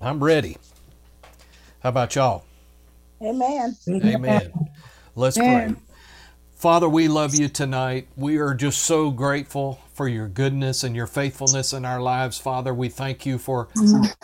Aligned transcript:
I'm 0.00 0.22
ready. 0.22 0.56
How 1.80 1.88
about 1.90 2.14
y'all? 2.14 2.44
Amen. 3.22 3.76
Amen. 3.88 4.52
Let's 5.16 5.36
pray. 5.36 5.74
Father, 6.54 6.88
we 6.88 7.08
love 7.08 7.34
you 7.34 7.48
tonight. 7.48 8.08
We 8.16 8.38
are 8.38 8.54
just 8.54 8.80
so 8.80 9.10
grateful 9.10 9.80
for 9.94 10.08
your 10.08 10.28
goodness 10.28 10.84
and 10.84 10.94
your 10.94 11.06
faithfulness 11.06 11.72
in 11.72 11.84
our 11.84 12.00
lives, 12.00 12.38
Father. 12.38 12.72
We 12.74 12.88
thank 12.88 13.26
you 13.26 13.38
for 13.38 13.68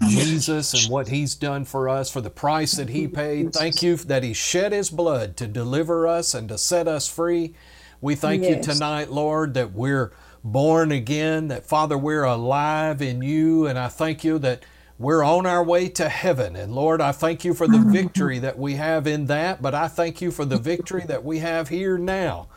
Jesus 0.08 0.74
and 0.74 0.92
what 0.92 1.08
he's 1.08 1.34
done 1.34 1.64
for 1.64 1.88
us, 1.88 2.10
for 2.10 2.20
the 2.20 2.30
price 2.30 2.72
that 2.72 2.88
he 2.90 3.08
paid. 3.08 3.52
Thank 3.52 3.82
you 3.82 3.96
that 3.96 4.22
he 4.22 4.32
shed 4.32 4.72
his 4.72 4.90
blood 4.90 5.36
to 5.38 5.46
deliver 5.46 6.06
us 6.06 6.34
and 6.34 6.48
to 6.48 6.58
set 6.58 6.86
us 6.88 7.08
free. 7.08 7.54
We 8.00 8.14
thank 8.14 8.42
Yes. 8.42 8.66
you 8.66 8.72
tonight, 8.74 9.10
Lord, 9.10 9.54
that 9.54 9.72
we're 9.72 10.12
born 10.44 10.92
again, 10.92 11.48
that 11.48 11.64
Father, 11.66 11.96
we're 11.98 12.24
alive 12.24 13.00
in 13.00 13.22
you. 13.22 13.66
And 13.66 13.78
I 13.78 13.88
thank 13.88 14.22
you 14.24 14.38
that 14.40 14.64
we're 14.98 15.24
on 15.24 15.46
our 15.46 15.62
way 15.62 15.88
to 15.88 16.08
heaven. 16.08 16.54
And 16.56 16.74
Lord, 16.74 17.00
I 17.00 17.12
thank 17.12 17.44
you 17.44 17.54
for 17.54 17.66
the 17.66 17.78
mm-hmm. 17.78 17.92
victory 17.92 18.38
that 18.38 18.58
we 18.58 18.74
have 18.74 19.06
in 19.06 19.26
that, 19.26 19.60
but 19.60 19.74
I 19.74 19.88
thank 19.88 20.20
you 20.20 20.30
for 20.30 20.44
the 20.44 20.58
victory 20.58 21.04
that 21.06 21.24
we 21.24 21.40
have 21.40 21.68
here 21.68 21.98
now. 21.98 22.48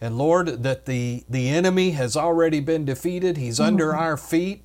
And 0.00 0.16
Lord, 0.16 0.62
that 0.62 0.86
the, 0.86 1.24
the 1.28 1.48
enemy 1.48 1.92
has 1.92 2.16
already 2.16 2.60
been 2.60 2.84
defeated. 2.84 3.36
He's 3.36 3.58
under 3.58 3.88
mm-hmm. 3.88 4.00
our 4.00 4.16
feet. 4.16 4.64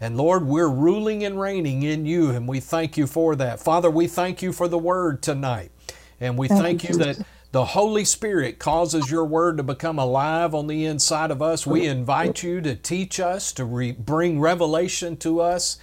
And 0.00 0.16
Lord, 0.16 0.44
we're 0.46 0.68
ruling 0.68 1.22
and 1.22 1.40
reigning 1.40 1.84
in 1.84 2.06
you, 2.06 2.30
and 2.30 2.48
we 2.48 2.58
thank 2.58 2.96
you 2.96 3.06
for 3.06 3.36
that. 3.36 3.60
Father, 3.60 3.88
we 3.88 4.08
thank 4.08 4.42
you 4.42 4.52
for 4.52 4.66
the 4.66 4.78
word 4.78 5.22
tonight. 5.22 5.70
And 6.20 6.36
we 6.36 6.48
thank 6.48 6.88
you 6.88 6.96
that 6.96 7.24
the 7.52 7.66
Holy 7.66 8.04
Spirit 8.04 8.58
causes 8.58 9.10
your 9.10 9.24
word 9.24 9.58
to 9.58 9.62
become 9.62 9.98
alive 9.98 10.54
on 10.54 10.66
the 10.66 10.86
inside 10.86 11.30
of 11.30 11.40
us. 11.40 11.66
We 11.66 11.86
invite 11.86 12.42
you 12.42 12.60
to 12.62 12.74
teach 12.74 13.20
us, 13.20 13.52
to 13.52 13.64
re- 13.64 13.92
bring 13.92 14.40
revelation 14.40 15.16
to 15.18 15.40
us, 15.40 15.78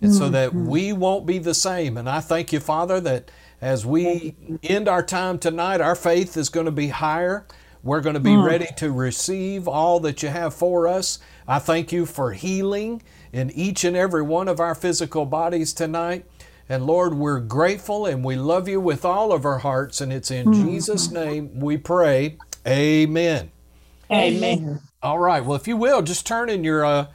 and 0.00 0.14
so 0.14 0.28
that 0.28 0.54
we 0.54 0.92
won't 0.92 1.26
be 1.26 1.38
the 1.38 1.54
same. 1.54 1.96
And 1.96 2.08
I 2.08 2.20
thank 2.20 2.52
you, 2.52 2.60
Father, 2.60 3.00
that 3.00 3.30
as 3.60 3.86
we 3.86 4.34
end 4.62 4.88
our 4.88 5.02
time 5.02 5.38
tonight, 5.38 5.80
our 5.80 5.94
faith 5.94 6.36
is 6.36 6.48
going 6.48 6.66
to 6.66 6.72
be 6.72 6.88
higher. 6.88 7.46
We're 7.82 8.00
going 8.00 8.14
to 8.14 8.20
be 8.20 8.36
ready 8.36 8.66
to 8.78 8.90
receive 8.92 9.68
all 9.68 10.00
that 10.00 10.22
you 10.22 10.28
have 10.28 10.54
for 10.54 10.88
us. 10.88 11.18
I 11.46 11.58
thank 11.60 11.92
you 11.92 12.04
for 12.04 12.32
healing 12.32 13.02
in 13.32 13.50
each 13.50 13.84
and 13.84 13.96
every 13.96 14.22
one 14.22 14.48
of 14.48 14.60
our 14.60 14.74
physical 14.74 15.24
bodies 15.24 15.72
tonight. 15.72 16.26
And 16.68 16.84
Lord, 16.84 17.14
we're 17.14 17.38
grateful 17.38 18.06
and 18.06 18.24
we 18.24 18.34
love 18.34 18.66
you 18.68 18.80
with 18.80 19.04
all 19.04 19.32
of 19.32 19.44
our 19.44 19.58
hearts. 19.58 20.00
And 20.00 20.12
it's 20.12 20.30
in 20.30 20.52
Jesus' 20.52 21.10
name 21.12 21.60
we 21.60 21.76
pray. 21.76 22.38
Amen. 22.66 23.52
Amen. 24.10 24.80
All 25.02 25.18
right. 25.18 25.44
Well, 25.44 25.54
if 25.56 25.68
you 25.68 25.76
will, 25.76 26.02
just 26.02 26.26
turn 26.26 26.48
in 26.48 26.64
your 26.64 26.84
uh, 26.84 27.06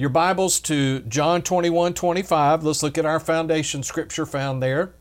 your 0.00 0.08
Bibles 0.08 0.60
to 0.60 1.00
John 1.00 1.42
21, 1.42 1.92
25. 1.92 2.64
Let's 2.64 2.82
look 2.82 2.96
at 2.96 3.04
our 3.04 3.20
foundation 3.20 3.82
scripture 3.82 4.24
found 4.24 4.62
there. 4.62 4.94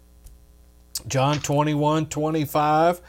John 1.07 1.39
21, 1.39 2.07
25. 2.07 2.99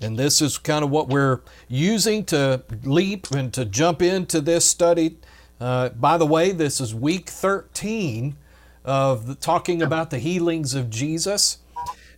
And 0.00 0.18
this 0.18 0.42
is 0.42 0.58
kind 0.58 0.84
of 0.84 0.90
what 0.90 1.08
we're 1.08 1.42
using 1.68 2.24
to 2.24 2.64
leap 2.82 3.30
and 3.30 3.54
to 3.54 3.64
jump 3.64 4.02
into 4.02 4.40
this 4.40 4.64
study. 4.64 5.18
Uh, 5.60 5.90
by 5.90 6.18
the 6.18 6.26
way, 6.26 6.50
this 6.50 6.80
is 6.80 6.92
week 6.92 7.28
13 7.28 8.36
of 8.84 9.28
the, 9.28 9.36
talking 9.36 9.80
about 9.80 10.10
the 10.10 10.18
healings 10.18 10.74
of 10.74 10.90
Jesus. 10.90 11.58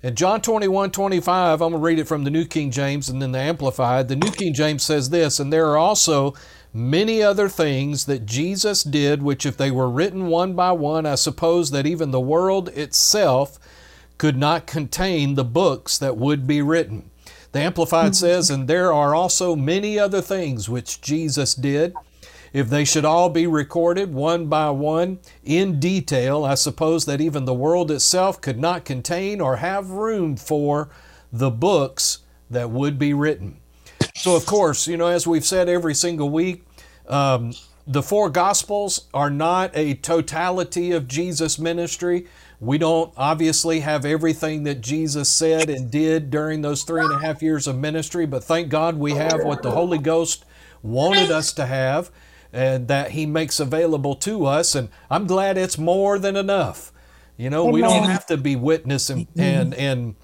In 0.02 0.14
John 0.14 0.41
21, 0.41 0.92
25, 0.92 1.60
I'm 1.60 1.72
going 1.72 1.72
to 1.72 1.78
read 1.78 1.98
it 1.98 2.08
from 2.08 2.25
the 2.25 2.31
New 2.31 2.47
King 2.47 2.70
James 2.70 3.10
and 3.10 3.20
then 3.20 3.32
the 3.32 3.38
Amplified. 3.38 4.08
The 4.08 4.16
New 4.16 4.31
King 4.31 4.54
James 4.54 4.82
says 4.82 5.10
this, 5.10 5.38
and 5.38 5.52
there 5.52 5.66
are 5.66 5.76
also 5.76 6.32
many 6.72 7.22
other 7.22 7.48
things 7.48 8.04
that 8.06 8.26
Jesus 8.26 8.82
did, 8.82 9.22
which 9.22 9.44
if 9.44 9.56
they 9.56 9.70
were 9.70 9.91
written 9.91 10.28
one 10.28 10.54
by 10.54 10.72
one, 10.72 11.06
I 11.06 11.16
suppose 11.16 11.70
that 11.70 11.86
even 11.86 12.10
the 12.10 12.20
world 12.20 12.69
itself 12.70 13.58
could 14.19 14.36
not 14.36 14.66
contain 14.66 15.34
the 15.34 15.44
books 15.44 15.98
that 15.98 16.16
would 16.16 16.47
be 16.47 16.62
written. 16.62 17.10
The 17.53 17.60
Amplified 17.60 18.12
mm-hmm. 18.12 18.26
says, 18.26 18.50
and 18.50 18.69
there 18.69 18.92
are 18.92 19.14
also 19.14 19.56
many 19.56 19.98
other 19.98 20.20
things 20.20 20.69
which 20.69 21.00
Jesus 21.00 21.54
did. 21.54 21.94
If 22.53 22.69
they 22.69 22.84
should 22.84 23.04
all 23.04 23.28
be 23.28 23.47
recorded 23.47 24.12
one 24.12 24.47
by 24.47 24.70
one 24.70 25.20
in 25.44 25.78
detail, 25.78 26.44
I 26.44 26.54
suppose 26.54 27.06
that 27.06 27.20
even 27.20 27.44
the 27.44 27.54
world 27.54 27.91
itself 27.91 28.41
could 28.41 28.58
not 28.58 28.84
contain 28.84 29.41
or 29.41 29.56
have 29.56 29.91
room 29.91 30.37
for 30.37 30.91
the 31.32 31.50
books 31.50 32.19
that 32.50 32.70
would 32.70 32.98
be 32.98 33.14
written. 33.14 33.59
So, 34.15 34.37
of 34.37 34.47
course, 34.47 34.87
you 34.87 34.97
know, 34.97 35.06
as 35.06 35.27
we've 35.27 35.44
said 35.44 35.69
every 35.69 35.94
single 35.94 36.31
week, 36.31 36.65
um, 37.09 37.53
the 37.87 38.03
four 38.03 38.31
Gospels 38.31 39.09
are 39.15 39.31
not 39.31 39.71
a 39.75 39.94
totality 39.94 40.93
of 40.93 41.09
Jesus' 41.09 41.59
ministry. 41.59 42.27
We 42.61 42.77
don't 42.77 43.12
obviously 43.16 43.81
have 43.81 44.05
everything 44.05 44.65
that 44.65 44.83
Jesus 44.83 45.31
said 45.31 45.71
and 45.71 45.91
did 45.91 46.31
during 46.31 46.61
those 46.61 46.83
three 46.83 47.00
and 47.00 47.12
a 47.12 47.19
half 47.19 47.43
years 47.43 47.66
of 47.66 47.78
ministry, 47.78 48.27
but 48.27 48.44
thank 48.44 48.69
God 48.69 48.97
we 48.99 49.12
have 49.15 49.43
what 49.43 49.62
the 49.62 49.71
Holy 49.71 49.99
Ghost 49.99 50.44
wanted 50.82 51.31
us 51.31 51.53
to 51.55 51.65
have 51.67 52.11
and 52.53 52.88
that 52.88 53.12
He 53.12 53.25
makes 53.27 53.59
available 53.61 54.15
to 54.17 54.44
us. 54.44 54.75
And 54.75 54.91
I'm 55.11 55.27
glad 55.27 55.56
it's 55.56 55.78
more 55.78 56.19
than 56.19 56.37
enough. 56.37 56.93
You 57.38 57.49
know, 57.49 57.65
we 57.65 57.81
don't 57.81 58.05
have 58.05 58.27
to 58.27 58.37
be 58.37 58.56
witness 58.56 59.09
and, 59.09 59.27
and, 59.38 59.72
and 59.75 60.15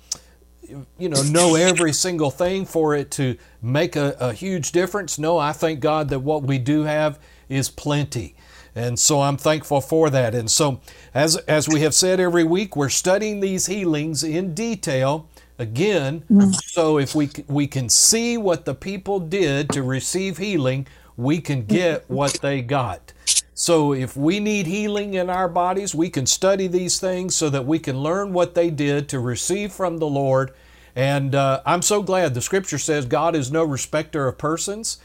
you 0.98 1.08
know 1.08 1.22
know 1.22 1.54
every 1.54 1.92
single 1.92 2.30
thing 2.30 2.64
for 2.64 2.94
it 2.94 3.10
to 3.12 3.36
make 3.62 3.96
a, 3.96 4.16
a 4.20 4.32
huge 4.32 4.72
difference. 4.72 5.18
No 5.18 5.38
i 5.38 5.52
thank 5.52 5.80
god 5.80 6.08
that 6.10 6.20
what 6.20 6.42
we 6.42 6.58
do 6.58 6.82
have 6.82 7.18
is 7.48 7.70
plenty. 7.70 8.34
And 8.74 8.98
so 8.98 9.22
i'm 9.22 9.36
thankful 9.36 9.80
for 9.80 10.10
that. 10.10 10.34
And 10.34 10.50
so 10.50 10.80
as 11.14 11.36
as 11.36 11.68
we 11.68 11.80
have 11.80 11.94
said 11.94 12.20
every 12.20 12.44
week 12.44 12.76
we're 12.76 12.88
studying 12.88 13.40
these 13.40 13.66
healings 13.66 14.22
in 14.22 14.54
detail 14.54 15.28
again. 15.58 16.24
So 16.52 16.98
if 16.98 17.14
we 17.14 17.30
we 17.48 17.66
can 17.66 17.88
see 17.88 18.36
what 18.36 18.64
the 18.64 18.74
people 18.74 19.20
did 19.20 19.70
to 19.70 19.82
receive 19.82 20.38
healing 20.38 20.86
we 21.16 21.40
can 21.40 21.64
get 21.64 22.04
what 22.08 22.34
they 22.42 22.60
got 22.62 23.12
so 23.58 23.94
if 23.94 24.18
we 24.18 24.38
need 24.38 24.66
healing 24.66 25.14
in 25.14 25.30
our 25.30 25.48
bodies, 25.48 25.94
we 25.94 26.10
can 26.10 26.26
study 26.26 26.66
these 26.66 27.00
things 27.00 27.34
so 27.34 27.48
that 27.48 27.64
we 27.64 27.78
can 27.78 27.98
learn 28.02 28.34
what 28.34 28.54
they 28.54 28.68
did 28.68 29.08
to 29.08 29.18
receive 29.18 29.72
from 29.72 29.96
the 29.96 30.06
Lord. 30.06 30.52
And 30.94 31.34
uh, 31.34 31.62
I'm 31.64 31.80
so 31.80 32.02
glad 32.02 32.34
the 32.34 32.42
scripture 32.42 32.76
says 32.76 33.06
God 33.06 33.34
is 33.34 33.50
no 33.50 33.64
respecter 33.64 34.28
of 34.28 34.36
persons, 34.36 34.98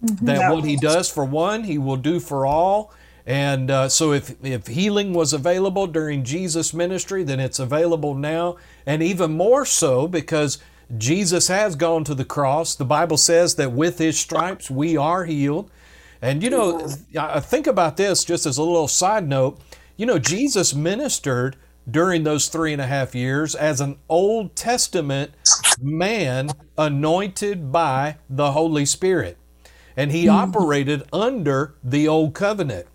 that 0.00 0.50
what 0.50 0.64
he 0.64 0.76
does 0.76 1.10
for 1.10 1.26
one, 1.26 1.64
he 1.64 1.76
will 1.76 1.98
do 1.98 2.18
for 2.18 2.46
all. 2.46 2.94
And 3.26 3.70
uh, 3.70 3.90
so 3.90 4.14
if, 4.14 4.42
if 4.42 4.68
healing 4.68 5.12
was 5.12 5.34
available 5.34 5.86
during 5.86 6.24
Jesus' 6.24 6.72
ministry, 6.72 7.24
then 7.24 7.40
it's 7.40 7.58
available 7.58 8.14
now. 8.14 8.56
And 8.86 9.02
even 9.02 9.32
more 9.32 9.66
so 9.66 10.08
because 10.08 10.56
Jesus 10.96 11.48
has 11.48 11.76
gone 11.76 12.04
to 12.04 12.14
the 12.14 12.24
cross. 12.24 12.74
The 12.74 12.86
Bible 12.86 13.18
says 13.18 13.56
that 13.56 13.72
with 13.72 13.98
his 13.98 14.18
stripes 14.18 14.70
we 14.70 14.96
are 14.96 15.26
healed. 15.26 15.70
And 16.20 16.42
you 16.42 16.50
know, 16.50 16.88
I 17.18 17.40
think 17.40 17.66
about 17.66 17.96
this 17.96 18.24
just 18.24 18.46
as 18.46 18.58
a 18.58 18.62
little 18.62 18.88
side 18.88 19.28
note. 19.28 19.60
You 19.96 20.06
know, 20.06 20.18
Jesus 20.18 20.74
ministered 20.74 21.56
during 21.90 22.24
those 22.24 22.48
three 22.48 22.72
and 22.72 22.82
a 22.82 22.86
half 22.86 23.14
years 23.14 23.54
as 23.54 23.80
an 23.80 23.98
Old 24.08 24.54
Testament 24.54 25.32
man 25.80 26.50
anointed 26.76 27.72
by 27.72 28.16
the 28.28 28.52
Holy 28.52 28.84
Spirit. 28.84 29.38
And 29.96 30.12
he 30.12 30.26
hmm. 30.26 30.32
operated 30.32 31.02
under 31.12 31.74
the 31.82 32.06
Old 32.06 32.34
Covenant. 32.34 32.86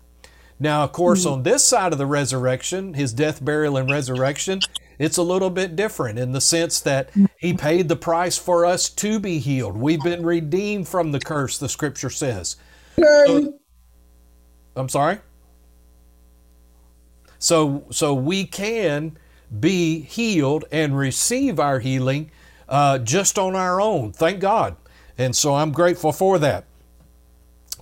Now, 0.60 0.84
of 0.84 0.92
course, 0.92 1.24
hmm. 1.24 1.32
on 1.32 1.42
this 1.42 1.64
side 1.64 1.92
of 1.92 1.98
the 1.98 2.06
resurrection, 2.06 2.94
his 2.94 3.12
death, 3.12 3.44
burial, 3.44 3.76
and 3.76 3.90
resurrection, 3.90 4.60
it's 4.98 5.16
a 5.16 5.22
little 5.22 5.50
bit 5.50 5.74
different 5.74 6.18
in 6.18 6.32
the 6.32 6.40
sense 6.40 6.80
that 6.80 7.10
hmm. 7.10 7.26
he 7.38 7.52
paid 7.52 7.88
the 7.88 7.96
price 7.96 8.38
for 8.38 8.64
us 8.64 8.88
to 8.88 9.18
be 9.18 9.38
healed. 9.38 9.76
We've 9.76 10.02
been 10.02 10.24
redeemed 10.24 10.88
from 10.88 11.12
the 11.12 11.20
curse, 11.20 11.58
the 11.58 11.68
scripture 11.68 12.10
says. 12.10 12.56
So- 12.98 13.60
I'm 14.76 14.88
sorry? 14.88 15.18
So, 17.38 17.84
so 17.90 18.14
we 18.14 18.44
can 18.46 19.18
be 19.60 20.00
healed 20.00 20.64
and 20.72 20.96
receive 20.96 21.60
our 21.60 21.80
healing 21.80 22.30
uh, 22.68 22.98
just 22.98 23.38
on 23.38 23.54
our 23.56 23.80
own. 23.80 24.12
Thank 24.12 24.40
God. 24.40 24.76
And 25.18 25.36
so 25.36 25.54
I'm 25.54 25.72
grateful 25.72 26.12
for 26.12 26.38
that. 26.40 26.64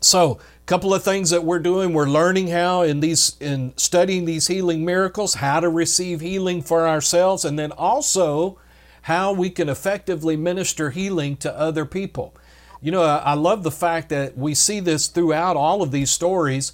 So, 0.00 0.32
a 0.34 0.66
couple 0.66 0.94
of 0.94 1.02
things 1.04 1.30
that 1.30 1.44
we're 1.44 1.60
doing 1.60 1.92
we're 1.94 2.06
learning 2.08 2.48
how 2.48 2.82
in 2.82 3.00
these 3.00 3.36
in 3.40 3.72
studying 3.76 4.24
these 4.24 4.48
healing 4.48 4.84
miracles 4.84 5.34
how 5.34 5.60
to 5.60 5.68
receive 5.68 6.20
healing 6.20 6.62
for 6.62 6.88
ourselves 6.88 7.44
and 7.44 7.58
then 7.58 7.72
also 7.72 8.58
how 9.02 9.32
we 9.32 9.50
can 9.50 9.68
effectively 9.68 10.36
minister 10.36 10.90
healing 10.90 11.36
to 11.38 11.56
other 11.58 11.84
people 11.84 12.34
you 12.82 12.90
know 12.90 13.02
i 13.02 13.34
love 13.34 13.62
the 13.62 13.70
fact 13.70 14.08
that 14.10 14.36
we 14.36 14.54
see 14.54 14.80
this 14.80 15.06
throughout 15.06 15.56
all 15.56 15.82
of 15.82 15.90
these 15.90 16.10
stories 16.10 16.72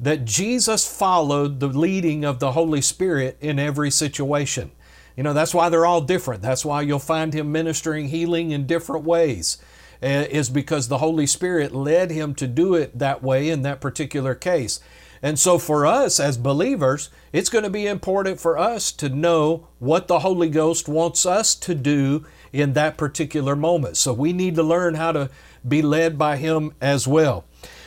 that 0.00 0.24
jesus 0.24 0.86
followed 0.86 1.60
the 1.60 1.68
leading 1.68 2.24
of 2.24 2.40
the 2.40 2.52
holy 2.52 2.80
spirit 2.80 3.36
in 3.40 3.58
every 3.58 3.90
situation 3.90 4.70
you 5.16 5.22
know 5.22 5.32
that's 5.32 5.54
why 5.54 5.68
they're 5.68 5.86
all 5.86 6.00
different 6.00 6.42
that's 6.42 6.64
why 6.64 6.80
you'll 6.82 6.98
find 6.98 7.34
him 7.34 7.52
ministering 7.52 8.08
healing 8.08 8.50
in 8.50 8.66
different 8.66 9.04
ways 9.04 9.58
uh, 10.02 10.24
is 10.30 10.48
because 10.48 10.88
the 10.88 10.98
Holy 10.98 11.26
Spirit 11.26 11.74
led 11.74 12.10
him 12.10 12.34
to 12.36 12.46
do 12.46 12.74
it 12.74 12.98
that 12.98 13.22
way 13.22 13.50
in 13.50 13.62
that 13.62 13.80
particular 13.80 14.34
case. 14.34 14.80
And 15.22 15.38
so, 15.38 15.58
for 15.58 15.84
us 15.84 16.18
as 16.18 16.38
believers, 16.38 17.10
it's 17.32 17.50
going 17.50 17.64
to 17.64 17.70
be 17.70 17.86
important 17.86 18.40
for 18.40 18.56
us 18.56 18.90
to 18.92 19.10
know 19.10 19.68
what 19.78 20.08
the 20.08 20.20
Holy 20.20 20.48
Ghost 20.48 20.88
wants 20.88 21.26
us 21.26 21.54
to 21.56 21.74
do 21.74 22.24
in 22.50 22.72
that 22.72 22.96
particular 22.96 23.54
moment. 23.54 23.98
So, 23.98 24.14
we 24.14 24.32
need 24.32 24.54
to 24.54 24.62
learn 24.62 24.94
how 24.94 25.12
to 25.12 25.28
be 25.66 25.82
led 25.82 26.18
by 26.18 26.36
Him 26.36 26.74
as 26.80 27.06
well. 27.06 27.44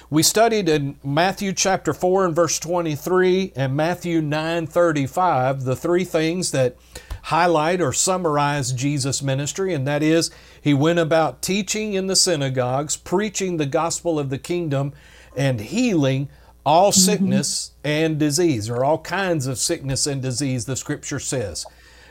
We 0.09 0.21
studied 0.21 0.69
in 0.69 0.97
Matthew 1.03 1.53
chapter 1.53 1.91
4 1.91 2.25
and 2.27 2.35
verse 2.35 2.59
23 2.59 3.53
and 3.55 3.75
Matthew 3.75 4.21
9 4.21 4.67
35 4.67 5.63
the 5.63 5.75
three 5.75 6.03
things 6.03 6.51
that 6.51 6.75
highlight 7.23 7.81
or 7.81 7.93
summarize 7.93 8.73
Jesus' 8.73 9.23
ministry, 9.23 9.73
and 9.73 9.87
that 9.87 10.03
is 10.03 10.29
he 10.61 10.73
went 10.73 10.99
about 10.99 11.41
teaching 11.41 11.93
in 11.93 12.07
the 12.07 12.15
synagogues, 12.15 12.95
preaching 12.95 13.57
the 13.57 13.65
gospel 13.65 14.19
of 14.19 14.29
the 14.29 14.37
kingdom, 14.37 14.93
and 15.35 15.59
healing 15.59 16.29
all 16.65 16.91
mm-hmm. 16.91 16.99
sickness 16.99 17.71
and 17.83 18.19
disease, 18.19 18.69
or 18.69 18.83
all 18.83 18.99
kinds 18.99 19.47
of 19.47 19.57
sickness 19.57 20.05
and 20.05 20.21
disease, 20.21 20.65
the 20.65 20.75
scripture 20.75 21.19
says. 21.19 21.65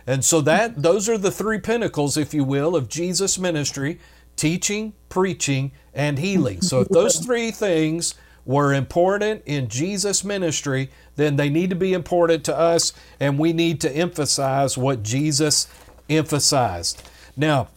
And 0.06 0.24
so 0.24 0.40
that 0.40 0.82
those 0.82 1.08
are 1.08 1.18
the 1.18 1.30
three 1.30 1.60
pinnacles, 1.60 2.16
if 2.16 2.34
you 2.34 2.42
will, 2.42 2.74
of 2.74 2.88
Jesus' 2.88 3.38
ministry 3.38 4.00
teaching, 4.36 4.92
preaching, 5.08 5.72
and 5.94 6.18
healing. 6.18 6.60
So 6.62 6.80
if 6.80 6.88
those 6.88 7.18
three 7.24 7.50
things 7.50 8.14
were 8.44 8.72
important 8.72 9.42
in 9.46 9.68
Jesus' 9.68 10.24
ministry, 10.24 10.90
then 11.16 11.36
they 11.36 11.48
need 11.48 11.70
to 11.70 11.76
be 11.76 11.92
important 11.92 12.44
to 12.44 12.56
us, 12.56 12.92
and 13.20 13.38
we 13.38 13.52
need 13.52 13.80
to 13.82 13.90
emphasize 13.94 14.76
what 14.76 15.02
Jesus 15.02 15.68
emphasized. 16.08 17.02
Now, 17.36 17.68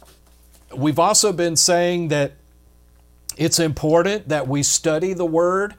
we've 0.75 0.99
also 0.99 1.31
been 1.31 1.55
saying 1.55 2.07
that 2.09 2.33
it's 3.37 3.59
important 3.59 4.29
that 4.29 4.47
we 4.47 4.63
study 4.63 5.13
the 5.13 5.25
Word. 5.25 5.75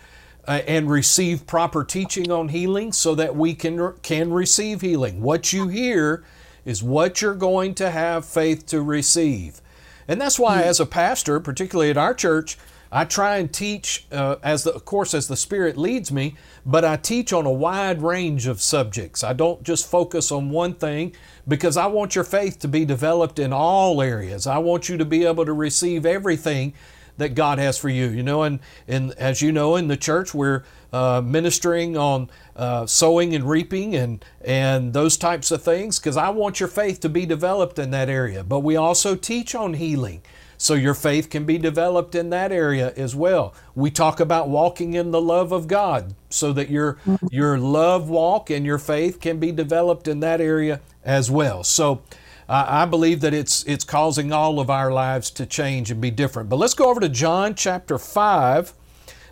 Uh, 0.48 0.62
and 0.68 0.88
receive 0.88 1.44
proper 1.44 1.82
teaching 1.82 2.30
on 2.30 2.50
healing 2.50 2.92
so 2.92 3.16
that 3.16 3.34
we 3.34 3.52
can 3.52 3.92
can 4.02 4.32
receive 4.32 4.80
healing. 4.80 5.20
What 5.20 5.52
you 5.52 5.66
hear 5.66 6.22
is 6.64 6.84
what 6.84 7.20
you're 7.20 7.34
going 7.34 7.74
to 7.74 7.90
have 7.90 8.24
faith 8.24 8.64
to 8.66 8.80
receive. 8.80 9.60
And 10.08 10.20
that's 10.20 10.38
why 10.38 10.62
as 10.62 10.80
a 10.80 10.86
pastor, 10.86 11.40
particularly 11.40 11.90
at 11.90 11.96
our 11.96 12.14
church, 12.14 12.56
I 12.92 13.04
try 13.04 13.38
and 13.38 13.52
teach 13.52 14.06
uh, 14.12 14.36
as 14.42 14.62
the, 14.62 14.72
of 14.72 14.84
course 14.84 15.12
as 15.12 15.26
the 15.26 15.36
Spirit 15.36 15.76
leads 15.76 16.12
me, 16.12 16.36
but 16.64 16.84
I 16.84 16.96
teach 16.96 17.32
on 17.32 17.44
a 17.44 17.52
wide 17.52 18.00
range 18.00 18.46
of 18.46 18.62
subjects. 18.62 19.24
I 19.24 19.32
don't 19.32 19.62
just 19.62 19.90
focus 19.90 20.30
on 20.30 20.50
one 20.50 20.74
thing 20.74 21.12
because 21.48 21.76
I 21.76 21.86
want 21.86 22.14
your 22.14 22.24
faith 22.24 22.58
to 22.60 22.68
be 22.68 22.84
developed 22.84 23.38
in 23.38 23.52
all 23.52 24.00
areas. 24.00 24.46
I 24.46 24.58
want 24.58 24.88
you 24.88 24.96
to 24.98 25.04
be 25.04 25.24
able 25.24 25.44
to 25.44 25.52
receive 25.52 26.06
everything 26.06 26.74
that 27.18 27.34
God 27.34 27.58
has 27.58 27.78
for 27.78 27.88
you. 27.88 28.06
You 28.08 28.22
know, 28.22 28.42
and, 28.42 28.60
and 28.86 29.12
as 29.12 29.42
you 29.42 29.52
know, 29.52 29.76
in 29.76 29.88
the 29.88 29.96
church, 29.96 30.34
we're 30.34 30.62
uh, 30.92 31.20
ministering 31.24 31.96
on 31.96 32.30
uh, 32.54 32.86
sowing 32.86 33.34
and 33.34 33.48
reaping 33.48 33.94
and, 33.94 34.24
and 34.44 34.92
those 34.92 35.16
types 35.16 35.50
of 35.50 35.62
things 35.62 35.98
because 35.98 36.16
I 36.16 36.30
want 36.30 36.60
your 36.60 36.68
faith 36.68 37.00
to 37.00 37.08
be 37.08 37.26
developed 37.26 37.78
in 37.78 37.90
that 37.90 38.08
area. 38.08 38.44
But 38.44 38.60
we 38.60 38.76
also 38.76 39.14
teach 39.14 39.54
on 39.54 39.74
healing. 39.74 40.22
So 40.58 40.74
your 40.74 40.94
faith 40.94 41.28
can 41.28 41.44
be 41.44 41.58
developed 41.58 42.14
in 42.14 42.30
that 42.30 42.50
area 42.50 42.92
as 42.96 43.14
well. 43.14 43.54
We 43.74 43.90
talk 43.90 44.20
about 44.20 44.48
walking 44.48 44.94
in 44.94 45.10
the 45.10 45.20
love 45.20 45.52
of 45.52 45.68
God 45.68 46.14
so 46.30 46.52
that 46.54 46.70
your 46.70 46.96
your 47.30 47.58
love 47.58 48.08
walk 48.08 48.48
and 48.50 48.64
your 48.64 48.78
faith 48.78 49.20
can 49.20 49.38
be 49.38 49.52
developed 49.52 50.08
in 50.08 50.20
that 50.20 50.40
area 50.40 50.80
as 51.04 51.30
well. 51.30 51.62
So 51.62 52.00
I 52.48 52.84
believe 52.84 53.20
that 53.22 53.34
it's 53.34 53.64
it's 53.64 53.84
causing 53.84 54.32
all 54.32 54.60
of 54.60 54.70
our 54.70 54.92
lives 54.92 55.30
to 55.32 55.46
change 55.46 55.90
and 55.90 56.00
be 56.00 56.10
different. 56.10 56.48
But 56.48 56.56
let's 56.56 56.74
go 56.74 56.88
over 56.88 57.00
to 57.00 57.08
John 57.08 57.54
chapter 57.54 57.98
5. 57.98 58.72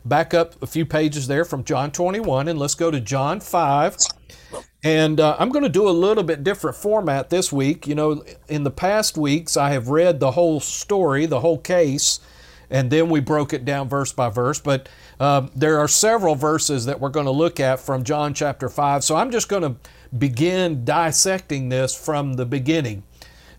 Back 0.05 0.35
up 0.35 0.61
a 0.63 0.67
few 0.67 0.85
pages 0.85 1.29
there 1.29 1.45
from 1.45 1.65
John 1.65 1.91
21 1.91 2.49
and 2.49 2.59
let's 2.59 2.75
go 2.75 2.91
to 2.91 3.01
John 3.01 3.41
5 3.41 3.97
and 4.85 5.19
uh, 5.19 5.35
I'm 5.39 5.49
going 5.49 5.63
to 5.63 5.71
do 5.71 5.89
a 5.89 5.91
little 5.91 6.23
bit 6.23 6.45
different 6.45 6.77
format 6.77 7.31
this 7.31 7.51
week. 7.51 7.87
You 7.87 7.95
know, 7.95 8.23
in 8.49 8.65
the 8.65 8.71
past 8.71 9.17
weeks, 9.17 9.57
I 9.57 9.71
have 9.71 9.89
read 9.89 10.21
the 10.21 10.33
whole 10.33 10.61
story, 10.61 11.25
the 11.25 11.41
whole 11.41 11.57
case, 11.57 12.21
and 12.69 12.91
then 12.91 13.09
we 13.09 13.21
broke 13.21 13.55
it 13.55 13.65
down 13.65 13.89
verse 13.89 14.13
by 14.13 14.29
verse. 14.29 14.61
But 14.61 14.91
uh, 15.19 15.49
there 15.57 15.79
are 15.79 15.89
several 15.89 16.35
verses 16.35 16.85
that 16.85 17.01
we're 17.01 17.09
going 17.09 17.25
to 17.25 17.33
look 17.33 17.61
at 17.61 17.81
from 17.81 18.05
John 18.05 18.35
chapter 18.35 18.69
5. 18.69 19.03
So 19.03 19.17
I'm 19.17 19.31
just 19.31 19.49
going 19.49 19.63
to 19.63 19.77
begin 20.19 20.85
dissecting 20.85 21.69
this 21.69 21.95
from 21.95 22.35
the 22.35 22.47
beginning. 22.47 23.03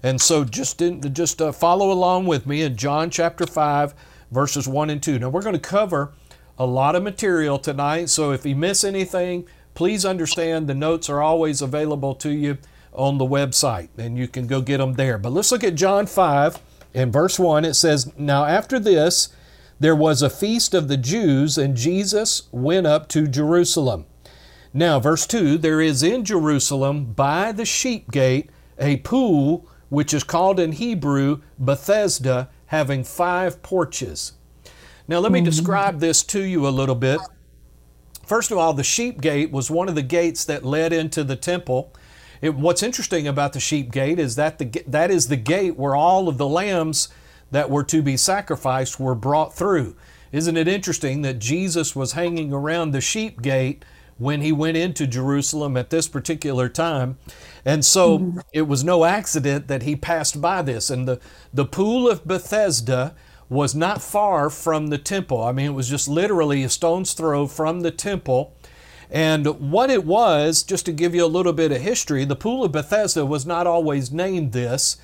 And 0.03 0.21
so 0.21 0.43
just, 0.43 0.81
in, 0.81 1.01
just 1.13 1.41
uh, 1.41 1.51
follow 1.51 1.91
along 1.91 2.27
with 2.27 2.45
me 2.45 2.61
in 2.61 2.75
John 2.75 3.09
chapter 3.09 3.45
5, 3.45 3.93
verses 4.31 4.67
1 4.67 4.89
and 4.89 5.01
2. 5.01 5.19
Now, 5.19 5.29
we're 5.29 5.41
going 5.41 5.53
to 5.53 5.59
cover 5.59 6.13
a 6.57 6.65
lot 6.65 6.95
of 6.95 7.03
material 7.03 7.57
tonight. 7.57 8.09
So 8.09 8.31
if 8.31 8.45
you 8.45 8.55
miss 8.55 8.83
anything, 8.83 9.47
please 9.73 10.05
understand 10.05 10.67
the 10.67 10.75
notes 10.75 11.09
are 11.09 11.21
always 11.21 11.61
available 11.61 12.15
to 12.15 12.29
you 12.29 12.57
on 12.93 13.17
the 13.17 13.25
website 13.25 13.89
and 13.97 14.17
you 14.17 14.27
can 14.27 14.47
go 14.47 14.61
get 14.61 14.77
them 14.77 14.93
there. 14.93 15.17
But 15.17 15.33
let's 15.33 15.51
look 15.51 15.63
at 15.63 15.75
John 15.75 16.05
5 16.05 16.59
in 16.93 17.11
verse 17.11 17.37
1. 17.37 17.65
It 17.65 17.73
says, 17.73 18.11
Now 18.17 18.45
after 18.45 18.79
this, 18.79 19.29
there 19.79 19.95
was 19.95 20.21
a 20.21 20.29
feast 20.29 20.73
of 20.73 20.87
the 20.87 20.95
Jews, 20.95 21.57
and 21.57 21.75
Jesus 21.75 22.43
went 22.53 22.87
up 22.87 23.09
to 23.09 23.27
Jerusalem. 23.27 24.05
Now, 24.77 24.99
verse 24.99 25.25
2 25.25 25.57
there 25.57 25.79
is 25.79 26.03
in 26.03 26.25
Jerusalem 26.25 27.05
by 27.13 27.53
the 27.53 27.63
sheep 27.63 28.11
gate 28.11 28.49
a 28.77 28.97
pool 28.97 29.65
which 29.87 30.13
is 30.13 30.25
called 30.25 30.59
in 30.59 30.73
Hebrew 30.73 31.41
Bethesda, 31.57 32.49
having 32.65 33.05
five 33.05 33.63
porches. 33.63 34.33
Now, 35.07 35.19
let 35.19 35.31
me 35.31 35.39
mm-hmm. 35.39 35.45
describe 35.45 36.01
this 36.01 36.23
to 36.23 36.41
you 36.41 36.67
a 36.67 36.75
little 36.75 36.95
bit. 36.95 37.21
First 38.25 38.51
of 38.51 38.57
all, 38.57 38.73
the 38.73 38.83
sheep 38.83 39.21
gate 39.21 39.49
was 39.49 39.71
one 39.71 39.87
of 39.87 39.95
the 39.95 40.01
gates 40.01 40.43
that 40.43 40.65
led 40.65 40.91
into 40.91 41.23
the 41.23 41.37
temple. 41.37 41.93
It, 42.41 42.55
what's 42.55 42.83
interesting 42.83 43.29
about 43.29 43.53
the 43.53 43.61
sheep 43.61 43.93
gate 43.93 44.19
is 44.19 44.35
that 44.35 44.59
the, 44.59 44.83
that 44.87 45.09
is 45.09 45.29
the 45.29 45.37
gate 45.37 45.77
where 45.77 45.95
all 45.95 46.27
of 46.27 46.37
the 46.37 46.49
lambs 46.49 47.07
that 47.49 47.69
were 47.69 47.83
to 47.85 48.01
be 48.01 48.17
sacrificed 48.17 48.99
were 48.99 49.15
brought 49.15 49.53
through. 49.53 49.95
Isn't 50.33 50.57
it 50.57 50.67
interesting 50.67 51.21
that 51.21 51.39
Jesus 51.39 51.95
was 51.95 52.11
hanging 52.11 52.51
around 52.51 52.91
the 52.91 52.99
sheep 52.99 53.41
gate 53.41 53.85
when 54.17 54.41
he 54.41 54.51
went 54.51 54.77
into 54.77 55.05
Jerusalem 55.07 55.75
at 55.75 55.89
this 55.89 56.07
particular 56.07 56.69
time? 56.69 57.17
And 57.63 57.83
so 57.83 58.19
mm-hmm. 58.19 58.39
it 58.53 58.63
was 58.63 58.83
no 58.83 59.05
accident 59.05 59.67
that 59.67 59.83
he 59.83 59.95
passed 59.95 60.41
by 60.41 60.61
this. 60.61 60.89
And 60.89 61.07
the, 61.07 61.19
the 61.53 61.65
pool 61.65 62.09
of 62.09 62.25
Bethesda 62.25 63.15
was 63.49 63.75
not 63.75 64.01
far 64.01 64.49
from 64.49 64.87
the 64.87 64.97
temple. 64.97 65.43
I 65.43 65.51
mean, 65.51 65.67
it 65.67 65.73
was 65.73 65.89
just 65.89 66.07
literally 66.07 66.63
a 66.63 66.69
stone's 66.69 67.13
throw 67.13 67.47
from 67.47 67.81
the 67.81 67.91
temple. 67.91 68.55
And 69.09 69.45
what 69.71 69.91
it 69.91 70.03
was, 70.03 70.63
just 70.63 70.85
to 70.85 70.91
give 70.91 71.13
you 71.13 71.25
a 71.25 71.27
little 71.27 71.53
bit 71.53 71.71
of 71.71 71.81
history, 71.81 72.25
the 72.25 72.35
Pool 72.35 72.63
of 72.63 72.71
Bethesda 72.71 73.25
was 73.25 73.45
not 73.45 73.67
always 73.67 74.11
named 74.11 74.51
this. 74.51 74.97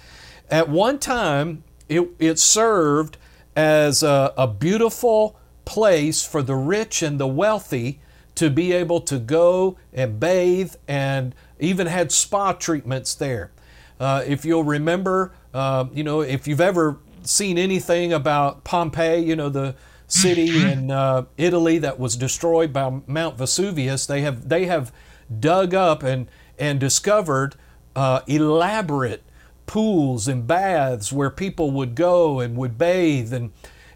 At 0.50 0.70
one 0.70 0.98
time, 0.98 1.64
it, 1.88 2.10
it 2.18 2.40
served 2.40 3.18
as 3.56 4.02
a, 4.02 4.34
a 4.38 4.48
beautiful 4.48 5.40
place 5.66 6.26
for 6.26 6.42
the 6.42 6.56
rich 6.56 7.02
and 7.04 7.20
the 7.20 7.28
wealthy 7.28 8.00
to 8.36 8.50
be 8.50 8.72
able 8.72 9.02
to 9.02 9.20
go 9.20 9.78
and 9.94 10.20
bathe 10.20 10.76
and 10.88 11.36
even 11.60 11.88
had 11.88 12.12
spa 12.12 12.54
treatments 12.54 13.14
there. 13.14 13.52
Uh, 14.00 14.24
if 14.26 14.46
you'll 14.46 14.64
remember, 14.64 15.34
uh, 15.54 15.86
you 15.94 16.04
know, 16.04 16.22
if 16.22 16.48
you've 16.48 16.62
ever 16.62 16.98
seen 17.24 17.58
anything 17.58 18.12
about 18.12 18.64
Pompeii, 18.64 19.24
you 19.24 19.36
know, 19.36 19.50
the 19.50 19.76
city 20.08 20.50
mm-hmm. 20.50 20.68
in 20.68 20.92
uh, 20.92 21.26
Italy 21.38 21.78
that 21.78 22.00
was 22.00 22.16
destroyed 22.16 22.74
by 22.74 23.02
Mount 23.08 23.38
Vesuvius, 23.38 24.06
they 24.06 24.22
have 24.22 24.50
they 24.50 24.66
have 24.66 24.92
dug 25.40 25.74
up 25.74 26.04
and 26.04 26.28
and 26.58 26.80
discovered 26.80 27.56
uh, 27.96 28.22
elaborate 28.28 29.24
pools 29.66 30.28
and 30.28 30.48
baths 30.48 31.14
where 31.14 31.30
people 31.30 31.72
would 31.72 31.96
go 31.96 32.40
and 32.40 32.58
would 32.58 32.78
bathe 32.78 33.34
and 33.34 33.52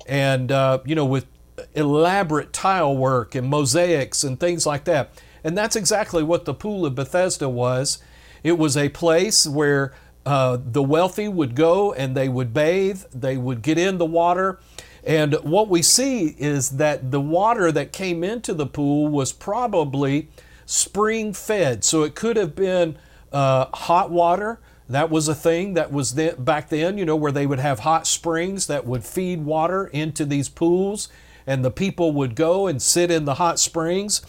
and 0.06 0.52
uh, 0.52 0.80
you 0.86 0.96
know 0.96 1.06
with 1.06 1.26
elaborate 1.74 2.52
tile 2.54 2.96
work 2.96 3.36
and 3.36 3.50
mosaics 3.50 4.24
and 4.24 4.40
things 4.40 4.66
like 4.66 4.84
that. 4.86 5.12
And 5.44 5.58
that's 5.58 5.76
exactly 5.76 6.24
what 6.24 6.46
the 6.46 6.54
pool 6.54 6.86
of 6.86 6.96
Bethesda 6.96 7.48
was. 7.48 8.00
It 8.44 8.58
was 8.58 8.76
a 8.76 8.90
place 8.90 9.48
where 9.48 9.94
uh, 10.26 10.58
the 10.64 10.82
wealthy 10.82 11.28
would 11.28 11.56
go 11.56 11.94
and 11.94 12.16
they 12.16 12.28
would 12.28 12.54
bathe, 12.54 13.04
they 13.14 13.38
would 13.38 13.62
get 13.62 13.78
in 13.78 13.98
the 14.00 14.06
water, 14.06 14.60
And 15.06 15.36
what 15.36 15.70
we 15.70 15.84
see 15.84 16.36
is 16.40 16.72
that 16.72 17.12
the 17.12 17.22
water 17.22 17.72
that 17.72 17.94
came 17.94 18.24
into 18.24 18.54
the 18.54 18.66
pool 18.66 19.08
was 19.08 19.32
probably 19.32 20.30
spring 20.66 21.32
fed. 21.32 21.84
So 21.84 22.02
it 22.04 22.16
could 22.16 22.38
have 22.38 22.56
been 22.56 22.98
uh, 23.32 23.66
hot 23.72 24.10
water. 24.10 24.60
That 24.90 25.12
was 25.12 25.28
a 25.28 25.36
thing 25.36 25.76
that 25.76 25.92
was 25.92 26.16
then, 26.16 26.44
back 26.44 26.70
then, 26.70 26.98
you 26.98 27.06
know, 27.06 27.16
where 27.16 27.32
they 27.32 27.46
would 27.46 27.60
have 27.60 27.80
hot 27.80 28.08
springs 28.08 28.66
that 28.68 28.86
would 28.86 29.04
feed 29.04 29.46
water 29.46 29.88
into 29.88 30.26
these 30.26 30.50
pools, 30.50 31.08
and 31.48 31.64
the 31.64 31.72
people 31.72 32.12
would 32.14 32.36
go 32.36 32.68
and 32.68 32.82
sit 32.82 33.12
in 33.12 33.26
the 33.26 33.36
hot 33.36 33.60
springs. 33.60 34.22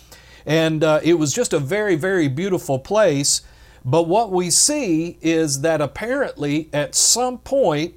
And 0.44 0.84
uh, 0.84 1.00
it 1.02 1.14
was 1.14 1.32
just 1.32 1.52
a 1.52 1.58
very, 1.58 1.96
very 1.96 2.28
beautiful 2.28 2.78
place. 2.78 3.42
But 3.84 4.08
what 4.08 4.32
we 4.32 4.50
see 4.50 5.18
is 5.20 5.60
that 5.62 5.80
apparently 5.80 6.68
at 6.72 6.94
some 6.94 7.38
point, 7.38 7.94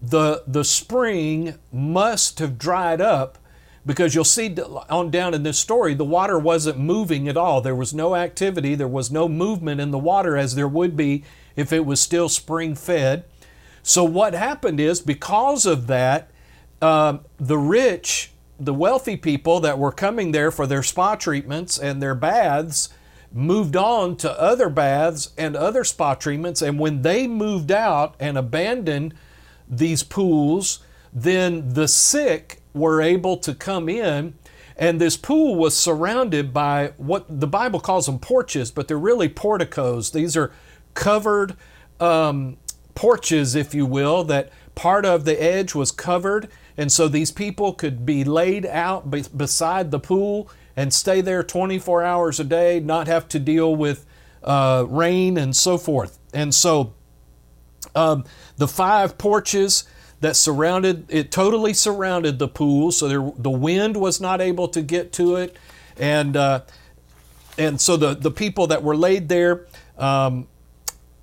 the, 0.00 0.42
the 0.46 0.64
spring 0.64 1.58
must 1.72 2.38
have 2.38 2.58
dried 2.58 3.00
up 3.00 3.38
because 3.84 4.14
you'll 4.14 4.24
see 4.24 4.54
on 4.88 5.10
down 5.10 5.34
in 5.34 5.42
this 5.42 5.58
story 5.58 5.94
the 5.94 6.04
water 6.04 6.38
wasn't 6.38 6.78
moving 6.78 7.28
at 7.28 7.36
all 7.36 7.60
there 7.60 7.74
was 7.74 7.92
no 7.92 8.14
activity 8.14 8.74
there 8.74 8.88
was 8.88 9.10
no 9.10 9.28
movement 9.28 9.80
in 9.80 9.90
the 9.90 9.98
water 9.98 10.36
as 10.36 10.54
there 10.54 10.68
would 10.68 10.96
be 10.96 11.24
if 11.56 11.72
it 11.72 11.84
was 11.84 12.00
still 12.00 12.28
spring 12.28 12.74
fed 12.74 13.24
so 13.82 14.04
what 14.04 14.34
happened 14.34 14.78
is 14.78 15.00
because 15.00 15.66
of 15.66 15.88
that 15.88 16.30
uh, 16.80 17.18
the 17.38 17.58
rich 17.58 18.30
the 18.64 18.74
wealthy 18.74 19.16
people 19.16 19.60
that 19.60 19.78
were 19.78 19.92
coming 19.92 20.32
there 20.32 20.50
for 20.50 20.66
their 20.66 20.82
spa 20.82 21.14
treatments 21.14 21.78
and 21.78 22.02
their 22.02 22.14
baths 22.14 22.88
moved 23.32 23.76
on 23.76 24.16
to 24.16 24.40
other 24.40 24.68
baths 24.68 25.32
and 25.38 25.56
other 25.56 25.84
spa 25.84 26.14
treatments. 26.14 26.62
And 26.62 26.78
when 26.78 27.02
they 27.02 27.26
moved 27.26 27.72
out 27.72 28.14
and 28.20 28.36
abandoned 28.36 29.14
these 29.68 30.02
pools 30.02 30.80
then 31.12 31.74
the 31.74 31.86
sick 31.86 32.62
were 32.72 33.02
able 33.02 33.36
to 33.36 33.54
come 33.54 33.88
in, 33.88 34.34
and 34.76 35.00
this 35.00 35.16
pool 35.16 35.54
was 35.54 35.76
surrounded 35.76 36.52
by 36.52 36.92
what 36.96 37.26
the 37.28 37.46
Bible 37.46 37.80
calls 37.80 38.06
them 38.06 38.18
porches, 38.18 38.70
but 38.70 38.88
they're 38.88 38.98
really 38.98 39.28
porticos. 39.28 40.12
These 40.12 40.36
are 40.36 40.52
covered 40.94 41.56
um, 42.00 42.56
porches, 42.94 43.54
if 43.54 43.74
you 43.74 43.84
will, 43.84 44.24
that 44.24 44.50
part 44.74 45.04
of 45.04 45.24
the 45.24 45.40
edge 45.40 45.74
was 45.74 45.90
covered, 45.92 46.48
and 46.76 46.90
so 46.90 47.08
these 47.08 47.30
people 47.30 47.72
could 47.72 48.06
be 48.06 48.24
laid 48.24 48.66
out 48.66 49.10
be- 49.10 49.24
beside 49.36 49.90
the 49.90 50.00
pool 50.00 50.48
and 50.76 50.92
stay 50.92 51.20
there 51.20 51.42
24 51.42 52.02
hours 52.02 52.40
a 52.40 52.44
day, 52.44 52.80
not 52.80 53.06
have 53.06 53.28
to 53.28 53.38
deal 53.38 53.74
with 53.74 54.06
uh, 54.42 54.84
rain 54.88 55.36
and 55.36 55.54
so 55.54 55.76
forth. 55.76 56.18
And 56.32 56.54
so 56.54 56.94
um, 57.94 58.24
the 58.56 58.68
five 58.68 59.18
porches 59.18 59.84
that 60.20 60.36
surrounded 60.36 61.04
it 61.08 61.30
totally 61.30 61.74
surrounded 61.74 62.38
the 62.38 62.48
pool 62.48 62.92
so 62.92 63.08
there, 63.08 63.32
the 63.36 63.50
wind 63.50 63.96
was 63.96 64.20
not 64.20 64.40
able 64.40 64.68
to 64.68 64.80
get 64.80 65.12
to 65.12 65.36
it 65.36 65.56
and 65.98 66.36
uh, 66.36 66.60
and 67.58 67.80
so 67.80 67.96
the, 67.96 68.14
the 68.14 68.30
people 68.30 68.68
that 68.68 68.82
were 68.82 68.96
laid 68.96 69.28
there 69.28 69.66
um, 69.98 70.46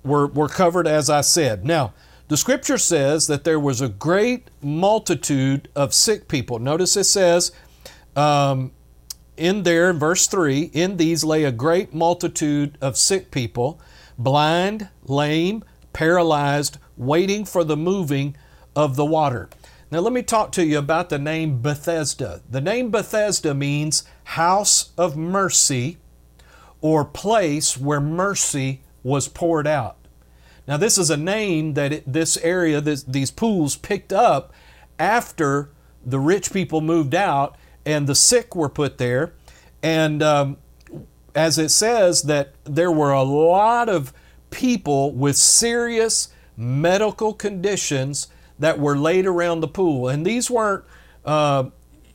were, 0.04 0.26
were 0.26 0.48
covered 0.48 0.86
as 0.86 1.08
i 1.08 1.22
said 1.22 1.64
now 1.64 1.94
the 2.30 2.36
scripture 2.36 2.78
says 2.78 3.26
that 3.26 3.44
there 3.44 3.60
was 3.60 3.82
a 3.82 3.88
great 3.88 4.48
multitude 4.62 5.68
of 5.76 5.92
sick 5.92 6.28
people 6.28 6.58
notice 6.58 6.96
it 6.96 7.04
says 7.04 7.52
um, 8.16 8.72
in 9.36 9.62
there 9.62 9.90
in 9.90 9.98
verse 9.98 10.26
3 10.26 10.70
in 10.72 10.96
these 10.96 11.22
lay 11.24 11.44
a 11.44 11.52
great 11.52 11.92
multitude 11.92 12.78
of 12.80 12.96
sick 12.96 13.30
people 13.30 13.80
blind 14.16 14.88
lame 15.04 15.62
paralyzed 15.92 16.78
waiting 16.96 17.44
for 17.44 17.64
the 17.64 17.76
moving 17.76 18.36
of 18.76 18.96
the 18.96 19.04
water. 19.04 19.48
Now, 19.90 20.00
let 20.00 20.12
me 20.12 20.22
talk 20.22 20.52
to 20.52 20.64
you 20.64 20.78
about 20.78 21.08
the 21.08 21.18
name 21.18 21.60
Bethesda. 21.60 22.42
The 22.48 22.60
name 22.60 22.90
Bethesda 22.90 23.54
means 23.54 24.04
house 24.24 24.90
of 24.96 25.16
mercy 25.16 25.98
or 26.80 27.04
place 27.04 27.76
where 27.76 28.00
mercy 28.00 28.82
was 29.02 29.26
poured 29.26 29.66
out. 29.66 29.96
Now, 30.66 30.76
this 30.76 30.98
is 30.98 31.10
a 31.10 31.16
name 31.16 31.74
that 31.74 31.92
it, 31.92 32.12
this 32.12 32.36
area, 32.38 32.80
this, 32.80 33.02
these 33.02 33.30
pools 33.30 33.76
picked 33.76 34.12
up 34.12 34.52
after 34.98 35.70
the 36.04 36.20
rich 36.20 36.52
people 36.52 36.80
moved 36.80 37.14
out 37.14 37.56
and 37.84 38.06
the 38.06 38.14
sick 38.14 38.54
were 38.54 38.68
put 38.68 38.98
there. 38.98 39.32
And 39.82 40.22
um, 40.22 40.58
as 41.34 41.58
it 41.58 41.70
says, 41.70 42.22
that 42.22 42.54
there 42.64 42.90
were 42.90 43.12
a 43.12 43.22
lot 43.22 43.88
of 43.88 44.12
people 44.50 45.12
with 45.12 45.36
serious 45.36 46.28
medical 46.56 47.32
conditions 47.32 48.28
that 48.58 48.78
were 48.78 48.96
laid 48.96 49.26
around 49.26 49.60
the 49.60 49.68
pool. 49.68 50.08
And 50.08 50.26
these 50.26 50.50
weren't, 50.50 50.84
uh, 51.24 51.70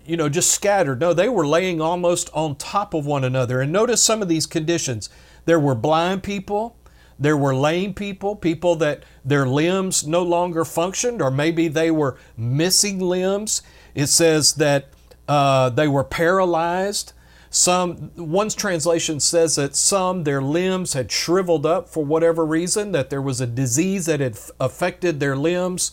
you 0.05 0.15
know, 0.15 0.29
just 0.29 0.51
scattered. 0.51 0.99
No, 0.99 1.13
they 1.13 1.29
were 1.29 1.47
laying 1.47 1.81
almost 1.81 2.29
on 2.33 2.55
top 2.55 2.93
of 2.93 3.05
one 3.05 3.23
another. 3.23 3.61
And 3.61 3.71
notice 3.71 4.03
some 4.03 4.21
of 4.21 4.27
these 4.27 4.45
conditions. 4.45 5.09
There 5.45 5.59
were 5.59 5.75
blind 5.75 6.21
people, 6.21 6.77
there 7.17 7.37
were 7.37 7.55
lame 7.55 7.93
people, 7.93 8.35
people 8.35 8.75
that 8.77 9.03
their 9.23 9.47
limbs 9.47 10.05
no 10.05 10.21
longer 10.21 10.65
functioned, 10.65 11.21
or 11.21 11.31
maybe 11.31 11.67
they 11.67 11.91
were 11.91 12.17
missing 12.37 12.99
limbs. 12.99 13.61
It 13.93 14.07
says 14.07 14.55
that 14.55 14.89
uh, 15.27 15.69
they 15.69 15.87
were 15.87 16.03
paralyzed. 16.03 17.13
Some 17.49 18.11
one's 18.17 18.53
translation 18.53 19.21
says 19.21 19.55
that 19.55 19.77
some 19.77 20.25
their 20.25 20.41
limbs 20.41 20.91
had 20.91 21.09
shriveled 21.09 21.65
up 21.65 21.87
for 21.87 22.03
whatever 22.03 22.45
reason, 22.45 22.91
that 22.91 23.09
there 23.09 23.21
was 23.21 23.39
a 23.39 23.47
disease 23.47 24.07
that 24.07 24.19
had 24.19 24.37
affected 24.59 25.19
their 25.21 25.37
limbs 25.37 25.91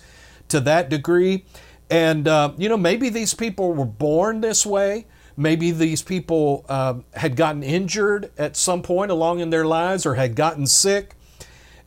to 0.48 0.58
that 0.60 0.88
degree. 0.88 1.44
And, 1.88 2.26
uh, 2.26 2.52
you 2.56 2.68
know, 2.68 2.76
maybe 2.76 3.10
these 3.10 3.34
people 3.34 3.74
were 3.74 3.84
born 3.84 4.40
this 4.40 4.66
way. 4.66 5.06
Maybe 5.36 5.70
these 5.70 6.02
people 6.02 6.64
uh, 6.68 6.94
had 7.14 7.36
gotten 7.36 7.62
injured 7.62 8.30
at 8.36 8.56
some 8.56 8.82
point 8.82 9.10
along 9.10 9.40
in 9.40 9.50
their 9.50 9.64
lives 9.64 10.04
or 10.04 10.14
had 10.14 10.34
gotten 10.34 10.66
sick. 10.66 11.14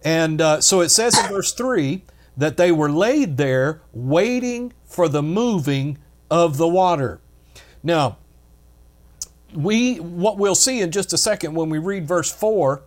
And 0.03 0.41
uh, 0.41 0.61
so 0.61 0.81
it 0.81 0.89
says 0.89 1.17
in 1.17 1.27
verse 1.29 1.53
3 1.53 2.03
that 2.37 2.57
they 2.57 2.71
were 2.71 2.91
laid 2.91 3.37
there 3.37 3.81
waiting 3.93 4.73
for 4.85 5.07
the 5.07 5.23
moving 5.23 5.97
of 6.29 6.57
the 6.57 6.67
water. 6.67 7.19
Now, 7.83 8.17
we 9.53 9.97
what 9.97 10.37
we'll 10.37 10.55
see 10.55 10.81
in 10.81 10.91
just 10.91 11.13
a 11.13 11.17
second 11.17 11.53
when 11.53 11.69
we 11.69 11.79
read 11.79 12.07
verse 12.07 12.31
4 12.31 12.83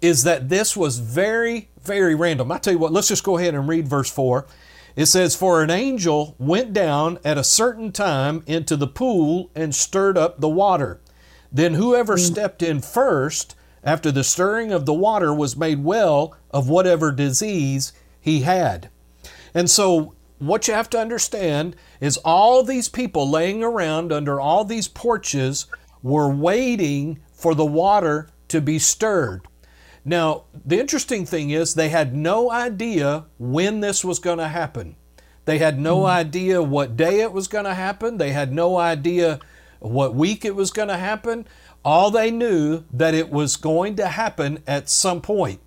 is 0.00 0.24
that 0.24 0.48
this 0.48 0.76
was 0.76 0.98
very 0.98 1.68
very 1.82 2.14
random. 2.14 2.52
I 2.52 2.58
tell 2.58 2.72
you 2.72 2.78
what, 2.78 2.92
let's 2.92 3.08
just 3.08 3.24
go 3.24 3.38
ahead 3.38 3.54
and 3.54 3.66
read 3.66 3.88
verse 3.88 4.10
4. 4.10 4.46
It 4.96 5.06
says, 5.06 5.36
For 5.36 5.62
an 5.62 5.70
angel 5.70 6.34
went 6.38 6.72
down 6.72 7.18
at 7.24 7.38
a 7.38 7.44
certain 7.44 7.92
time 7.92 8.42
into 8.46 8.76
the 8.76 8.86
pool 8.86 9.50
and 9.54 9.74
stirred 9.74 10.18
up 10.18 10.40
the 10.40 10.48
water. 10.48 11.00
Then 11.52 11.74
whoever 11.74 12.16
mm. 12.16 12.20
stepped 12.20 12.62
in 12.62 12.80
first, 12.80 13.54
after 13.82 14.10
the 14.10 14.24
stirring 14.24 14.72
of 14.72 14.86
the 14.86 14.94
water, 14.94 15.32
was 15.34 15.56
made 15.56 15.84
well 15.84 16.34
of 16.50 16.68
whatever 16.68 17.12
disease 17.12 17.92
he 18.20 18.40
had. 18.40 18.90
And 19.54 19.70
so, 19.70 20.14
what 20.38 20.68
you 20.68 20.74
have 20.74 20.90
to 20.90 20.98
understand 20.98 21.76
is 22.00 22.16
all 22.18 22.62
these 22.62 22.88
people 22.88 23.28
laying 23.28 23.62
around 23.62 24.12
under 24.12 24.40
all 24.40 24.64
these 24.64 24.88
porches 24.88 25.66
were 26.02 26.30
waiting 26.30 27.20
for 27.32 27.54
the 27.54 27.66
water 27.66 28.28
to 28.48 28.60
be 28.60 28.78
stirred. 28.78 29.46
Now, 30.04 30.44
the 30.64 30.80
interesting 30.80 31.26
thing 31.26 31.50
is 31.50 31.74
they 31.74 31.90
had 31.90 32.14
no 32.14 32.50
idea 32.50 33.26
when 33.38 33.80
this 33.80 34.04
was 34.04 34.18
going 34.18 34.38
to 34.38 34.48
happen. 34.48 34.96
They 35.44 35.58
had 35.58 35.78
no 35.78 35.98
mm-hmm. 35.98 36.06
idea 36.06 36.62
what 36.62 36.96
day 36.96 37.20
it 37.20 37.32
was 37.32 37.48
going 37.48 37.64
to 37.64 37.74
happen. 37.74 38.18
They 38.18 38.32
had 38.32 38.52
no 38.52 38.76
idea 38.76 39.40
what 39.80 40.14
week 40.14 40.44
it 40.44 40.54
was 40.54 40.70
going 40.70 40.88
to 40.88 40.96
happen. 40.96 41.46
All 41.84 42.10
they 42.10 42.30
knew 42.30 42.84
that 42.92 43.14
it 43.14 43.30
was 43.30 43.56
going 43.56 43.96
to 43.96 44.06
happen 44.08 44.62
at 44.66 44.88
some 44.88 45.20
point. 45.20 45.60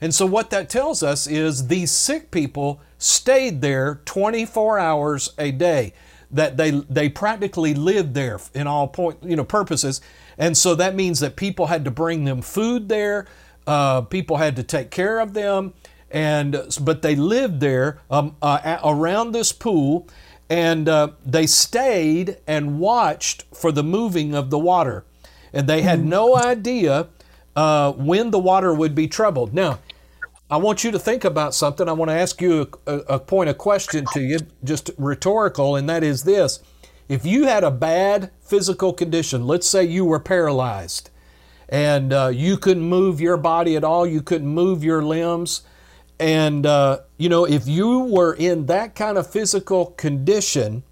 And 0.00 0.14
so 0.14 0.26
what 0.26 0.50
that 0.50 0.68
tells 0.68 1.02
us 1.02 1.26
is 1.26 1.66
these 1.66 1.90
sick 1.90 2.30
people 2.30 2.80
stayed 2.98 3.60
there 3.60 4.00
24 4.04 4.78
hours 4.78 5.32
a 5.38 5.50
day. 5.50 5.92
That 6.30 6.56
they 6.56 6.70
they 6.90 7.08
practically 7.08 7.72
lived 7.72 8.14
there 8.14 8.40
in 8.52 8.66
all 8.66 8.88
point 8.88 9.18
you 9.22 9.36
know 9.36 9.44
purposes. 9.44 10.00
And 10.36 10.56
so 10.56 10.74
that 10.74 10.96
means 10.96 11.20
that 11.20 11.36
people 11.36 11.66
had 11.66 11.84
to 11.84 11.90
bring 11.90 12.24
them 12.24 12.42
food 12.42 12.88
there. 12.88 13.26
Uh, 13.66 14.02
people 14.02 14.36
had 14.36 14.56
to 14.56 14.62
take 14.62 14.90
care 14.90 15.18
of 15.18 15.34
them, 15.34 15.74
and 16.10 16.56
but 16.80 17.02
they 17.02 17.16
lived 17.16 17.60
there 17.60 18.00
um, 18.10 18.36
uh, 18.40 18.78
around 18.84 19.32
this 19.32 19.52
pool, 19.52 20.06
and 20.48 20.88
uh, 20.88 21.08
they 21.24 21.46
stayed 21.46 22.38
and 22.46 22.78
watched 22.78 23.44
for 23.52 23.72
the 23.72 23.82
moving 23.82 24.34
of 24.34 24.50
the 24.50 24.58
water, 24.58 25.04
and 25.52 25.68
they 25.68 25.82
had 25.82 26.04
no 26.04 26.36
idea 26.36 27.08
uh, 27.56 27.92
when 27.92 28.30
the 28.30 28.38
water 28.38 28.72
would 28.72 28.94
be 28.94 29.08
troubled. 29.08 29.52
Now, 29.52 29.80
I 30.48 30.58
want 30.58 30.84
you 30.84 30.92
to 30.92 30.98
think 30.98 31.24
about 31.24 31.52
something. 31.52 31.88
I 31.88 31.92
want 31.92 32.10
to 32.10 32.16
ask 32.16 32.40
you 32.40 32.70
a, 32.86 32.94
a 32.98 33.18
point 33.18 33.50
of 33.50 33.58
question 33.58 34.04
to 34.12 34.20
you, 34.20 34.38
just 34.62 34.90
rhetorical, 34.96 35.74
and 35.74 35.88
that 35.88 36.04
is 36.04 36.22
this: 36.22 36.60
If 37.08 37.26
you 37.26 37.46
had 37.46 37.64
a 37.64 37.72
bad 37.72 38.30
physical 38.40 38.92
condition, 38.92 39.44
let's 39.44 39.68
say 39.68 39.82
you 39.82 40.04
were 40.04 40.20
paralyzed 40.20 41.10
and 41.68 42.12
uh, 42.12 42.30
you 42.32 42.56
couldn't 42.56 42.82
move 42.82 43.20
your 43.20 43.36
body 43.36 43.76
at 43.76 43.84
all, 43.84 44.06
you 44.06 44.22
couldn't 44.22 44.48
move 44.48 44.84
your 44.84 45.02
limbs. 45.02 45.62
And, 46.18 46.64
uh, 46.64 47.00
you 47.18 47.28
know, 47.28 47.44
if 47.44 47.68
you 47.68 48.00
were 48.00 48.34
in 48.34 48.66
that 48.66 48.94
kind 48.94 49.18
of 49.18 49.30
physical 49.30 49.86
condition, 49.86 50.82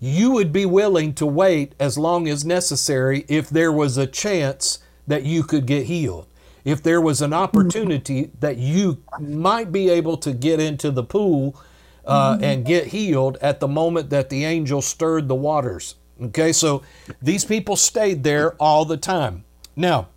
you 0.00 0.32
would 0.32 0.52
be 0.52 0.66
willing 0.66 1.14
to 1.14 1.26
wait 1.26 1.74
as 1.78 1.96
long 1.96 2.28
as 2.28 2.44
necessary 2.44 3.24
if 3.28 3.48
there 3.48 3.72
was 3.72 3.96
a 3.96 4.06
chance 4.06 4.78
that 5.06 5.24
you 5.24 5.42
could 5.42 5.66
get 5.66 5.86
healed. 5.86 6.26
If 6.64 6.82
there 6.82 7.00
was 7.00 7.22
an 7.22 7.32
opportunity 7.32 8.30
that 8.40 8.56
you 8.56 9.02
might 9.20 9.70
be 9.70 9.88
able 9.88 10.16
to 10.18 10.32
get 10.32 10.60
into 10.60 10.90
the 10.90 11.04
pool 11.04 11.60
uh, 12.04 12.38
and 12.40 12.64
get 12.64 12.88
healed 12.88 13.38
at 13.40 13.60
the 13.60 13.68
moment 13.68 14.10
that 14.10 14.30
the 14.30 14.44
angel 14.44 14.82
stirred 14.82 15.28
the 15.28 15.34
waters. 15.34 15.94
Okay, 16.20 16.52
so 16.52 16.82
these 17.22 17.44
people 17.44 17.76
stayed 17.76 18.24
there 18.24 18.54
all 18.54 18.84
the 18.84 18.96
time. 18.96 19.44
Now, 19.76 20.08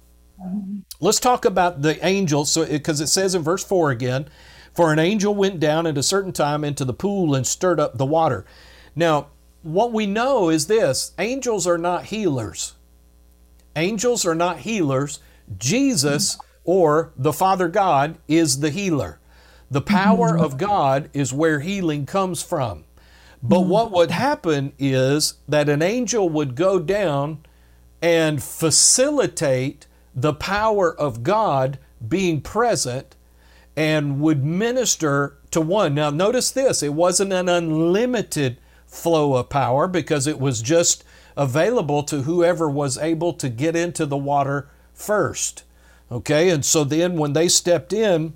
let's 1.02 1.20
talk 1.20 1.44
about 1.44 1.82
the 1.82 2.04
angels. 2.06 2.52
So, 2.52 2.66
because 2.66 3.02
it 3.02 3.08
says 3.08 3.36
in 3.36 3.44
verse 3.44 3.64
four 3.64 3.92
again, 3.92 4.30
for 4.74 4.94
an 4.94 5.00
angel 5.00 5.36
went 5.36 5.60
down 5.60 5.86
at 5.86 5.98
a 5.98 6.04
certain 6.04 6.32
time 6.32 6.64
into 6.64 6.86
the 6.86 6.94
pool 6.94 7.36
and 7.36 7.46
stirred 7.46 7.80
up 7.80 7.98
the 7.98 8.06
water. 8.06 8.46
Now, 8.96 9.28
what 9.62 9.92
we 9.92 10.06
know 10.06 10.50
is 10.50 10.68
this: 10.68 11.12
angels 11.20 11.68
are 11.68 11.78
not 11.78 12.06
healers. 12.06 12.76
Angels 13.76 14.26
are 14.26 14.36
not 14.36 14.60
healers. 14.60 15.20
Jesus 15.58 16.38
or 16.64 17.12
the 17.18 17.34
Father 17.34 17.68
God 17.68 18.18
is 18.28 18.60
the 18.60 18.70
healer. 18.70 19.20
The 19.72 19.82
power 19.82 20.38
of 20.38 20.58
God 20.58 21.10
is 21.14 21.34
where 21.34 21.60
healing 21.60 22.06
comes 22.06 22.42
from. 22.42 22.86
But 23.42 23.62
what 23.62 23.92
would 23.92 24.12
happen 24.12 24.74
is 24.80 25.36
that 25.48 25.70
an 25.70 25.82
angel 25.82 26.30
would 26.30 26.56
go 26.56 26.80
down 26.80 27.46
and 28.02 28.42
facilitate 28.42 29.88
the 30.16 30.34
power 30.34 30.94
of 30.94 31.24
God 31.24 31.80
being 32.08 32.42
present 32.42 33.16
and 33.76 34.20
would 34.20 34.44
minister 34.44 35.38
to 35.52 35.62
one. 35.62 35.96
Now, 35.96 36.10
notice 36.10 36.52
this 36.52 36.84
it 36.84 36.94
wasn't 36.94 37.34
an 37.34 37.50
unlimited 37.50 38.58
flow 38.86 39.36
of 39.36 39.50
power 39.50 39.88
because 39.88 40.28
it 40.28 40.40
was 40.40 40.62
just 40.62 41.04
available 41.38 42.04
to 42.04 42.24
whoever 42.24 42.70
was 42.70 42.98
able 42.98 43.34
to 43.34 43.50
get 43.50 43.76
into 43.76 44.06
the 44.06 44.18
water 44.18 44.70
first. 44.94 45.64
Okay, 46.12 46.50
and 46.50 46.66
so 46.66 46.84
then 46.84 47.18
when 47.18 47.34
they 47.34 47.48
stepped 47.48 47.94
in, 47.94 48.34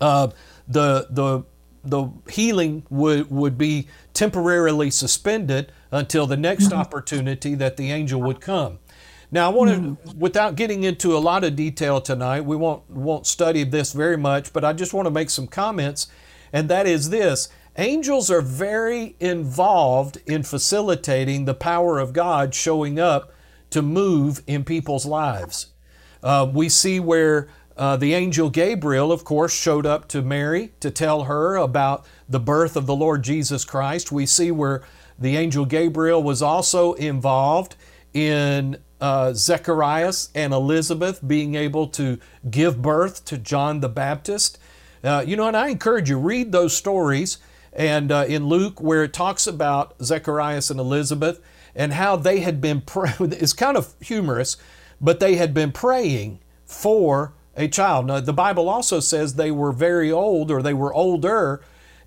uh, 0.00 0.28
the 0.66 1.08
the 1.10 1.44
the 1.84 2.08
healing 2.30 2.84
would 2.90 3.30
would 3.30 3.58
be 3.58 3.88
temporarily 4.14 4.90
suspended 4.90 5.72
until 5.90 6.26
the 6.26 6.36
next 6.36 6.66
mm-hmm. 6.66 6.78
opportunity 6.78 7.54
that 7.54 7.76
the 7.76 7.90
angel 7.90 8.20
would 8.22 8.40
come. 8.40 8.78
Now, 9.30 9.50
I 9.50 9.54
want 9.54 9.70
to, 9.70 9.76
mm-hmm. 9.76 10.18
without 10.18 10.56
getting 10.56 10.84
into 10.84 11.16
a 11.16 11.18
lot 11.18 11.42
of 11.42 11.56
detail 11.56 12.00
tonight, 12.00 12.42
we 12.42 12.54
won't 12.54 12.88
won't 12.90 13.26
study 13.26 13.64
this 13.64 13.92
very 13.92 14.16
much, 14.16 14.52
but 14.52 14.64
I 14.64 14.74
just 14.74 14.92
want 14.92 15.06
to 15.06 15.10
make 15.10 15.30
some 15.30 15.46
comments, 15.46 16.06
and 16.52 16.68
that 16.68 16.86
is 16.86 17.10
this: 17.10 17.48
angels 17.76 18.30
are 18.30 18.42
very 18.42 19.16
involved 19.20 20.18
in 20.26 20.42
facilitating 20.42 21.46
the 21.46 21.54
power 21.54 21.98
of 21.98 22.12
God 22.12 22.54
showing 22.54 23.00
up 23.00 23.32
to 23.70 23.80
move 23.80 24.42
in 24.46 24.64
people's 24.64 25.06
lives. 25.06 25.68
Uh, 26.22 26.48
we 26.52 26.68
see 26.68 27.00
where 27.00 27.48
uh, 27.76 27.96
the 27.96 28.14
angel 28.14 28.50
Gabriel, 28.50 29.10
of 29.10 29.24
course, 29.24 29.52
showed 29.52 29.86
up 29.86 30.08
to 30.08 30.22
Mary 30.22 30.72
to 30.80 30.90
tell 30.90 31.24
her 31.24 31.56
about 31.56 32.04
the 32.28 32.40
birth 32.40 32.76
of 32.76 32.86
the 32.86 32.96
Lord 32.96 33.22
Jesus 33.22 33.64
Christ. 33.64 34.12
We 34.12 34.26
see 34.26 34.50
where 34.50 34.82
the 35.18 35.36
angel 35.36 35.64
Gabriel 35.64 36.22
was 36.22 36.42
also 36.42 36.92
involved 36.94 37.76
in 38.12 38.78
uh, 39.00 39.32
Zechariah 39.32 40.12
and 40.34 40.52
Elizabeth 40.52 41.26
being 41.26 41.54
able 41.54 41.88
to 41.88 42.18
give 42.50 42.82
birth 42.82 43.24
to 43.26 43.38
John 43.38 43.80
the 43.80 43.88
Baptist. 43.88 44.58
Uh, 45.02 45.24
you 45.26 45.36
know, 45.36 45.48
and 45.48 45.56
I 45.56 45.68
encourage 45.68 46.10
you 46.10 46.18
read 46.18 46.52
those 46.52 46.76
stories 46.76 47.38
and 47.72 48.12
uh, 48.12 48.24
in 48.28 48.46
Luke 48.46 48.80
where 48.80 49.04
it 49.04 49.12
talks 49.12 49.46
about 49.46 49.94
Zechariah 50.02 50.62
and 50.70 50.78
Elizabeth 50.78 51.40
and 51.74 51.94
how 51.94 52.16
they 52.16 52.40
had 52.40 52.60
been. 52.60 52.80
Pray- 52.86 53.14
it's 53.20 53.52
kind 53.52 53.76
of 53.76 53.94
humorous, 54.00 54.56
but 55.00 55.20
they 55.20 55.36
had 55.36 55.54
been 55.54 55.72
praying 55.72 56.40
for 56.64 57.32
a 57.56 57.68
child. 57.68 58.06
Now, 58.06 58.20
the 58.20 58.32
Bible 58.32 58.68
also 58.68 59.00
says 59.00 59.34
they 59.34 59.50
were 59.50 59.72
very 59.72 60.10
old 60.10 60.50
or 60.50 60.62
they 60.62 60.74
were 60.74 60.92
older, 60.92 61.62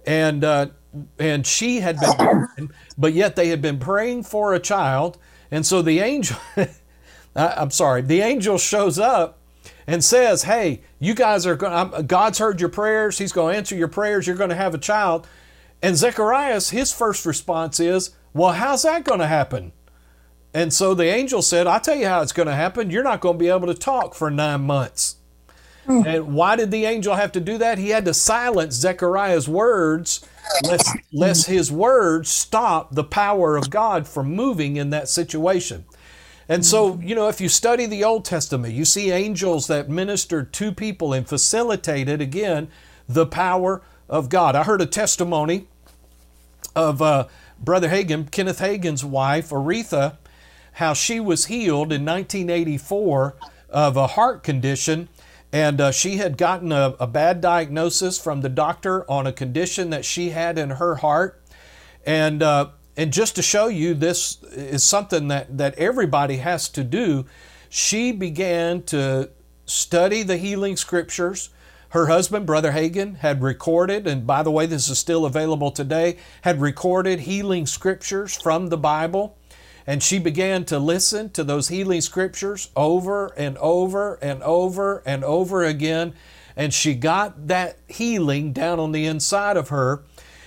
and 0.06 0.44
uh, 0.44 0.68
and 1.20 1.46
she 1.46 1.82
had 1.82 2.00
been, 2.00 2.18
born, 2.18 2.74
but 2.98 3.14
yet 3.14 3.36
they 3.36 3.50
had 3.50 3.62
been 3.62 3.80
praying 3.80 4.24
for 4.24 4.54
a 4.54 4.60
child, 4.60 5.18
and 5.52 5.66
so 5.66 5.82
the 5.82 6.00
angel, 6.00 6.38
I'm 7.36 7.72
sorry, 7.72 8.02
the 8.02 8.22
angel 8.22 8.58
shows 8.58 8.98
up 8.98 9.40
and 9.88 10.04
says, 10.04 10.44
"Hey, 10.44 10.82
you 11.00 11.14
guys 11.14 11.46
are 11.46 11.56
going. 11.56 12.06
God's 12.08 12.40
heard 12.40 12.60
your 12.60 12.70
prayers. 12.70 13.18
He's 13.18 13.32
going 13.32 13.54
to 13.54 13.58
answer 13.58 13.76
your 13.76 13.88
prayers. 13.88 14.28
You're 14.28 14.36
going 14.36 14.50
to 14.50 14.56
have 14.56 14.74
a 14.74 14.80
child." 14.80 15.28
And 15.82 15.96
Zechariah, 15.98 16.62
his 16.62 16.92
first 16.92 17.26
response 17.26 17.80
is, 17.80 18.12
"Well, 18.34 18.54
how's 18.54 18.84
that 18.84 19.04
going 19.04 19.20
to 19.20 19.28
happen?" 19.28 19.74
And 20.56 20.74
so 20.74 20.94
the 20.94 21.04
angel 21.04 21.42
said, 21.42 21.68
I'll 21.68 21.82
tell 21.82 21.98
you 21.98 22.08
how 22.08 22.22
it's 22.22 22.32
going 22.32 22.48
to 22.48 22.56
happen. 22.56 22.90
You're 22.90 23.04
not 23.04 23.20
going 23.20 23.36
to 23.36 23.40
be 23.40 23.50
able 23.50 23.68
to 23.68 23.74
talk 23.74 24.16
for 24.16 24.32
nine 24.32 24.62
months. 24.62 25.18
Mm. 25.88 26.06
And 26.06 26.34
why 26.34 26.56
did 26.56 26.72
the 26.72 26.86
angel 26.86 27.16
have 27.16 27.32
to 27.34 27.40
do 27.40 27.58
that? 27.58 27.78
He 27.78 27.90
had 27.90 28.06
to 28.06 28.14
silence 28.14 28.76
Zechariah's 28.76 29.48
words, 29.48 30.26
lest, 30.64 30.90
lest 31.14 31.48
his 31.48 31.72
words 31.72 32.30
stop 32.30 32.94
the 32.94 33.04
power 33.04 33.56
of 33.56 33.70
God 33.70 34.08
from 34.08 34.34
moving 34.34 34.78
in 34.78 34.90
that 34.92 35.10
situation. 35.10 35.86
And 36.48 36.64
so, 36.64 37.00
you 37.02 37.16
know, 37.16 37.28
if 37.28 37.42
you 37.42 37.50
study 37.50 37.88
the 37.88 38.04
Old 38.04 38.24
Testament, 38.24 38.74
you 38.74 38.86
see 38.86 39.10
angels 39.10 39.66
that 39.68 39.90
ministered 39.90 40.54
to 40.54 40.72
people 40.72 41.12
and 41.12 41.28
facilitated, 41.28 42.22
again, 42.22 42.68
the 43.10 43.26
power 43.26 43.82
of 44.08 44.30
God. 44.30 44.56
I 44.56 44.64
heard 44.64 44.82
a 44.82 44.86
testimony 44.86 45.68
of 46.76 47.02
uh, 47.02 47.28
Brother 47.60 47.90
Hagin, 47.90 48.30
Kenneth 48.30 48.60
Hagin's 48.60 49.04
wife, 49.04 49.50
Oretha, 49.50 50.18
how 50.74 50.94
she 50.94 51.20
was 51.20 51.46
healed 51.46 51.92
in 51.92 52.06
1984 52.06 53.36
of 53.70 53.98
a 53.98 54.08
heart 54.08 54.44
condition. 54.44 55.10
And 55.56 55.80
uh, 55.80 55.92
she 55.92 56.18
had 56.18 56.38
gotten 56.38 56.74
a, 56.74 56.98
a 57.00 57.08
bad 57.08 57.40
diagnosis 57.40 58.20
from 58.20 58.42
the 58.42 58.50
doctor 58.50 59.10
on 59.10 59.26
a 59.26 59.32
condition 59.32 59.90
that 59.92 60.04
she 60.04 60.32
had 60.32 60.60
in 60.60 60.72
her 60.72 60.96
heart. 60.96 61.42
And, 62.06 62.44
uh, 62.44 62.72
and 62.98 63.14
just 63.14 63.38
to 63.38 63.42
show 63.42 63.68
you 63.68 63.94
this 63.94 64.44
is 64.52 64.84
something 64.84 65.30
that, 65.30 65.58
that 65.58 65.74
everybody 65.76 66.38
has 66.38 66.68
to 66.72 66.84
do, 66.84 67.26
she 67.70 68.12
began 68.12 68.84
to 68.84 69.30
study 69.66 70.24
the 70.24 70.36
healing 70.36 70.76
scriptures. 70.76 71.52
Her 71.92 72.08
husband, 72.08 72.46
Brother 72.46 72.74
Hagin, 72.74 73.20
had 73.20 73.42
recorded, 73.42 74.08
and 74.08 74.28
by 74.28 74.44
the 74.44 74.52
way, 74.52 74.66
this 74.66 74.90
is 74.90 75.00
still 75.00 75.24
available 75.24 75.72
today, 75.72 76.18
had 76.42 76.60
recorded 76.60 77.22
healing 77.22 77.66
scriptures 77.66 78.36
from 78.36 78.68
the 78.68 78.78
Bible. 78.78 79.38
And 79.88 80.02
she 80.02 80.18
began 80.20 80.66
to 80.66 80.80
listen 80.80 81.30
to 81.32 81.44
those 81.44 81.68
healing 81.68 82.02
scriptures 82.02 82.70
over 82.76 83.28
and 83.38 83.58
over 83.60 84.16
and 84.16 84.42
over 84.44 85.04
and 85.06 85.24
over 85.24 85.64
again. 85.64 86.14
And 86.56 86.74
she 86.74 86.96
got 86.96 87.48
that 87.48 87.78
healing 87.88 88.52
down 88.52 88.80
on 88.80 88.92
the 88.92 89.06
inside 89.06 89.58
of 89.58 89.70
her. 89.70 90.04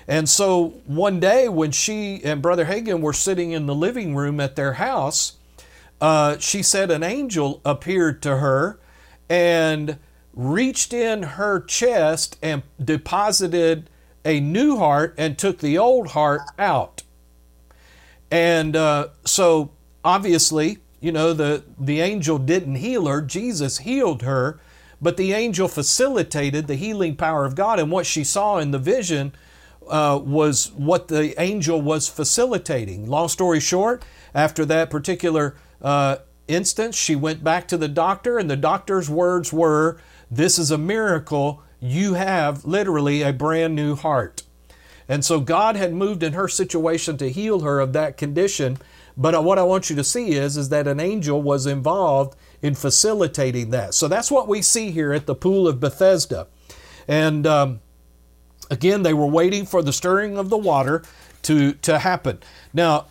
And 0.08 0.28
so 0.28 0.80
one 0.86 1.20
day 1.20 1.48
when 1.48 1.70
she 1.70 2.22
and 2.24 2.40
Brother 2.40 2.64
Hagin 2.64 3.00
were 3.00 3.12
sitting 3.12 3.52
in 3.52 3.66
the 3.66 3.74
living 3.74 4.16
room 4.16 4.40
at 4.40 4.56
their 4.56 4.74
house, 4.74 5.34
uh, 6.00 6.38
she 6.38 6.62
said 6.62 6.90
an 6.90 7.02
angel 7.02 7.60
appeared 7.64 8.22
to 8.22 8.38
her 8.38 8.80
and 9.28 9.98
reached 10.32 10.92
in 10.92 11.22
her 11.22 11.60
chest 11.60 12.38
and 12.42 12.62
deposited 12.82 13.90
a 14.24 14.40
new 14.40 14.76
heart 14.76 15.14
and 15.18 15.36
took 15.36 15.58
the 15.58 15.76
old 15.76 16.08
heart 16.08 16.42
out. 16.58 17.02
And 18.30 18.76
uh, 18.76 19.08
so 19.24 19.70
obviously, 20.04 20.78
you 21.00 21.12
know, 21.12 21.32
the, 21.32 21.64
the 21.78 22.00
angel 22.00 22.38
didn't 22.38 22.76
heal 22.76 23.06
her, 23.06 23.22
Jesus 23.22 23.78
healed 23.78 24.22
her, 24.22 24.60
but 25.00 25.16
the 25.16 25.32
angel 25.32 25.68
facilitated 25.68 26.66
the 26.66 26.74
healing 26.74 27.16
power 27.16 27.44
of 27.44 27.54
God. 27.54 27.78
And 27.78 27.90
what 27.90 28.06
she 28.06 28.24
saw 28.24 28.58
in 28.58 28.72
the 28.72 28.78
vision 28.78 29.32
uh, 29.88 30.20
was 30.22 30.72
what 30.72 31.08
the 31.08 31.40
angel 31.40 31.80
was 31.80 32.08
facilitating. 32.08 33.08
Long 33.08 33.28
story 33.28 33.60
short, 33.60 34.04
after 34.34 34.64
that 34.66 34.90
particular 34.90 35.56
uh, 35.80 36.16
instance, 36.48 36.96
she 36.96 37.14
went 37.14 37.44
back 37.44 37.68
to 37.68 37.76
the 37.76 37.88
doctor, 37.88 38.38
and 38.38 38.50
the 38.50 38.56
doctor's 38.56 39.08
words 39.08 39.52
were, 39.52 40.00
This 40.30 40.58
is 40.58 40.70
a 40.70 40.78
miracle. 40.78 41.62
You 41.80 42.14
have 42.14 42.64
literally 42.64 43.22
a 43.22 43.32
brand 43.32 43.76
new 43.76 43.94
heart. 43.94 44.42
And 45.08 45.24
so 45.24 45.40
God 45.40 45.76
had 45.76 45.94
moved 45.94 46.22
in 46.22 46.34
her 46.34 46.48
situation 46.48 47.16
to 47.16 47.30
heal 47.30 47.60
her 47.60 47.80
of 47.80 47.92
that 47.94 48.16
condition. 48.16 48.78
But 49.16 49.42
what 49.42 49.58
I 49.58 49.62
want 49.62 49.88
you 49.88 49.96
to 49.96 50.04
see 50.04 50.34
is, 50.34 50.56
is 50.56 50.68
that 50.68 50.86
an 50.86 51.00
angel 51.00 51.40
was 51.40 51.66
involved 51.66 52.36
in 52.60 52.74
facilitating 52.74 53.70
that. 53.70 53.94
So 53.94 54.06
that's 54.06 54.30
what 54.30 54.48
we 54.48 54.60
see 54.60 54.90
here 54.90 55.12
at 55.12 55.26
the 55.26 55.34
pool 55.34 55.66
of 55.66 55.80
Bethesda. 55.80 56.46
And 57.06 57.46
um, 57.46 57.80
again, 58.70 59.02
they 59.02 59.14
were 59.14 59.26
waiting 59.26 59.64
for 59.64 59.82
the 59.82 59.92
stirring 59.92 60.36
of 60.36 60.50
the 60.50 60.58
water 60.58 61.02
to, 61.42 61.72
to 61.72 61.98
happen. 61.98 62.40
Now, 62.74 63.06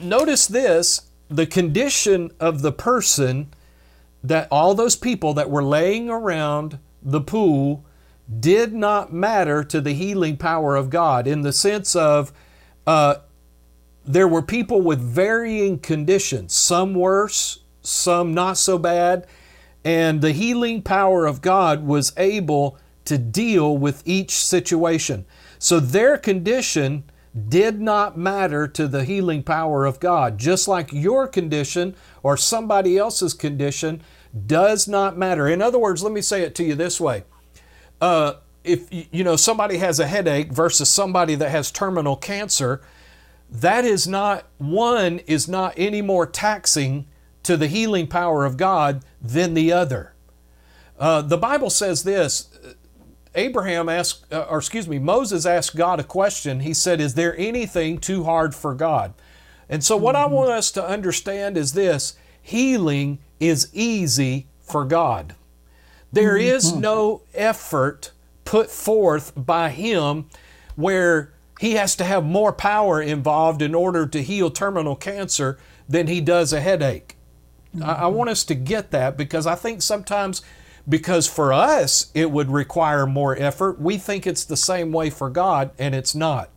notice 0.00 0.46
this 0.46 1.02
the 1.28 1.46
condition 1.46 2.30
of 2.38 2.62
the 2.62 2.70
person 2.70 3.48
that 4.22 4.46
all 4.50 4.74
those 4.74 4.94
people 4.94 5.34
that 5.34 5.50
were 5.50 5.64
laying 5.64 6.08
around 6.08 6.78
the 7.02 7.20
pool 7.20 7.84
did 8.40 8.72
not 8.72 9.12
matter 9.12 9.62
to 9.64 9.80
the 9.80 9.92
healing 9.92 10.36
power 10.36 10.76
of 10.76 10.90
God 10.90 11.26
in 11.26 11.42
the 11.42 11.52
sense 11.52 11.94
of 11.94 12.32
uh, 12.86 13.16
there 14.04 14.28
were 14.28 14.42
people 14.42 14.80
with 14.80 15.00
varying 15.00 15.78
conditions, 15.78 16.54
some 16.54 16.94
worse, 16.94 17.60
some 17.82 18.34
not 18.34 18.56
so 18.58 18.78
bad, 18.78 19.26
and 19.84 20.20
the 20.20 20.32
healing 20.32 20.82
power 20.82 21.26
of 21.26 21.42
God 21.42 21.84
was 21.84 22.12
able 22.16 22.78
to 23.04 23.18
deal 23.18 23.76
with 23.76 24.02
each 24.06 24.32
situation. 24.32 25.26
So 25.58 25.78
their 25.80 26.16
condition 26.16 27.04
did 27.48 27.80
not 27.80 28.16
matter 28.16 28.68
to 28.68 28.86
the 28.86 29.04
healing 29.04 29.42
power 29.42 29.84
of 29.84 30.00
God, 30.00 30.38
just 30.38 30.68
like 30.68 30.92
your 30.92 31.26
condition 31.26 31.94
or 32.22 32.36
somebody 32.36 32.96
else's 32.96 33.34
condition 33.34 34.02
does 34.46 34.86
not 34.88 35.18
matter. 35.18 35.48
In 35.48 35.60
other 35.60 35.78
words, 35.78 36.02
let 36.02 36.12
me 36.12 36.20
say 36.20 36.42
it 36.42 36.54
to 36.56 36.64
you 36.64 36.74
this 36.74 37.00
way. 37.00 37.24
Uh, 38.00 38.34
if 38.64 38.88
you 38.90 39.22
know 39.22 39.36
somebody 39.36 39.78
has 39.78 40.00
a 40.00 40.06
headache 40.06 40.50
versus 40.50 40.90
somebody 40.90 41.34
that 41.34 41.50
has 41.50 41.70
terminal 41.70 42.16
cancer, 42.16 42.80
that 43.50 43.84
is 43.84 44.08
not 44.08 44.46
one 44.58 45.20
is 45.26 45.46
not 45.46 45.74
any 45.76 46.02
more 46.02 46.26
taxing 46.26 47.06
to 47.42 47.56
the 47.56 47.68
healing 47.68 48.06
power 48.06 48.44
of 48.44 48.56
God 48.56 49.04
than 49.20 49.54
the 49.54 49.70
other. 49.70 50.14
Uh, 50.98 51.22
the 51.22 51.36
Bible 51.36 51.70
says 51.70 52.02
this. 52.02 52.48
Abraham 53.36 53.88
asked, 53.88 54.32
uh, 54.32 54.46
or 54.48 54.58
excuse 54.58 54.86
me, 54.86 54.98
Moses 54.98 55.44
asked 55.44 55.74
God 55.74 55.98
a 55.98 56.04
question. 56.04 56.60
He 56.60 56.72
said, 56.72 57.00
"Is 57.00 57.14
there 57.14 57.36
anything 57.36 57.98
too 57.98 58.24
hard 58.24 58.54
for 58.54 58.74
God?" 58.74 59.12
And 59.68 59.82
so, 59.82 59.96
what 59.96 60.14
I 60.14 60.26
want 60.26 60.50
us 60.50 60.70
to 60.72 60.86
understand 60.86 61.56
is 61.56 61.72
this: 61.72 62.14
healing 62.40 63.18
is 63.40 63.68
easy 63.72 64.46
for 64.60 64.84
God. 64.84 65.34
There 66.14 66.34
mm, 66.34 66.42
is 66.42 66.72
mm. 66.72 66.80
no 66.80 67.22
effort 67.34 68.12
put 68.44 68.70
forth 68.70 69.32
by 69.36 69.70
Him 69.70 70.26
where 70.76 71.32
He 71.60 71.72
has 71.72 71.96
to 71.96 72.04
have 72.04 72.24
more 72.24 72.52
power 72.52 73.02
involved 73.02 73.60
in 73.60 73.74
order 73.74 74.06
to 74.06 74.22
heal 74.22 74.50
terminal 74.50 74.96
cancer 74.96 75.58
than 75.88 76.06
He 76.06 76.20
does 76.20 76.52
a 76.52 76.60
headache. 76.60 77.16
I, 77.74 77.78
I 77.78 77.94
mm-hmm. 77.94 78.14
want 78.16 78.30
us 78.30 78.44
to 78.44 78.54
get 78.54 78.92
that 78.92 79.16
because 79.16 79.46
I 79.46 79.56
think 79.56 79.82
sometimes, 79.82 80.42
because 80.88 81.26
for 81.26 81.52
us 81.52 82.10
it 82.14 82.30
would 82.30 82.50
require 82.50 83.06
more 83.06 83.36
effort, 83.36 83.80
we 83.80 83.98
think 83.98 84.26
it's 84.26 84.44
the 84.44 84.56
same 84.56 84.92
way 84.92 85.10
for 85.10 85.28
God, 85.28 85.72
and 85.78 85.94
it's 85.94 86.14
not. 86.14 86.50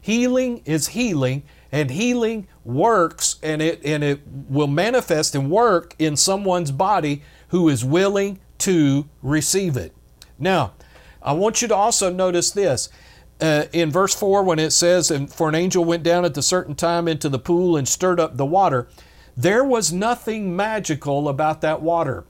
Healing 0.00 0.60
is 0.64 0.88
healing, 0.88 1.44
and 1.70 1.90
healing 1.90 2.46
works 2.64 3.36
and 3.42 3.60
it 3.60 3.80
and 3.84 4.04
it 4.04 4.20
will 4.48 4.66
manifest 4.66 5.34
and 5.34 5.50
work 5.50 5.94
in 5.98 6.16
someone's 6.16 6.70
body 6.70 7.22
who 7.48 7.68
is 7.68 7.84
willing 7.84 8.38
to 8.58 9.08
receive 9.22 9.76
it. 9.76 9.92
Now, 10.38 10.72
I 11.22 11.32
want 11.32 11.62
you 11.62 11.68
to 11.68 11.74
also 11.74 12.12
notice 12.12 12.50
this. 12.50 12.88
Uh, 13.40 13.64
in 13.72 13.90
verse 13.90 14.14
4, 14.14 14.42
when 14.44 14.58
it 14.58 14.70
says, 14.70 15.10
And 15.10 15.32
for 15.32 15.48
an 15.48 15.54
angel 15.54 15.84
went 15.84 16.02
down 16.02 16.24
at 16.24 16.36
a 16.36 16.42
certain 16.42 16.74
time 16.74 17.08
into 17.08 17.28
the 17.28 17.38
pool 17.38 17.76
and 17.76 17.88
stirred 17.88 18.20
up 18.20 18.36
the 18.36 18.46
water, 18.46 18.88
there 19.36 19.64
was 19.64 19.92
nothing 19.92 20.54
magical 20.54 21.28
about 21.28 21.60
that 21.62 21.82
water. 21.82 22.24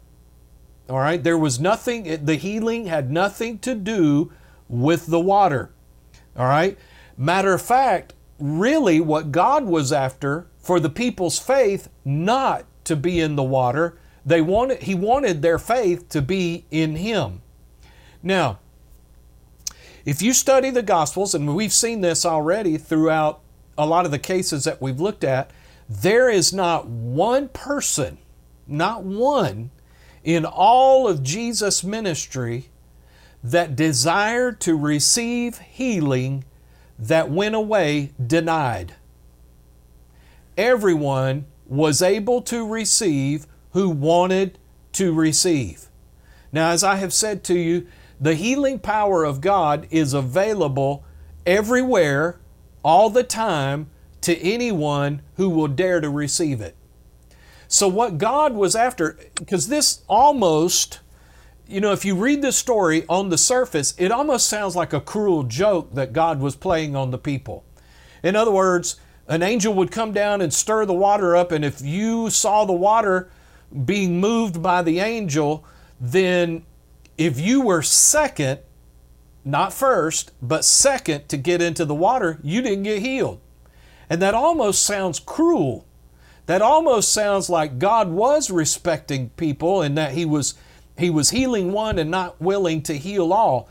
All 0.88 0.98
right, 0.98 1.22
there 1.22 1.38
was 1.38 1.60
nothing, 1.60 2.24
the 2.24 2.36
healing 2.36 2.86
had 2.86 3.10
nothing 3.10 3.58
to 3.60 3.74
do 3.74 4.32
with 4.68 5.06
the 5.06 5.20
water. 5.20 5.70
All 6.36 6.46
right, 6.46 6.78
matter 7.16 7.54
of 7.54 7.62
fact, 7.62 8.14
really 8.38 9.00
what 9.00 9.32
God 9.32 9.64
was 9.64 9.92
after 9.92 10.46
for 10.58 10.80
the 10.80 10.90
people's 10.90 11.38
faith 11.38 11.88
not 12.04 12.64
to 12.84 12.96
be 12.96 13.20
in 13.20 13.36
the 13.36 13.42
water. 13.42 13.98
They 14.26 14.40
wanted 14.40 14.82
he 14.82 14.94
wanted 14.94 15.42
their 15.42 15.58
faith 15.58 16.08
to 16.10 16.22
be 16.22 16.64
in 16.70 16.96
him. 16.96 17.42
Now, 18.22 18.58
if 20.04 20.22
you 20.22 20.32
study 20.32 20.70
the 20.70 20.82
gospels 20.82 21.34
and 21.34 21.54
we've 21.54 21.72
seen 21.72 22.00
this 22.00 22.24
already 22.24 22.78
throughout 22.78 23.40
a 23.76 23.86
lot 23.86 24.04
of 24.04 24.10
the 24.10 24.18
cases 24.18 24.64
that 24.64 24.80
we've 24.80 25.00
looked 25.00 25.24
at, 25.24 25.50
there 25.88 26.30
is 26.30 26.52
not 26.52 26.86
one 26.86 27.48
person, 27.48 28.18
not 28.66 29.02
one 29.02 29.70
in 30.22 30.44
all 30.44 31.06
of 31.06 31.22
Jesus' 31.22 31.84
ministry 31.84 32.70
that 33.42 33.76
desired 33.76 34.60
to 34.62 34.74
receive 34.74 35.58
healing 35.58 36.44
that 36.98 37.30
went 37.30 37.54
away 37.54 38.12
denied. 38.24 38.94
Everyone 40.56 41.44
was 41.66 42.00
able 42.00 42.40
to 42.42 42.66
receive 42.66 43.46
who 43.74 43.90
wanted 43.90 44.58
to 44.92 45.12
receive. 45.12 45.88
Now, 46.52 46.70
as 46.70 46.82
I 46.82 46.96
have 46.96 47.12
said 47.12 47.44
to 47.44 47.58
you, 47.58 47.86
the 48.20 48.34
healing 48.34 48.78
power 48.78 49.24
of 49.24 49.40
God 49.40 49.86
is 49.90 50.14
available 50.14 51.04
everywhere, 51.44 52.40
all 52.84 53.10
the 53.10 53.24
time, 53.24 53.90
to 54.22 54.38
anyone 54.38 55.22
who 55.36 55.50
will 55.50 55.68
dare 55.68 56.00
to 56.00 56.08
receive 56.08 56.60
it. 56.60 56.76
So, 57.66 57.88
what 57.88 58.18
God 58.18 58.54
was 58.54 58.76
after, 58.76 59.18
because 59.34 59.68
this 59.68 60.02
almost 60.08 61.00
you 61.66 61.80
know, 61.80 61.92
if 61.92 62.04
you 62.04 62.14
read 62.14 62.42
this 62.42 62.58
story 62.58 63.04
on 63.08 63.30
the 63.30 63.38
surface, 63.38 63.94
it 63.96 64.12
almost 64.12 64.46
sounds 64.46 64.76
like 64.76 64.92
a 64.92 65.00
cruel 65.00 65.44
joke 65.44 65.94
that 65.94 66.12
God 66.12 66.38
was 66.38 66.56
playing 66.56 66.94
on 66.94 67.10
the 67.10 67.18
people. 67.18 67.64
In 68.22 68.36
other 68.36 68.50
words, 68.50 69.00
an 69.26 69.42
angel 69.42 69.72
would 69.74 69.90
come 69.90 70.12
down 70.12 70.42
and 70.42 70.52
stir 70.52 70.84
the 70.84 70.92
water 70.92 71.34
up, 71.34 71.50
and 71.52 71.64
if 71.64 71.80
you 71.80 72.28
saw 72.28 72.66
the 72.66 72.74
water 72.74 73.30
being 73.84 74.20
moved 74.20 74.62
by 74.62 74.82
the 74.82 75.00
angel, 75.00 75.64
then 76.00 76.64
if 77.16 77.40
you 77.40 77.60
were 77.60 77.82
second, 77.82 78.60
not 79.44 79.72
first, 79.72 80.32
but 80.40 80.64
second 80.64 81.28
to 81.28 81.36
get 81.36 81.60
into 81.60 81.84
the 81.84 81.94
water, 81.94 82.38
you 82.42 82.62
didn't 82.62 82.84
get 82.84 83.02
healed. 83.02 83.40
And 84.08 84.20
that 84.22 84.34
almost 84.34 84.82
sounds 84.82 85.18
cruel. 85.18 85.86
That 86.46 86.62
almost 86.62 87.12
sounds 87.12 87.48
like 87.48 87.78
God 87.78 88.10
was 88.10 88.50
respecting 88.50 89.30
people 89.30 89.80
and 89.80 89.96
that 89.96 90.12
He 90.12 90.24
was 90.24 90.54
he 90.96 91.10
was 91.10 91.30
healing 91.30 91.72
one 91.72 91.98
and 91.98 92.10
not 92.10 92.40
willing 92.40 92.82
to 92.82 92.96
heal 92.96 93.32
all. 93.32 93.68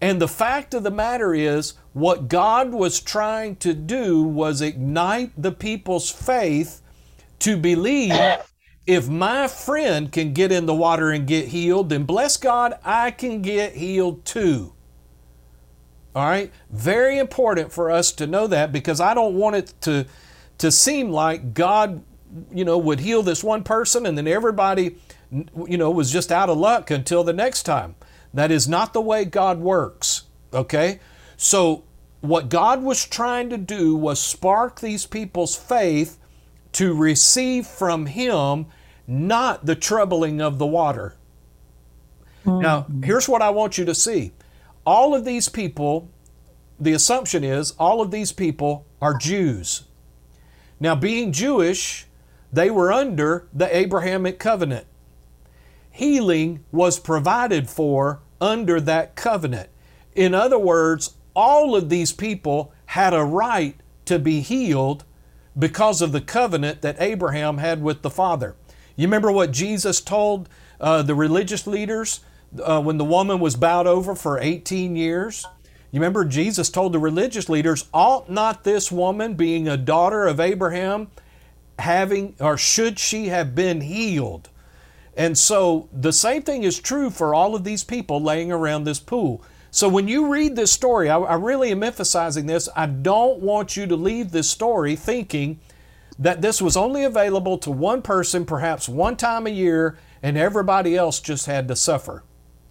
And 0.00 0.20
the 0.20 0.28
fact 0.28 0.74
of 0.74 0.82
the 0.82 0.90
matter 0.90 1.34
is, 1.34 1.72
what 1.94 2.28
God 2.28 2.72
was 2.72 3.00
trying 3.00 3.56
to 3.56 3.72
do 3.72 4.22
was 4.22 4.60
ignite 4.60 5.32
the 5.40 5.52
people's 5.52 6.10
faith 6.10 6.82
to 7.38 7.56
believe 7.56 8.12
if 8.86 9.08
my 9.08 9.48
friend 9.48 10.12
can 10.12 10.32
get 10.32 10.52
in 10.52 10.66
the 10.66 10.74
water 10.74 11.10
and 11.10 11.26
get 11.26 11.48
healed, 11.48 11.88
then 11.88 12.04
bless 12.04 12.36
God, 12.36 12.78
I 12.84 13.10
can 13.10 13.42
get 13.42 13.74
healed 13.74 14.24
too. 14.24 14.72
All 16.14 16.26
right? 16.26 16.52
Very 16.70 17.18
important 17.18 17.72
for 17.72 17.90
us 17.90 18.12
to 18.12 18.26
know 18.26 18.46
that 18.46 18.72
because 18.72 19.00
I 19.00 19.12
don't 19.12 19.34
want 19.34 19.56
it 19.56 19.74
to, 19.82 20.06
to 20.58 20.70
seem 20.70 21.10
like 21.10 21.52
God, 21.52 22.02
you 22.52 22.64
know, 22.64 22.78
would 22.78 23.00
heal 23.00 23.22
this 23.22 23.42
one 23.42 23.62
person 23.62 24.06
and 24.06 24.16
then 24.16 24.26
everybody 24.26 24.96
you 25.30 25.76
know, 25.76 25.90
was 25.90 26.12
just 26.12 26.30
out 26.30 26.48
of 26.48 26.58
luck 26.58 26.90
until 26.90 27.24
the 27.24 27.32
next 27.32 27.64
time. 27.64 27.94
That 28.32 28.50
is 28.50 28.68
not 28.68 28.92
the 28.92 29.00
way 29.00 29.24
God 29.24 29.58
works, 29.58 30.24
okay? 30.52 31.00
So, 31.36 31.84
what 32.20 32.48
God 32.48 32.82
was 32.82 33.04
trying 33.06 33.50
to 33.50 33.58
do 33.58 33.94
was 33.94 34.20
spark 34.20 34.80
these 34.80 35.06
people's 35.06 35.56
faith 35.56 36.18
to 36.72 36.94
receive 36.94 37.66
from 37.66 38.06
Him, 38.06 38.66
not 39.06 39.66
the 39.66 39.76
troubling 39.76 40.40
of 40.40 40.58
the 40.58 40.66
water. 40.66 41.16
Mm-hmm. 42.44 42.62
Now, 42.62 42.86
here's 43.04 43.28
what 43.28 43.42
I 43.42 43.50
want 43.50 43.78
you 43.78 43.84
to 43.84 43.94
see. 43.94 44.32
All 44.84 45.14
of 45.14 45.24
these 45.24 45.48
people, 45.48 46.08
the 46.78 46.92
assumption 46.92 47.42
is 47.44 47.72
all 47.72 48.00
of 48.00 48.10
these 48.10 48.32
people 48.32 48.86
are 49.00 49.16
Jews. 49.16 49.84
Now, 50.78 50.94
being 50.94 51.32
Jewish, 51.32 52.06
they 52.52 52.70
were 52.70 52.92
under 52.92 53.48
the 53.52 53.74
Abrahamic 53.74 54.38
covenant 54.38 54.86
healing 55.96 56.62
was 56.70 57.00
provided 57.00 57.70
for 57.70 58.20
under 58.38 58.78
that 58.78 59.16
covenant. 59.16 59.70
In 60.14 60.34
other 60.34 60.58
words, 60.58 61.14
all 61.34 61.74
of 61.74 61.88
these 61.88 62.12
people 62.12 62.70
had 62.86 63.14
a 63.14 63.24
right 63.24 63.76
to 64.04 64.18
be 64.18 64.42
healed 64.42 65.04
because 65.58 66.02
of 66.02 66.12
the 66.12 66.20
covenant 66.20 66.82
that 66.82 67.00
Abraham 67.00 67.56
had 67.56 67.82
with 67.82 68.02
the 68.02 68.10
Father. 68.10 68.54
You 68.96 69.06
remember 69.06 69.30
what 69.30 69.52
Jesus 69.52 70.00
told 70.00 70.48
uh, 70.80 71.02
the 71.02 71.14
religious 71.14 71.66
leaders 71.66 72.20
uh, 72.62 72.80
when 72.82 72.98
the 72.98 73.04
woman 73.04 73.40
was 73.40 73.54
bowed 73.54 73.86
over 73.86 74.14
for 74.14 74.38
18 74.38 74.96
years? 74.96 75.46
You 75.92 76.00
remember 76.00 76.24
Jesus 76.24 76.70
told 76.70 76.92
the 76.92 76.98
religious 76.98 77.48
leaders, 77.48 77.88
Ought 77.92 78.30
not 78.30 78.64
this 78.64 78.90
woman, 78.90 79.34
being 79.34 79.68
a 79.68 79.76
daughter 79.76 80.26
of 80.26 80.40
Abraham, 80.40 81.10
having, 81.78 82.34
or 82.40 82.56
should 82.56 82.98
she 82.98 83.28
have 83.28 83.54
been 83.54 83.82
healed? 83.82 84.48
And 85.16 85.38
so 85.38 85.88
the 85.92 86.12
same 86.12 86.42
thing 86.42 86.64
is 86.64 86.78
true 86.78 87.10
for 87.10 87.34
all 87.34 87.54
of 87.54 87.64
these 87.64 87.84
people 87.84 88.20
laying 88.20 88.52
around 88.52 88.84
this 88.84 89.00
pool. 89.00 89.42
So 89.70 89.88
when 89.88 90.08
you 90.08 90.28
read 90.28 90.56
this 90.56 90.72
story, 90.72 91.08
I, 91.08 91.18
I, 91.18 91.34
really 91.34 91.70
am 91.70 91.82
emphasizing 91.82 92.46
this. 92.46 92.68
I 92.76 92.86
don't 92.86 93.40
want 93.40 93.76
you 93.76 93.86
to 93.86 93.96
leave 93.96 94.30
this 94.30 94.48
story 94.48 94.96
thinking 94.96 95.60
that 96.18 96.42
this 96.42 96.62
was 96.62 96.76
only 96.76 97.04
available 97.04 97.58
to 97.58 97.70
one 97.70 98.02
person, 98.02 98.44
perhaps 98.44 98.88
one 98.88 99.16
time 99.16 99.46
a 99.46 99.50
year, 99.50 99.98
and 100.22 100.36
everybody 100.36 100.96
else 100.96 101.20
just 101.20 101.46
had 101.46 101.68
to 101.68 101.76
suffer. 101.76 102.22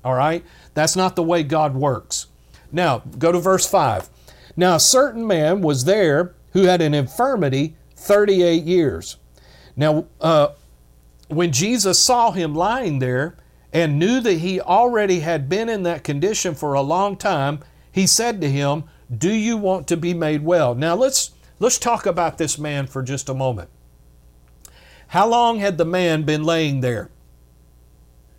All 0.03 0.13
right? 0.13 0.43
That's 0.73 0.95
not 0.95 1.15
the 1.15 1.23
way 1.23 1.43
God 1.43 1.75
works. 1.75 2.27
Now, 2.71 2.99
go 3.17 3.31
to 3.31 3.39
verse 3.39 3.67
5. 3.67 4.09
Now, 4.57 4.75
a 4.75 4.79
certain 4.79 5.25
man 5.25 5.61
was 5.61 5.85
there 5.85 6.33
who 6.53 6.63
had 6.63 6.81
an 6.81 6.93
infirmity 6.93 7.75
38 7.95 8.63
years. 8.63 9.17
Now, 9.75 10.05
uh, 10.21 10.49
when 11.27 11.51
Jesus 11.51 11.99
saw 11.99 12.31
him 12.31 12.55
lying 12.55 12.99
there 12.99 13.35
and 13.73 13.99
knew 13.99 14.21
that 14.21 14.35
he 14.35 14.61
already 14.61 15.19
had 15.19 15.49
been 15.49 15.69
in 15.69 15.83
that 15.83 16.03
condition 16.03 16.55
for 16.55 16.73
a 16.73 16.81
long 16.81 17.17
time, 17.17 17.59
he 17.91 18.07
said 18.07 18.39
to 18.41 18.49
him, 18.49 18.83
"Do 19.15 19.31
you 19.31 19.57
want 19.57 19.87
to 19.87 19.97
be 19.97 20.13
made 20.13 20.43
well?" 20.43 20.75
Now 20.75 20.95
let's 20.95 21.31
let's 21.59 21.77
talk 21.77 22.05
about 22.05 22.37
this 22.37 22.57
man 22.57 22.87
for 22.87 23.01
just 23.03 23.29
a 23.29 23.33
moment. 23.33 23.69
How 25.07 25.27
long 25.27 25.59
had 25.59 25.77
the 25.77 25.85
man 25.85 26.23
been 26.23 26.43
laying 26.43 26.81
there? 26.81 27.09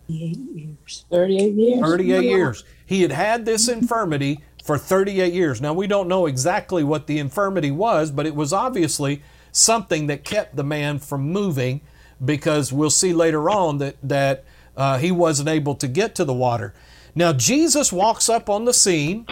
38 0.07 0.37
years. 0.37 1.05
38 1.11 1.53
years. 1.53 1.81
38 1.81 2.23
years. 2.23 2.63
He 2.85 3.01
had 3.01 3.11
had 3.11 3.45
this 3.45 3.67
infirmity 3.67 4.41
for 4.63 4.77
38 4.77 5.33
years. 5.33 5.61
Now, 5.61 5.73
we 5.73 5.87
don't 5.87 6.07
know 6.07 6.25
exactly 6.25 6.83
what 6.83 7.07
the 7.07 7.19
infirmity 7.19 7.71
was, 7.71 8.11
but 8.11 8.25
it 8.25 8.35
was 8.35 8.53
obviously 8.53 9.21
something 9.51 10.07
that 10.07 10.23
kept 10.23 10.55
the 10.55 10.63
man 10.63 10.99
from 10.99 11.31
moving 11.31 11.81
because 12.23 12.73
we'll 12.73 12.89
see 12.89 13.13
later 13.13 13.49
on 13.49 13.77
that, 13.79 13.95
that 14.03 14.43
uh, 14.75 14.97
he 14.97 15.11
wasn't 15.11 15.49
able 15.49 15.75
to 15.75 15.87
get 15.87 16.15
to 16.15 16.25
the 16.25 16.33
water. 16.33 16.73
Now, 17.15 17.33
Jesus 17.33 17.91
walks 17.91 18.29
up 18.29 18.49
on 18.49 18.65
the 18.65 18.73
scene, 18.73 19.25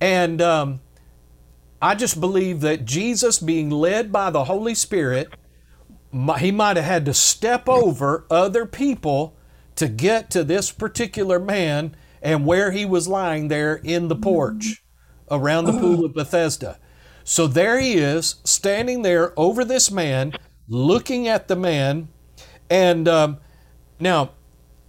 and 0.00 0.40
um, 0.40 0.80
I 1.80 1.94
just 1.94 2.20
believe 2.20 2.60
that 2.62 2.84
Jesus, 2.84 3.38
being 3.38 3.70
led 3.70 4.10
by 4.10 4.30
the 4.30 4.44
Holy 4.44 4.74
Spirit, 4.74 5.32
he 6.38 6.50
might 6.50 6.76
have 6.76 6.84
had 6.84 7.04
to 7.06 7.14
step 7.14 7.68
over 7.68 8.26
other 8.30 8.66
people 8.66 9.36
to 9.76 9.86
get 9.88 10.30
to 10.30 10.42
this 10.42 10.72
particular 10.72 11.38
man 11.38 11.94
and 12.20 12.44
where 12.44 12.72
he 12.72 12.84
was 12.84 13.06
lying 13.06 13.48
there 13.48 13.76
in 13.76 14.08
the 14.08 14.16
porch 14.16 14.82
around 15.30 15.66
the 15.66 15.78
pool 15.78 16.04
of 16.04 16.14
Bethesda. 16.14 16.78
So 17.22 17.46
there 17.46 17.78
he 17.78 17.94
is, 17.94 18.36
standing 18.42 19.02
there 19.02 19.38
over 19.38 19.64
this 19.64 19.90
man, 19.90 20.32
looking 20.66 21.28
at 21.28 21.46
the 21.46 21.56
man. 21.56 22.08
And 22.70 23.06
um, 23.06 23.38
now, 24.00 24.30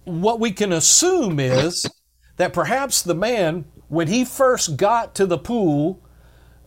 what 0.04 0.40
we 0.40 0.50
can 0.50 0.72
assume 0.72 1.38
is 1.38 1.88
that 2.38 2.52
perhaps 2.52 3.02
the 3.02 3.14
man, 3.14 3.66
when 3.88 4.08
he 4.08 4.24
first 4.24 4.76
got 4.76 5.14
to 5.16 5.26
the 5.26 5.38
pool 5.38 6.02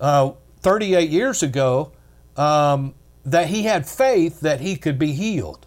uh, 0.03 0.33
38 0.59 1.09
years 1.09 1.41
ago, 1.41 1.93
um, 2.35 2.93
that 3.25 3.47
he 3.47 3.63
had 3.63 3.87
faith 3.87 4.41
that 4.41 4.59
he 4.59 4.75
could 4.75 4.99
be 4.99 5.13
healed. 5.13 5.65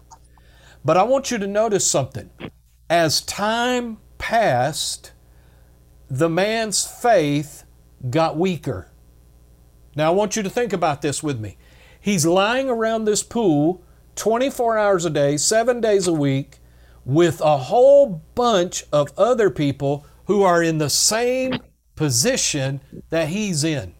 But 0.85 0.95
I 0.95 1.03
want 1.03 1.31
you 1.31 1.39
to 1.39 1.47
notice 1.47 1.85
something. 1.85 2.29
As 2.89 3.19
time 3.21 3.97
passed, 4.19 5.11
the 6.09 6.29
man's 6.29 6.85
faith 6.85 7.63
got 8.09 8.37
weaker. 8.37 8.91
Now, 9.95 10.11
I 10.11 10.15
want 10.15 10.35
you 10.35 10.43
to 10.43 10.49
think 10.49 10.71
about 10.71 11.01
this 11.01 11.23
with 11.23 11.39
me. 11.39 11.57
He's 11.99 12.25
lying 12.25 12.69
around 12.69 13.05
this 13.05 13.23
pool 13.23 13.83
24 14.15 14.77
hours 14.77 15.05
a 15.05 15.09
day, 15.09 15.37
seven 15.37 15.81
days 15.81 16.07
a 16.07 16.13
week, 16.13 16.59
with 17.03 17.41
a 17.41 17.57
whole 17.57 18.21
bunch 18.35 18.83
of 18.91 19.11
other 19.17 19.49
people 19.49 20.05
who 20.25 20.43
are 20.43 20.61
in 20.61 20.77
the 20.77 20.89
same 20.89 21.55
position 21.95 22.81
that 23.09 23.29
he's 23.29 23.63
in. 23.63 23.95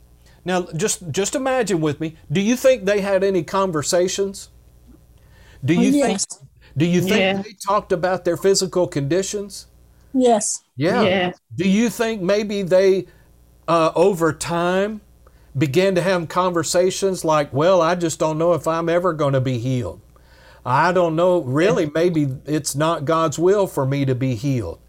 Now, 0.48 0.62
just, 0.76 1.12
just 1.12 1.36
imagine 1.36 1.82
with 1.82 2.00
me. 2.00 2.16
Do 2.32 2.42
you 2.42 2.56
think 2.56 2.86
they 2.86 3.02
had 3.02 3.24
any 3.24 3.44
conversations? 3.44 4.50
Do 5.64 5.74
you 5.74 5.92
yes. 5.92 6.26
think 6.26 6.48
do 6.78 6.86
you 6.86 7.02
think 7.02 7.18
Yeah. 7.18 7.42
they 7.42 7.54
talked 7.54 7.92
about 7.92 8.24
their 8.24 8.38
physical 8.38 8.88
conditions? 8.88 9.68
Yes. 10.14 10.62
Yeah. 10.76 11.02
Yeah. 11.02 11.32
Do 11.56 11.68
you 11.68 11.90
think 11.90 12.22
maybe 12.22 12.62
they, 12.62 13.08
uh, 13.68 13.92
over 13.96 14.32
time, 14.32 15.02
began 15.58 15.96
to 15.96 16.02
have 16.02 16.30
conversations 16.30 17.26
like, 17.26 17.52
well, 17.52 17.82
I 17.82 17.96
just 17.96 18.20
don't 18.20 18.38
know 18.38 18.54
if 18.54 18.68
I'm 18.68 18.90
ever 18.90 19.12
going 19.12 19.34
to 19.34 19.42
be 19.42 19.58
healed. 19.58 20.00
I 20.66 20.92
don't 20.92 21.16
know, 21.16 21.42
really, 21.42 21.90
maybe 21.94 22.28
it's 22.46 22.76
not 22.76 23.06
God's 23.06 23.40
will 23.40 23.68
for 23.68 23.86
me 23.86 24.06
to 24.06 24.14
be 24.14 24.36
healed. 24.36 24.80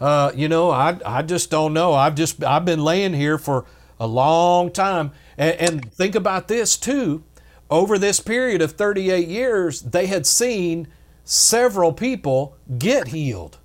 Uh, 0.00 0.32
you 0.34 0.48
know, 0.48 0.70
I, 0.70 0.98
I 1.04 1.22
just 1.22 1.50
don't 1.50 1.72
know. 1.72 1.92
I've 1.92 2.14
just, 2.14 2.42
I've 2.42 2.64
been 2.64 2.82
laying 2.82 3.14
here 3.14 3.36
for 3.36 3.64
a 3.98 4.06
long 4.06 4.70
time. 4.70 5.12
And, 5.36 5.54
and 5.56 5.92
think 5.92 6.14
about 6.14 6.48
this 6.48 6.76
too. 6.76 7.24
Over 7.70 7.98
this 7.98 8.20
period 8.20 8.60
of 8.62 8.72
38 8.72 9.26
years, 9.26 9.80
they 9.80 10.06
had 10.06 10.26
seen 10.26 10.88
several 11.24 11.92
people 11.92 12.56
get 12.78 13.08
healed. 13.08 13.58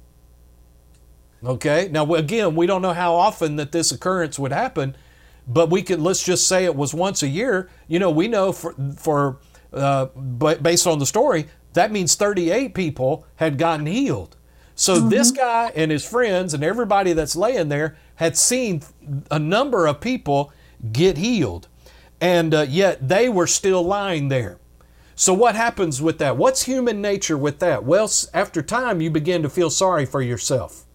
Okay. 1.43 1.89
Now, 1.91 2.13
again, 2.13 2.55
we 2.55 2.65
don't 2.65 2.81
know 2.81 2.93
how 2.93 3.15
often 3.15 3.57
that 3.57 3.71
this 3.71 3.91
occurrence 3.91 4.39
would 4.39 4.51
happen, 4.51 4.95
but 5.47 5.69
we 5.69 5.81
could 5.81 5.99
let's 5.99 6.23
just 6.23 6.47
say 6.47 6.65
it 6.65 6.75
was 6.75 6.93
once 6.93 7.23
a 7.23 7.27
year. 7.27 7.69
You 7.87 7.99
know, 7.99 8.09
we 8.09 8.27
know 8.27 8.51
for 8.51 8.73
for 8.95 9.39
uh, 9.71 10.07
but 10.15 10.63
based 10.63 10.87
on 10.87 10.99
the 10.99 11.05
story, 11.05 11.47
that 11.73 11.91
means 11.91 12.15
38 12.15 12.73
people 12.73 13.25
had 13.35 13.57
gotten 13.57 13.85
healed. 13.85 14.35
So 14.75 14.97
this 14.97 15.31
guy 15.31 15.73
and 15.75 15.91
his 15.91 16.05
friends 16.05 16.53
and 16.53 16.63
everybody 16.63 17.11
that's 17.11 17.35
laying 17.35 17.67
there 17.67 17.97
had 18.19 18.35
seen 18.37 18.81
a 19.31 19.39
number 19.39 19.87
of 19.87 20.01
people 20.01 20.51
get 20.91 21.17
healed, 21.17 21.69
and 22.19 22.53
uh, 22.53 22.65
yet 22.67 23.07
they 23.07 23.29
were 23.29 23.47
still 23.47 23.81
lying 23.81 24.27
there. 24.27 24.59
So 25.15 25.33
what 25.33 25.55
happens 25.55 26.01
with 26.01 26.17
that? 26.19 26.35
What's 26.35 26.63
human 26.63 27.01
nature 27.01 27.37
with 27.37 27.59
that? 27.59 27.85
Well, 27.85 28.11
after 28.33 28.61
time, 28.61 28.99
you 28.99 29.09
begin 29.09 29.41
to 29.43 29.49
feel 29.49 29.69
sorry 29.69 30.05
for 30.05 30.21
yourself. 30.21 30.85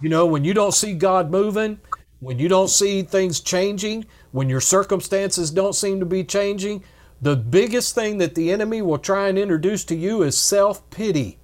You 0.00 0.08
know, 0.08 0.24
when 0.24 0.42
you 0.44 0.54
don't 0.54 0.72
see 0.72 0.94
God 0.94 1.30
moving, 1.30 1.78
when 2.20 2.38
you 2.38 2.48
don't 2.48 2.68
see 2.70 3.02
things 3.02 3.40
changing, 3.40 4.06
when 4.32 4.48
your 4.48 4.62
circumstances 4.62 5.50
don't 5.50 5.74
seem 5.74 6.00
to 6.00 6.06
be 6.06 6.24
changing, 6.24 6.82
the 7.20 7.36
biggest 7.36 7.94
thing 7.94 8.16
that 8.16 8.34
the 8.34 8.50
enemy 8.50 8.80
will 8.80 8.98
try 8.98 9.28
and 9.28 9.38
introduce 9.38 9.84
to 9.84 9.94
you 9.94 10.22
is 10.22 10.38
self 10.38 10.88
pity, 10.88 11.38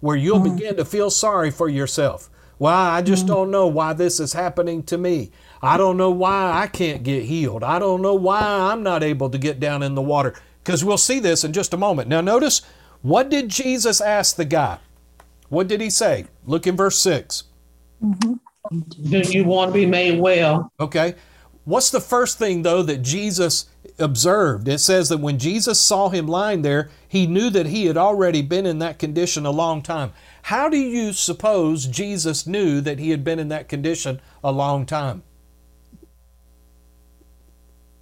where 0.00 0.16
you'll 0.16 0.40
begin 0.40 0.76
to 0.76 0.84
feel 0.84 1.08
sorry 1.08 1.50
for 1.50 1.70
yourself. 1.70 2.28
Well, 2.62 2.72
I 2.72 3.02
just 3.02 3.24
mm. 3.24 3.26
don't 3.26 3.50
know 3.50 3.66
why 3.66 3.92
this 3.92 4.20
is 4.20 4.34
happening 4.34 4.84
to 4.84 4.96
me. 4.96 5.32
I 5.60 5.76
don't 5.76 5.96
know 5.96 6.12
why 6.12 6.52
I 6.62 6.68
can't 6.68 7.02
get 7.02 7.24
healed. 7.24 7.64
I 7.64 7.80
don't 7.80 8.02
know 8.02 8.14
why 8.14 8.40
I'm 8.40 8.84
not 8.84 9.02
able 9.02 9.28
to 9.30 9.36
get 9.36 9.58
down 9.58 9.82
in 9.82 9.96
the 9.96 10.00
water. 10.00 10.34
Because 10.62 10.84
we'll 10.84 10.96
see 10.96 11.18
this 11.18 11.42
in 11.42 11.52
just 11.52 11.74
a 11.74 11.76
moment. 11.76 12.08
Now, 12.08 12.20
notice 12.20 12.62
what 13.00 13.30
did 13.30 13.48
Jesus 13.48 14.00
ask 14.00 14.36
the 14.36 14.44
guy? 14.44 14.78
What 15.48 15.66
did 15.66 15.80
he 15.80 15.90
say? 15.90 16.26
Look 16.46 16.68
in 16.68 16.76
verse 16.76 17.00
6. 17.00 17.42
Mm-hmm. 18.00 19.10
Do 19.10 19.18
you 19.18 19.42
want 19.42 19.70
to 19.70 19.74
be 19.74 19.84
made 19.84 20.20
well? 20.20 20.70
Okay. 20.78 21.16
What's 21.64 21.90
the 21.90 22.00
first 22.00 22.38
thing, 22.38 22.62
though, 22.62 22.84
that 22.84 23.02
Jesus 23.02 23.66
observed? 23.98 24.68
It 24.68 24.78
says 24.78 25.08
that 25.08 25.18
when 25.18 25.40
Jesus 25.40 25.80
saw 25.80 26.10
him 26.10 26.28
lying 26.28 26.62
there, 26.62 26.90
he 27.08 27.26
knew 27.26 27.50
that 27.50 27.66
he 27.66 27.86
had 27.86 27.96
already 27.96 28.40
been 28.40 28.66
in 28.66 28.78
that 28.78 29.00
condition 29.00 29.46
a 29.46 29.50
long 29.50 29.82
time. 29.82 30.12
How 30.42 30.68
do 30.68 30.76
you 30.76 31.12
suppose 31.12 31.86
Jesus 31.86 32.46
knew 32.46 32.80
that 32.80 32.98
he 32.98 33.10
had 33.10 33.24
been 33.24 33.38
in 33.38 33.48
that 33.48 33.68
condition 33.68 34.20
a 34.42 34.52
long 34.52 34.86
time? 34.86 35.22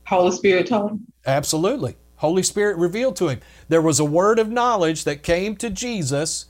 Holy 0.07 0.33
Spirit 0.33 0.67
told 0.67 0.91
him. 0.93 1.07
Absolutely. 1.27 1.97
Holy 2.17 2.43
Spirit 2.43 2.77
revealed 2.77 3.17
to 3.17 3.29
him. 3.29 3.41
There 3.69 3.83
was 3.83 4.01
a 4.01 4.05
word 4.05 4.39
of 4.39 4.51
knowledge 4.51 5.05
that 5.05 5.23
came 5.23 5.57
to 5.57 5.71
Jesus 5.71 6.47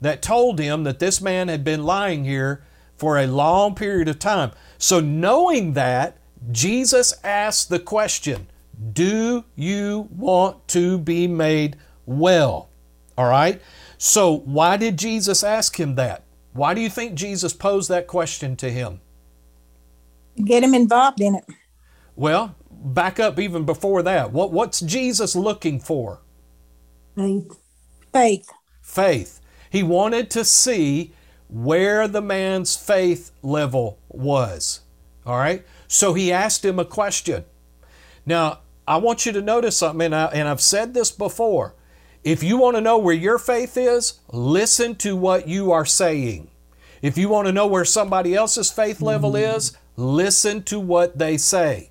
that 0.00 0.22
told 0.22 0.58
him 0.58 0.84
that 0.84 1.00
this 1.00 1.20
man 1.20 1.48
had 1.48 1.64
been 1.64 1.84
lying 1.84 2.24
here 2.24 2.64
for 2.96 3.18
a 3.18 3.26
long 3.26 3.74
period 3.74 4.08
of 4.08 4.18
time. 4.18 4.52
So, 4.78 5.00
knowing 5.00 5.72
that, 5.72 6.18
Jesus 6.50 7.12
asked 7.24 7.68
the 7.68 7.78
question 7.78 8.46
Do 8.92 9.44
you 9.56 10.08
want 10.10 10.68
to 10.68 10.98
be 10.98 11.26
made 11.26 11.76
well? 12.06 12.68
All 13.18 13.28
right. 13.28 13.60
So, 14.04 14.38
why 14.38 14.78
did 14.78 14.98
Jesus 14.98 15.44
ask 15.44 15.78
him 15.78 15.94
that? 15.94 16.24
Why 16.54 16.74
do 16.74 16.80
you 16.80 16.90
think 16.90 17.14
Jesus 17.14 17.52
posed 17.52 17.88
that 17.88 18.08
question 18.08 18.56
to 18.56 18.68
him? 18.68 19.00
Get 20.44 20.64
him 20.64 20.74
involved 20.74 21.20
in 21.20 21.36
it. 21.36 21.44
Well, 22.16 22.56
back 22.68 23.20
up 23.20 23.38
even 23.38 23.64
before 23.64 24.02
that. 24.02 24.32
What, 24.32 24.50
what's 24.50 24.80
Jesus 24.80 25.36
looking 25.36 25.78
for? 25.78 26.20
Faith. 27.14 27.56
Faith. 28.12 28.50
Faith. 28.80 29.40
He 29.70 29.84
wanted 29.84 30.30
to 30.30 30.44
see 30.44 31.12
where 31.48 32.08
the 32.08 32.20
man's 32.20 32.74
faith 32.74 33.30
level 33.40 34.00
was. 34.08 34.80
All 35.24 35.38
right. 35.38 35.64
So 35.86 36.12
he 36.14 36.32
asked 36.32 36.64
him 36.64 36.80
a 36.80 36.84
question. 36.84 37.44
Now, 38.26 38.62
I 38.84 38.96
want 38.96 39.26
you 39.26 39.30
to 39.30 39.40
notice 39.40 39.76
something, 39.76 40.06
and, 40.06 40.14
I, 40.16 40.24
and 40.24 40.48
I've 40.48 40.60
said 40.60 40.92
this 40.92 41.12
before. 41.12 41.76
If 42.24 42.42
you 42.42 42.56
want 42.56 42.76
to 42.76 42.80
know 42.80 42.98
where 42.98 43.14
your 43.14 43.38
faith 43.38 43.76
is, 43.76 44.20
listen 44.32 44.94
to 44.96 45.16
what 45.16 45.48
you 45.48 45.72
are 45.72 45.86
saying. 45.86 46.50
If 47.02 47.18
you 47.18 47.28
want 47.28 47.46
to 47.46 47.52
know 47.52 47.66
where 47.66 47.84
somebody 47.84 48.34
else's 48.34 48.70
faith 48.70 49.00
level 49.02 49.32
mm-hmm. 49.32 49.56
is, 49.56 49.76
listen 49.96 50.62
to 50.64 50.80
what 50.80 51.18
they 51.18 51.36
say. 51.36 51.90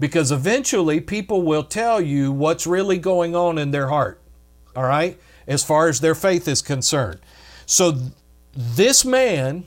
Because 0.00 0.32
eventually 0.32 1.00
people 1.00 1.42
will 1.42 1.62
tell 1.64 2.00
you 2.00 2.32
what's 2.32 2.66
really 2.66 2.98
going 2.98 3.36
on 3.36 3.58
in 3.58 3.70
their 3.70 3.88
heart. 3.88 4.20
All 4.74 4.84
right? 4.84 5.18
As 5.46 5.64
far 5.64 5.88
as 5.88 6.00
their 6.00 6.14
faith 6.14 6.48
is 6.48 6.62
concerned. 6.62 7.20
So 7.66 7.92
th- 7.92 8.04
this 8.54 9.04
man 9.04 9.66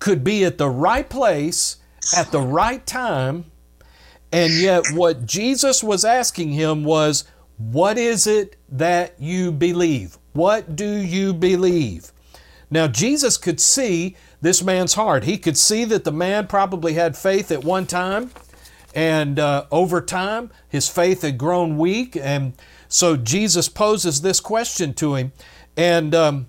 could 0.00 0.24
be 0.24 0.44
at 0.44 0.58
the 0.58 0.68
right 0.68 1.08
place 1.08 1.76
at 2.16 2.32
the 2.32 2.40
right 2.40 2.84
time 2.86 3.44
And 4.32 4.52
yet, 4.52 4.84
what 4.92 5.26
Jesus 5.26 5.82
was 5.82 6.04
asking 6.04 6.52
him 6.52 6.84
was, 6.84 7.24
What 7.60 7.98
is 7.98 8.26
it 8.26 8.56
that 8.70 9.20
you 9.20 9.52
believe? 9.52 10.16
What 10.32 10.76
do 10.76 10.88
you 10.88 11.34
believe? 11.34 12.10
Now, 12.70 12.88
Jesus 12.88 13.36
could 13.36 13.60
see 13.60 14.16
this 14.40 14.62
man's 14.62 14.94
heart. 14.94 15.24
He 15.24 15.36
could 15.36 15.58
see 15.58 15.84
that 15.84 16.04
the 16.04 16.12
man 16.12 16.46
probably 16.46 16.94
had 16.94 17.18
faith 17.18 17.50
at 17.50 17.62
one 17.62 17.86
time, 17.86 18.30
and 18.94 19.38
uh, 19.38 19.66
over 19.70 20.00
time, 20.00 20.50
his 20.70 20.88
faith 20.88 21.20
had 21.20 21.36
grown 21.36 21.76
weak. 21.76 22.16
And 22.16 22.54
so, 22.88 23.14
Jesus 23.14 23.68
poses 23.68 24.22
this 24.22 24.40
question 24.40 24.94
to 24.94 25.16
him. 25.16 25.32
And 25.76 26.14
um, 26.14 26.48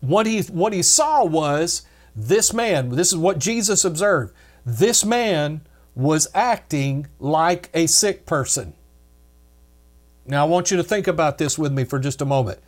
what, 0.00 0.26
he, 0.26 0.40
what 0.42 0.72
he 0.72 0.82
saw 0.82 1.24
was 1.24 1.82
this 2.16 2.52
man, 2.52 2.88
this 2.88 3.12
is 3.12 3.18
what 3.18 3.38
Jesus 3.38 3.84
observed, 3.84 4.34
this 4.66 5.04
man 5.04 5.60
was 5.94 6.26
acting 6.34 7.06
like 7.20 7.70
a 7.72 7.86
sick 7.86 8.26
person. 8.26 8.74
Now, 10.26 10.44
I 10.44 10.48
want 10.48 10.70
you 10.70 10.76
to 10.76 10.84
think 10.84 11.06
about 11.06 11.38
this 11.38 11.58
with 11.58 11.72
me 11.72 11.84
for 11.84 11.98
just 11.98 12.22
a 12.22 12.26
moment. 12.26 12.60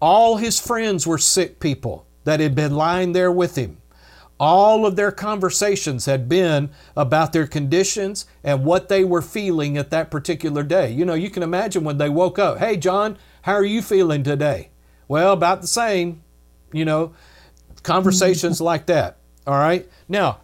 All 0.00 0.36
his 0.36 0.60
friends 0.60 1.06
were 1.06 1.18
sick 1.18 1.60
people 1.60 2.06
that 2.24 2.40
had 2.40 2.54
been 2.54 2.74
lying 2.74 3.12
there 3.12 3.32
with 3.32 3.56
him. 3.56 3.78
All 4.40 4.86
of 4.86 4.94
their 4.94 5.10
conversations 5.10 6.06
had 6.06 6.28
been 6.28 6.70
about 6.96 7.32
their 7.32 7.46
conditions 7.46 8.24
and 8.44 8.64
what 8.64 8.88
they 8.88 9.02
were 9.02 9.22
feeling 9.22 9.76
at 9.76 9.90
that 9.90 10.10
particular 10.10 10.62
day. 10.62 10.92
You 10.92 11.04
know, 11.04 11.14
you 11.14 11.30
can 11.30 11.42
imagine 11.42 11.82
when 11.82 11.98
they 11.98 12.08
woke 12.08 12.38
up, 12.38 12.58
hey, 12.58 12.76
John, 12.76 13.18
how 13.42 13.54
are 13.54 13.64
you 13.64 13.82
feeling 13.82 14.22
today? 14.22 14.70
Well, 15.08 15.32
about 15.32 15.60
the 15.60 15.66
same, 15.66 16.22
you 16.72 16.84
know, 16.84 17.14
conversations 17.82 18.60
like 18.60 18.86
that. 18.86 19.16
All 19.46 19.54
right. 19.54 19.88
Now, 20.08 20.38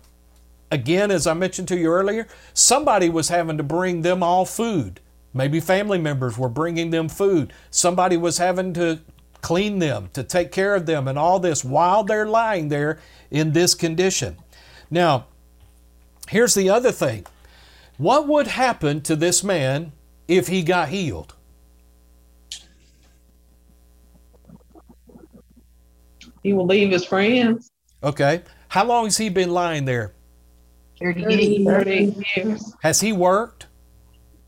again, 0.70 1.10
as 1.10 1.26
I 1.26 1.34
mentioned 1.34 1.68
to 1.68 1.78
you 1.78 1.88
earlier, 1.92 2.26
somebody 2.52 3.08
was 3.08 3.28
having 3.28 3.58
to 3.58 3.62
bring 3.62 4.02
them 4.02 4.22
all 4.22 4.44
food. 4.44 5.00
Maybe 5.34 5.58
family 5.58 5.98
members 5.98 6.38
were 6.38 6.48
bringing 6.48 6.90
them 6.90 7.08
food. 7.08 7.52
Somebody 7.70 8.16
was 8.16 8.38
having 8.38 8.72
to 8.74 9.00
clean 9.42 9.80
them, 9.80 10.08
to 10.12 10.22
take 10.22 10.52
care 10.52 10.76
of 10.76 10.86
them, 10.86 11.08
and 11.08 11.18
all 11.18 11.40
this 11.40 11.64
while 11.64 12.04
they're 12.04 12.26
lying 12.26 12.68
there 12.68 13.00
in 13.30 13.52
this 13.52 13.74
condition. 13.74 14.36
Now, 14.90 15.26
here's 16.28 16.54
the 16.54 16.70
other 16.70 16.92
thing 16.92 17.26
what 17.98 18.28
would 18.28 18.46
happen 18.46 19.00
to 19.02 19.16
this 19.16 19.42
man 19.42 19.92
if 20.28 20.46
he 20.46 20.62
got 20.62 20.88
healed? 20.88 21.34
He 26.42 26.52
will 26.52 26.66
leave 26.66 26.90
his 26.90 27.04
friends. 27.04 27.70
Okay. 28.02 28.42
How 28.68 28.84
long 28.84 29.04
has 29.04 29.16
he 29.16 29.30
been 29.30 29.50
lying 29.50 29.84
there? 29.84 30.12
30 31.00 31.64
30 31.64 32.24
years. 32.36 32.74
Has 32.82 33.00
he 33.00 33.12
worked? 33.12 33.66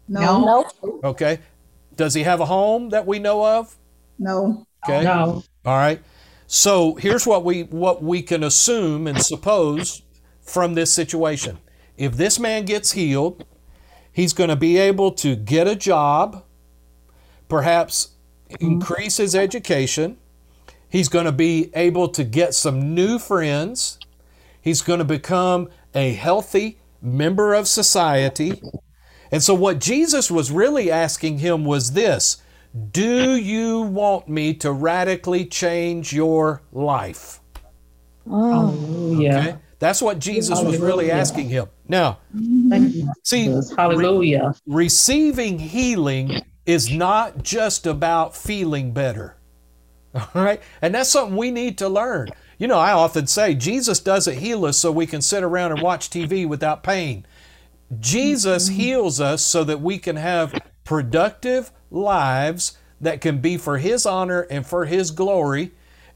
No. 0.08 0.44
no. 0.82 1.00
Okay. 1.04 1.40
Does 1.94 2.14
he 2.14 2.22
have 2.22 2.40
a 2.40 2.46
home 2.46 2.90
that 2.90 3.06
we 3.06 3.18
know 3.18 3.44
of? 3.44 3.76
No. 4.18 4.66
Okay. 4.84 5.02
No. 5.02 5.42
All 5.64 5.76
right. 5.76 6.00
So 6.46 6.94
here's 6.94 7.26
what 7.26 7.44
we 7.44 7.64
what 7.64 8.02
we 8.02 8.22
can 8.22 8.44
assume 8.44 9.06
and 9.06 9.20
suppose 9.20 10.02
from 10.40 10.74
this 10.74 10.92
situation. 10.92 11.58
If 11.96 12.16
this 12.16 12.38
man 12.38 12.64
gets 12.64 12.92
healed, 12.92 13.44
he's 14.12 14.32
going 14.32 14.50
to 14.50 14.56
be 14.56 14.78
able 14.78 15.10
to 15.12 15.34
get 15.34 15.66
a 15.66 15.74
job, 15.74 16.44
perhaps 17.48 18.10
mm-hmm. 18.50 18.64
increase 18.64 19.16
his 19.16 19.34
education. 19.34 20.18
He's 20.88 21.08
going 21.08 21.24
to 21.24 21.32
be 21.32 21.70
able 21.74 22.08
to 22.10 22.22
get 22.22 22.54
some 22.54 22.94
new 22.94 23.18
friends. 23.18 23.98
He's 24.60 24.82
going 24.82 25.00
to 25.00 25.04
become 25.04 25.68
a 25.94 26.12
healthy 26.12 26.78
member 27.02 27.54
of 27.54 27.66
society. 27.66 28.62
And 29.30 29.42
so, 29.42 29.54
what 29.54 29.80
Jesus 29.80 30.30
was 30.30 30.50
really 30.50 30.90
asking 30.90 31.38
him 31.38 31.64
was 31.64 31.92
this 31.92 32.42
Do 32.92 33.36
you 33.36 33.82
want 33.82 34.28
me 34.28 34.54
to 34.54 34.72
radically 34.72 35.44
change 35.44 36.12
your 36.12 36.62
life? 36.72 37.40
Oh. 38.28 38.70
Hallelujah. 38.70 39.38
Okay? 39.38 39.56
That's 39.78 40.00
what 40.00 40.18
Jesus 40.18 40.60
was 40.62 40.78
really 40.78 41.10
asking 41.10 41.48
him. 41.50 41.66
Now, 41.86 42.18
see. 43.22 43.46
Hallelujah. 43.76 44.54
receiving 44.66 45.58
healing 45.58 46.42
is 46.64 46.90
not 46.90 47.42
just 47.42 47.86
about 47.86 48.34
feeling 48.34 48.92
better. 48.92 49.36
All 50.14 50.28
right? 50.34 50.62
And 50.80 50.94
that's 50.94 51.10
something 51.10 51.36
we 51.36 51.50
need 51.50 51.78
to 51.78 51.88
learn. 51.88 52.30
You 52.58 52.68
know, 52.68 52.78
I 52.78 52.92
often 52.92 53.26
say 53.26 53.54
Jesus 53.54 54.00
doesn't 54.00 54.38
heal 54.38 54.64
us 54.64 54.78
so 54.78 54.90
we 54.90 55.06
can 55.06 55.20
sit 55.20 55.42
around 55.42 55.72
and 55.72 55.82
watch 55.82 56.08
TV 56.08 56.48
without 56.48 56.82
pain. 56.82 57.26
Jesus 58.00 58.68
heals 58.68 59.20
us 59.20 59.42
so 59.42 59.64
that 59.64 59.80
we 59.80 59.98
can 59.98 60.16
have 60.16 60.60
productive 60.84 61.70
lives 61.90 62.76
that 63.00 63.20
can 63.20 63.40
be 63.40 63.56
for 63.56 63.78
His 63.78 64.06
honor 64.06 64.42
and 64.42 64.66
for 64.66 64.86
His 64.86 65.10
glory, 65.10 65.72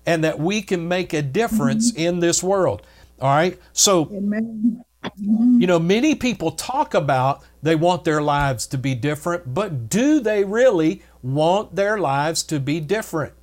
and 0.06 0.24
that 0.24 0.40
we 0.40 0.62
can 0.62 0.88
make 0.88 1.12
a 1.12 1.22
difference 1.22 1.92
in 1.94 2.20
this 2.20 2.42
world. 2.42 2.82
All 3.20 3.28
right? 3.28 3.58
So, 3.72 4.08
Amen. 4.12 4.82
you 5.20 5.66
know, 5.66 5.78
many 5.78 6.14
people 6.14 6.52
talk 6.52 6.94
about 6.94 7.42
they 7.62 7.76
want 7.76 8.04
their 8.04 8.22
lives 8.22 8.66
to 8.68 8.78
be 8.78 8.94
different, 8.94 9.52
but 9.52 9.88
do 9.88 10.20
they 10.20 10.44
really 10.44 11.02
want 11.22 11.76
their 11.76 11.98
lives 11.98 12.42
to 12.44 12.58
be 12.58 12.80
different? 12.80 13.34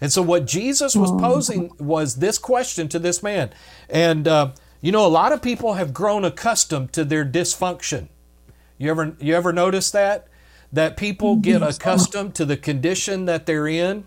And 0.00 0.12
so, 0.12 0.22
what 0.22 0.46
Jesus 0.46 0.94
was 0.94 1.10
posing 1.10 1.72
was 1.78 2.16
this 2.16 2.38
question 2.38 2.88
to 2.88 2.98
this 2.98 3.22
man. 3.22 3.50
And, 3.90 4.28
uh, 4.28 4.52
you 4.80 4.92
know, 4.92 5.04
a 5.06 5.08
lot 5.08 5.32
of 5.32 5.42
people 5.42 5.74
have 5.74 5.92
grown 5.92 6.24
accustomed 6.24 6.92
to 6.92 7.04
their 7.04 7.24
dysfunction. 7.24 8.08
You 8.78 8.90
ever, 8.90 9.16
you 9.18 9.34
ever 9.34 9.52
notice 9.52 9.90
that? 9.90 10.28
That 10.72 10.96
people 10.96 11.36
get 11.36 11.62
accustomed 11.62 12.34
to 12.34 12.44
the 12.44 12.56
condition 12.56 13.24
that 13.26 13.46
they're 13.46 13.68
in, 13.68 14.04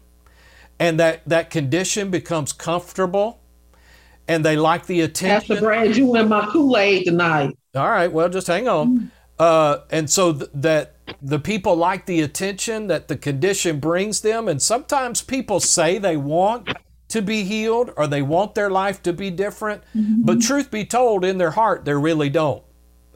and 0.77 0.99
that, 0.99 1.21
that 1.27 1.49
condition 1.49 2.11
becomes 2.11 2.53
comfortable, 2.53 3.39
and 4.27 4.45
they 4.45 4.55
like 4.55 4.85
the 4.85 5.01
attention. 5.01 5.55
Pastor 5.55 5.65
Brad, 5.65 5.95
you 5.95 6.15
in 6.15 6.27
my 6.27 6.45
Kool-Aid 6.51 7.05
tonight. 7.05 7.57
All 7.75 7.89
right, 7.89 8.11
well, 8.11 8.29
just 8.29 8.47
hang 8.47 8.67
on. 8.67 9.11
Uh, 9.39 9.79
and 9.89 10.09
so 10.09 10.33
th- 10.33 10.49
that 10.53 10.95
the 11.21 11.39
people 11.39 11.75
like 11.75 12.05
the 12.05 12.21
attention 12.21 12.87
that 12.87 13.07
the 13.07 13.15
condition 13.15 13.79
brings 13.79 14.19
them, 14.21 14.47
and 14.47 14.61
sometimes 14.61 15.21
people 15.21 15.59
say 15.61 15.97
they 15.97 16.17
want 16.17 16.69
to 17.09 17.21
be 17.21 17.43
healed 17.43 17.91
or 17.97 18.07
they 18.07 18.21
want 18.21 18.55
their 18.55 18.69
life 18.69 19.03
to 19.03 19.13
be 19.13 19.29
different, 19.29 19.83
mm-hmm. 19.95 20.23
but 20.23 20.41
truth 20.41 20.71
be 20.71 20.85
told, 20.85 21.25
in 21.25 21.37
their 21.37 21.51
heart, 21.51 21.85
they 21.85 21.93
really 21.93 22.29
don't. 22.29 22.63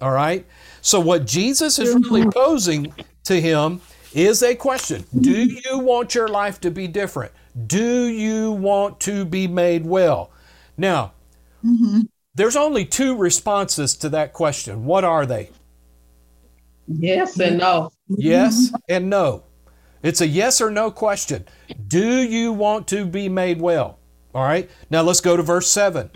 All 0.02 0.12
right? 0.12 0.46
So, 0.82 1.00
what 1.00 1.26
Jesus 1.26 1.80
is 1.80 1.96
really 1.96 2.22
mm-hmm. 2.22 2.32
posing 2.32 2.94
to 3.24 3.40
him 3.40 3.82
is 4.14 4.44
a 4.44 4.56
question 4.56 5.06
Do 5.20 5.32
you 5.32 5.80
want 5.80 6.14
your 6.14 6.28
life 6.28 6.60
to 6.62 6.72
be 6.72 6.88
different? 6.88 7.32
Do 7.68 8.06
you 8.06 8.52
want 8.52 9.00
to 9.02 9.26
be 9.26 9.48
made 9.48 9.86
well? 9.86 10.32
Now, 10.76 11.14
mm-hmm. 11.64 12.02
there's 12.36 12.56
only 12.56 12.86
two 12.86 13.16
responses 13.16 13.96
to 13.98 14.10
that 14.10 14.34
question. 14.34 14.86
What 14.86 15.04
are 15.04 15.26
they? 15.26 15.52
Yes 16.88 17.40
and 17.40 17.60
no. 17.60 17.92
Yes 18.10 18.74
and 18.90 19.10
no. 19.10 19.44
It's 20.04 20.22
a 20.22 20.28
yes 20.28 20.62
or 20.62 20.70
no 20.70 20.92
question. 20.92 21.46
Do 21.88 22.22
you 22.22 22.52
want 22.52 22.88
to 22.90 23.06
be 23.06 23.30
made 23.30 23.62
well? 23.62 23.98
All 24.36 24.44
right. 24.44 24.70
Now 24.90 25.02
let's 25.02 25.22
go 25.22 25.38
to 25.38 25.42
verse 25.42 25.72
7. 25.72 26.12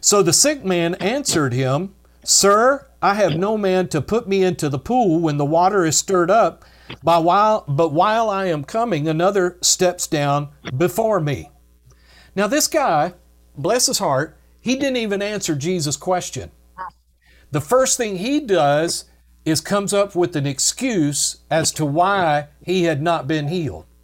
So 0.00 0.22
the 0.22 0.32
sick 0.32 0.64
man 0.64 0.94
answered 0.96 1.52
him, 1.52 1.94
Sir, 2.24 2.88
I 3.02 3.14
have 3.14 3.36
no 3.36 3.58
man 3.58 3.88
to 3.88 4.00
put 4.00 4.26
me 4.26 4.42
into 4.42 4.70
the 4.70 4.78
pool 4.78 5.20
when 5.20 5.36
the 5.36 5.44
water 5.44 5.84
is 5.84 5.96
stirred 5.98 6.30
up, 6.30 6.64
by 7.02 7.18
while, 7.18 7.64
but 7.68 7.92
while 7.92 8.30
I 8.30 8.46
am 8.46 8.64
coming, 8.64 9.08
another 9.08 9.58
steps 9.60 10.06
down 10.06 10.48
before 10.76 11.20
me. 11.20 11.50
Now, 12.34 12.46
this 12.46 12.66
guy, 12.66 13.14
bless 13.56 13.86
his 13.86 13.98
heart, 13.98 14.38
he 14.60 14.76
didn't 14.76 14.96
even 14.96 15.20
answer 15.22 15.54
Jesus' 15.54 15.96
question. 15.96 16.50
The 17.50 17.60
first 17.60 17.96
thing 17.96 18.16
he 18.16 18.40
does 18.40 19.04
is 19.44 19.60
comes 19.60 19.92
up 19.92 20.14
with 20.14 20.36
an 20.36 20.46
excuse 20.46 21.38
as 21.50 21.70
to 21.72 21.84
why 21.84 22.48
he 22.62 22.84
had 22.84 23.02
not 23.02 23.26
been 23.26 23.48
healed. 23.48 23.86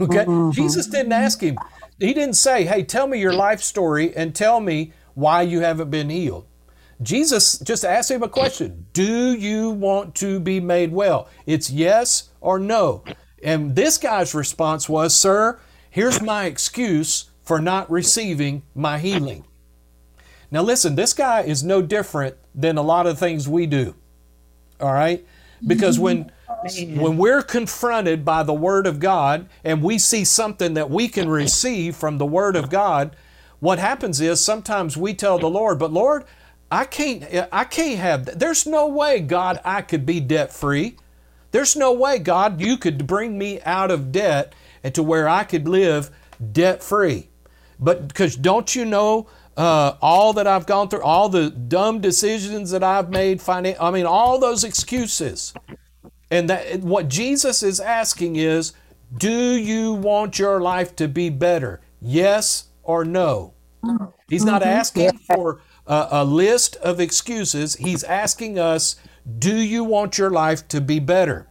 Okay? 0.00 0.24
Mm-hmm. 0.24 0.50
Jesus 0.52 0.86
didn't 0.86 1.12
ask 1.12 1.42
him. 1.42 1.58
He 2.00 2.14
didn't 2.14 2.36
say, 2.36 2.64
"Hey, 2.64 2.84
tell 2.84 3.06
me 3.06 3.20
your 3.20 3.34
life 3.34 3.60
story 3.60 4.16
and 4.16 4.34
tell 4.34 4.58
me 4.58 4.94
why 5.12 5.42
you 5.42 5.60
haven't 5.60 5.90
been 5.90 6.08
healed." 6.08 6.46
Jesus 7.02 7.58
just 7.58 7.84
asked 7.84 8.10
him 8.10 8.22
a 8.22 8.28
question. 8.28 8.86
Do 8.92 9.34
you 9.34 9.70
want 9.70 10.14
to 10.16 10.40
be 10.40 10.60
made 10.60 10.92
well? 10.92 11.28
It's 11.46 11.70
yes 11.70 12.30
or 12.40 12.58
no. 12.58 13.04
And 13.42 13.76
this 13.76 13.98
guy's 13.98 14.34
response 14.34 14.88
was, 14.88 15.14
Sir, 15.14 15.58
here's 15.90 16.22
my 16.22 16.46
excuse 16.46 17.30
for 17.42 17.60
not 17.60 17.90
receiving 17.90 18.62
my 18.74 18.98
healing. 18.98 19.44
Now, 20.50 20.62
listen, 20.62 20.94
this 20.94 21.12
guy 21.12 21.42
is 21.42 21.62
no 21.62 21.82
different 21.82 22.36
than 22.54 22.78
a 22.78 22.82
lot 22.82 23.06
of 23.06 23.18
things 23.18 23.48
we 23.48 23.66
do. 23.66 23.94
All 24.80 24.92
right? 24.92 25.24
Because 25.66 25.98
when 25.98 26.30
when 26.94 27.18
we're 27.18 27.42
confronted 27.42 28.24
by 28.24 28.42
the 28.42 28.54
word 28.54 28.86
of 28.86 28.98
God 28.98 29.48
and 29.62 29.82
we 29.82 29.98
see 29.98 30.24
something 30.24 30.74
that 30.74 30.90
we 30.90 31.08
can 31.08 31.28
receive 31.28 31.96
from 31.96 32.18
the 32.18 32.26
word 32.26 32.56
of 32.56 32.70
God, 32.70 33.16
what 33.60 33.78
happens 33.78 34.20
is 34.20 34.40
sometimes 34.40 34.96
we 34.96 35.14
tell 35.14 35.38
the 35.38 35.48
Lord, 35.48 35.78
"But 35.78 35.92
Lord, 35.92 36.24
I 36.70 36.84
can't 36.84 37.24
I 37.52 37.64
can't 37.64 37.98
have 37.98 38.24
that. 38.26 38.38
There's 38.38 38.66
no 38.66 38.86
way, 38.86 39.20
God, 39.20 39.60
I 39.64 39.82
could 39.82 40.04
be 40.04 40.20
debt 40.20 40.52
free. 40.52 40.96
There's 41.50 41.76
no 41.76 41.92
way, 41.92 42.18
God, 42.18 42.60
you 42.60 42.76
could 42.76 43.06
bring 43.06 43.38
me 43.38 43.60
out 43.62 43.90
of 43.90 44.10
debt 44.10 44.54
and 44.82 44.94
to 44.94 45.02
where 45.02 45.28
I 45.28 45.44
could 45.44 45.68
live 45.68 46.10
debt 46.52 46.82
free. 46.82 47.28
But 47.78 48.08
because 48.08 48.36
don't 48.36 48.74
you 48.74 48.84
know 48.84 49.28
uh, 49.56 49.94
all 50.00 50.32
that 50.34 50.46
I've 50.46 50.66
gone 50.66 50.88
through, 50.88 51.02
all 51.02 51.28
the 51.28 51.50
dumb 51.50 52.00
decisions 52.00 52.70
that 52.70 52.82
I've 52.82 53.10
made, 53.10 53.40
finan- 53.40 53.76
I 53.80 53.90
mean, 53.90 54.06
all 54.06 54.38
those 54.38 54.64
excuses. 54.64 55.54
And 56.30 56.50
that 56.50 56.80
what 56.80 57.08
Jesus 57.08 57.62
is 57.62 57.80
asking 57.80 58.36
is, 58.36 58.72
do 59.16 59.54
you 59.54 59.92
want 59.92 60.38
your 60.38 60.60
life 60.60 60.96
to 60.96 61.06
be 61.06 61.30
better? 61.30 61.80
Yes 62.00 62.64
or 62.82 63.04
no? 63.04 63.54
He's 64.28 64.44
not 64.44 64.62
asking 64.62 65.18
for 65.18 65.60
a, 65.86 66.08
a 66.10 66.24
list 66.24 66.76
of 66.76 66.98
excuses. 66.98 67.76
He's 67.76 68.02
asking 68.02 68.58
us, 68.58 68.96
do 69.38 69.54
you 69.54 69.84
want 69.84 70.18
your 70.18 70.30
life 70.30 70.66
to 70.68 70.80
be 70.80 70.98
better? 70.98 71.48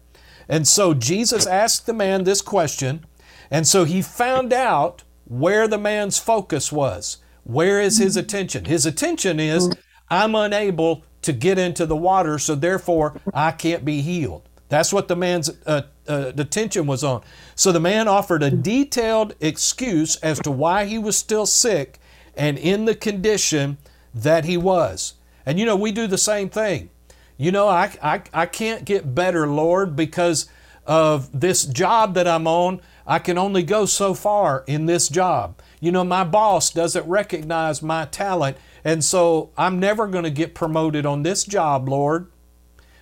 And 0.49 0.67
so 0.67 0.93
Jesus 0.93 1.47
asked 1.47 1.85
the 1.85 1.93
man 1.93 2.23
this 2.23 2.41
question, 2.41 3.05
and 3.49 3.65
so 3.65 3.85
he 3.85 4.01
found 4.01 4.51
out 4.51 5.03
where 5.25 5.67
the 5.67 5.77
man's 5.77 6.17
focus 6.17 6.71
was. 6.71 7.17
Where 7.43 7.81
is 7.81 7.97
his 7.97 8.17
attention? 8.17 8.65
His 8.65 8.85
attention 8.85 9.39
is, 9.39 9.69
I'm 10.09 10.35
unable 10.35 11.03
to 11.23 11.33
get 11.33 11.57
into 11.57 11.85
the 11.85 11.95
water, 11.95 12.37
so 12.39 12.55
therefore 12.55 13.19
I 13.33 13.51
can't 13.51 13.83
be 13.83 14.01
healed. 14.01 14.47
That's 14.69 14.91
what 14.91 15.07
the 15.07 15.15
man's 15.15 15.49
uh, 15.65 15.83
uh, 16.07 16.31
attention 16.37 16.87
was 16.87 17.03
on. 17.03 17.21
So 17.55 17.71
the 17.71 17.79
man 17.79 18.07
offered 18.07 18.43
a 18.43 18.49
detailed 18.49 19.35
excuse 19.39 20.15
as 20.17 20.39
to 20.39 20.51
why 20.51 20.85
he 20.85 20.97
was 20.97 21.17
still 21.17 21.45
sick 21.45 21.99
and 22.35 22.57
in 22.57 22.85
the 22.85 22.95
condition 22.95 23.77
that 24.13 24.45
he 24.45 24.57
was. 24.57 25.13
And 25.45 25.59
you 25.59 25.65
know, 25.65 25.75
we 25.75 25.91
do 25.91 26.07
the 26.07 26.17
same 26.17 26.49
thing. 26.49 26.89
You 27.37 27.51
know, 27.51 27.67
I, 27.67 27.91
I, 28.01 28.21
I 28.33 28.45
can't 28.45 28.85
get 28.85 29.13
better, 29.13 29.47
Lord, 29.47 29.95
because 29.95 30.49
of 30.85 31.39
this 31.39 31.65
job 31.65 32.13
that 32.15 32.27
I'm 32.27 32.47
on. 32.47 32.81
I 33.05 33.19
can 33.19 33.37
only 33.37 33.63
go 33.63 33.85
so 33.85 34.13
far 34.13 34.63
in 34.67 34.85
this 34.85 35.09
job. 35.09 35.59
You 35.83 35.91
know, 35.91 36.05
my 36.05 36.23
boss 36.23 36.69
doesn't 36.69 37.05
recognize 37.09 37.81
my 37.81 38.05
talent, 38.05 38.55
and 38.85 39.03
so 39.03 39.51
I'm 39.57 39.81
never 39.81 40.07
going 40.07 40.23
to 40.23 40.29
get 40.29 40.55
promoted 40.55 41.05
on 41.05 41.23
this 41.23 41.43
job, 41.43 41.89
Lord. 41.89 42.31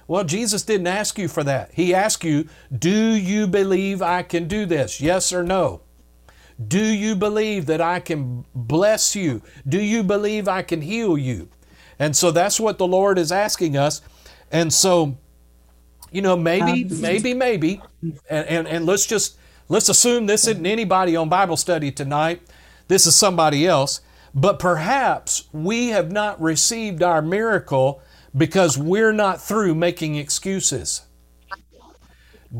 Well, 0.07 0.23
Jesus 0.23 0.63
didn't 0.63 0.87
ask 0.87 1.19
you 1.19 1.27
for 1.27 1.43
that. 1.43 1.69
He 1.75 1.93
asked 1.93 2.23
you, 2.23 2.49
Do 2.75 2.89
you 2.89 3.45
believe 3.45 4.01
I 4.01 4.23
can 4.23 4.47
do 4.47 4.65
this? 4.65 4.99
Yes 4.99 5.31
or 5.31 5.43
no? 5.43 5.81
Do 6.67 6.83
you 6.83 7.15
believe 7.15 7.67
that 7.67 7.81
I 7.81 7.99
can 7.99 8.45
bless 8.55 9.15
you? 9.15 9.43
Do 9.69 9.79
you 9.79 10.01
believe 10.01 10.47
I 10.47 10.63
can 10.63 10.81
heal 10.81 11.19
you? 11.19 11.49
And 11.99 12.15
so 12.15 12.31
that's 12.31 12.59
what 12.59 12.79
the 12.79 12.87
Lord 12.87 13.19
is 13.19 13.31
asking 13.31 13.77
us. 13.77 14.01
And 14.51 14.73
so, 14.73 15.19
you 16.11 16.23
know, 16.23 16.35
maybe, 16.35 16.83
um, 16.85 16.99
maybe, 17.01 17.35
maybe, 17.35 17.79
and, 18.01 18.47
and, 18.47 18.67
and 18.67 18.85
let's 18.87 19.05
just 19.05 19.37
let's 19.69 19.87
assume 19.87 20.25
this 20.25 20.47
isn't 20.47 20.65
anybody 20.65 21.15
on 21.15 21.29
Bible 21.29 21.57
study 21.57 21.91
tonight. 21.91 22.41
This 22.87 23.05
is 23.05 23.15
somebody 23.15 23.65
else. 23.65 24.01
But 24.33 24.59
perhaps 24.59 25.49
we 25.51 25.89
have 25.89 26.11
not 26.11 26.41
received 26.41 27.03
our 27.03 27.21
miracle 27.21 28.01
because 28.35 28.77
we're 28.77 29.11
not 29.11 29.41
through 29.41 29.75
making 29.75 30.15
excuses. 30.15 31.01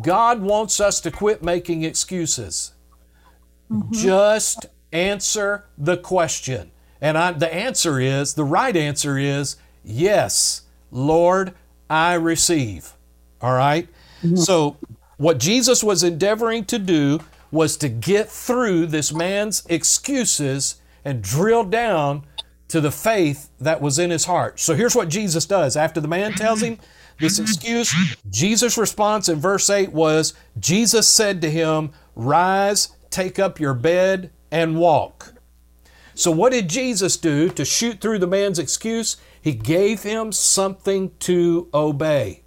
God 0.01 0.41
wants 0.41 0.80
us 0.80 1.01
to 1.01 1.11
quit 1.11 1.43
making 1.43 1.84
excuses. 1.84 2.74
Mm-hmm. 3.69 3.93
Just 3.93 4.65
answer 4.91 5.65
the 5.78 5.97
question. 5.97 6.72
And 6.99 7.17
I, 7.17 7.32
the 7.32 7.53
answer 7.53 7.99
is, 7.99 8.34
the 8.34 8.43
right 8.43 8.76
answer 8.76 9.17
is, 9.17 9.55
yes, 9.84 10.63
Lord, 10.91 11.53
I 11.89 12.13
receive. 12.13 12.93
All 13.41 13.53
right? 13.53 13.88
Mm-hmm. 14.24 14.38
So, 14.38 14.78
what 15.17 15.39
Jesus 15.39 15.84
was 15.84 16.03
endeavoring 16.03 16.65
to 16.65 16.80
do 16.80 17.19
was 17.51 17.77
to 17.77 17.89
get 17.89 18.29
through 18.29 18.87
this 18.87 19.13
man's 19.13 19.65
excuses 19.67 20.81
and 21.03 21.21
drill 21.21 21.63
down 21.63 22.25
to 22.69 22.79
the 22.79 22.91
faith 22.91 23.49
that 23.59 23.81
was 23.81 23.99
in 23.99 24.09
his 24.09 24.25
heart. 24.25 24.59
So, 24.59 24.75
here's 24.75 24.95
what 24.95 25.09
Jesus 25.09 25.45
does. 25.45 25.75
After 25.75 25.99
the 25.99 26.07
man 26.07 26.33
tells 26.33 26.61
him 26.61 26.79
this 27.19 27.37
excuse, 27.37 27.93
Jesus' 28.29 28.77
response 28.77 29.27
in 29.27 29.39
verse 29.39 29.69
8 29.69 29.91
was 29.91 30.33
Jesus 30.57 31.07
said 31.09 31.41
to 31.41 31.51
him, 31.51 31.91
Rise, 32.15 32.95
take 33.09 33.39
up 33.39 33.59
your 33.59 33.73
bed, 33.73 34.31
and 34.51 34.77
walk. 34.77 35.33
So, 36.13 36.31
what 36.31 36.51
did 36.51 36.69
Jesus 36.69 37.17
do 37.17 37.49
to 37.49 37.65
shoot 37.65 37.99
through 37.99 38.19
the 38.19 38.27
man's 38.27 38.59
excuse? 38.59 39.17
He 39.41 39.53
gave 39.53 40.03
him 40.03 40.31
something 40.31 41.11
to 41.19 41.67
obey. 41.73 42.43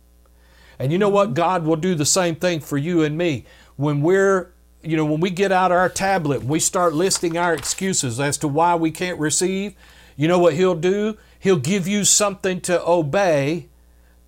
And 0.78 0.92
you 0.92 0.98
know 0.98 1.08
what? 1.08 1.34
God 1.34 1.64
will 1.64 1.76
do 1.76 1.94
the 1.94 2.06
same 2.06 2.36
thing 2.36 2.60
for 2.60 2.78
you 2.78 3.02
and 3.02 3.18
me. 3.18 3.44
When 3.76 4.00
we're, 4.00 4.53
you 4.84 4.96
know, 4.96 5.04
when 5.04 5.20
we 5.20 5.30
get 5.30 5.52
out 5.52 5.70
of 5.70 5.76
our 5.76 5.88
tablet 5.88 6.44
we 6.44 6.60
start 6.60 6.94
listing 6.94 7.36
our 7.36 7.54
excuses 7.54 8.20
as 8.20 8.38
to 8.38 8.48
why 8.48 8.74
we 8.74 8.90
can't 8.90 9.18
receive, 9.18 9.74
you 10.16 10.28
know 10.28 10.38
what 10.38 10.54
He'll 10.54 10.74
do? 10.74 11.16
He'll 11.38 11.56
give 11.56 11.86
you 11.86 12.04
something 12.04 12.60
to 12.62 12.86
obey 12.86 13.68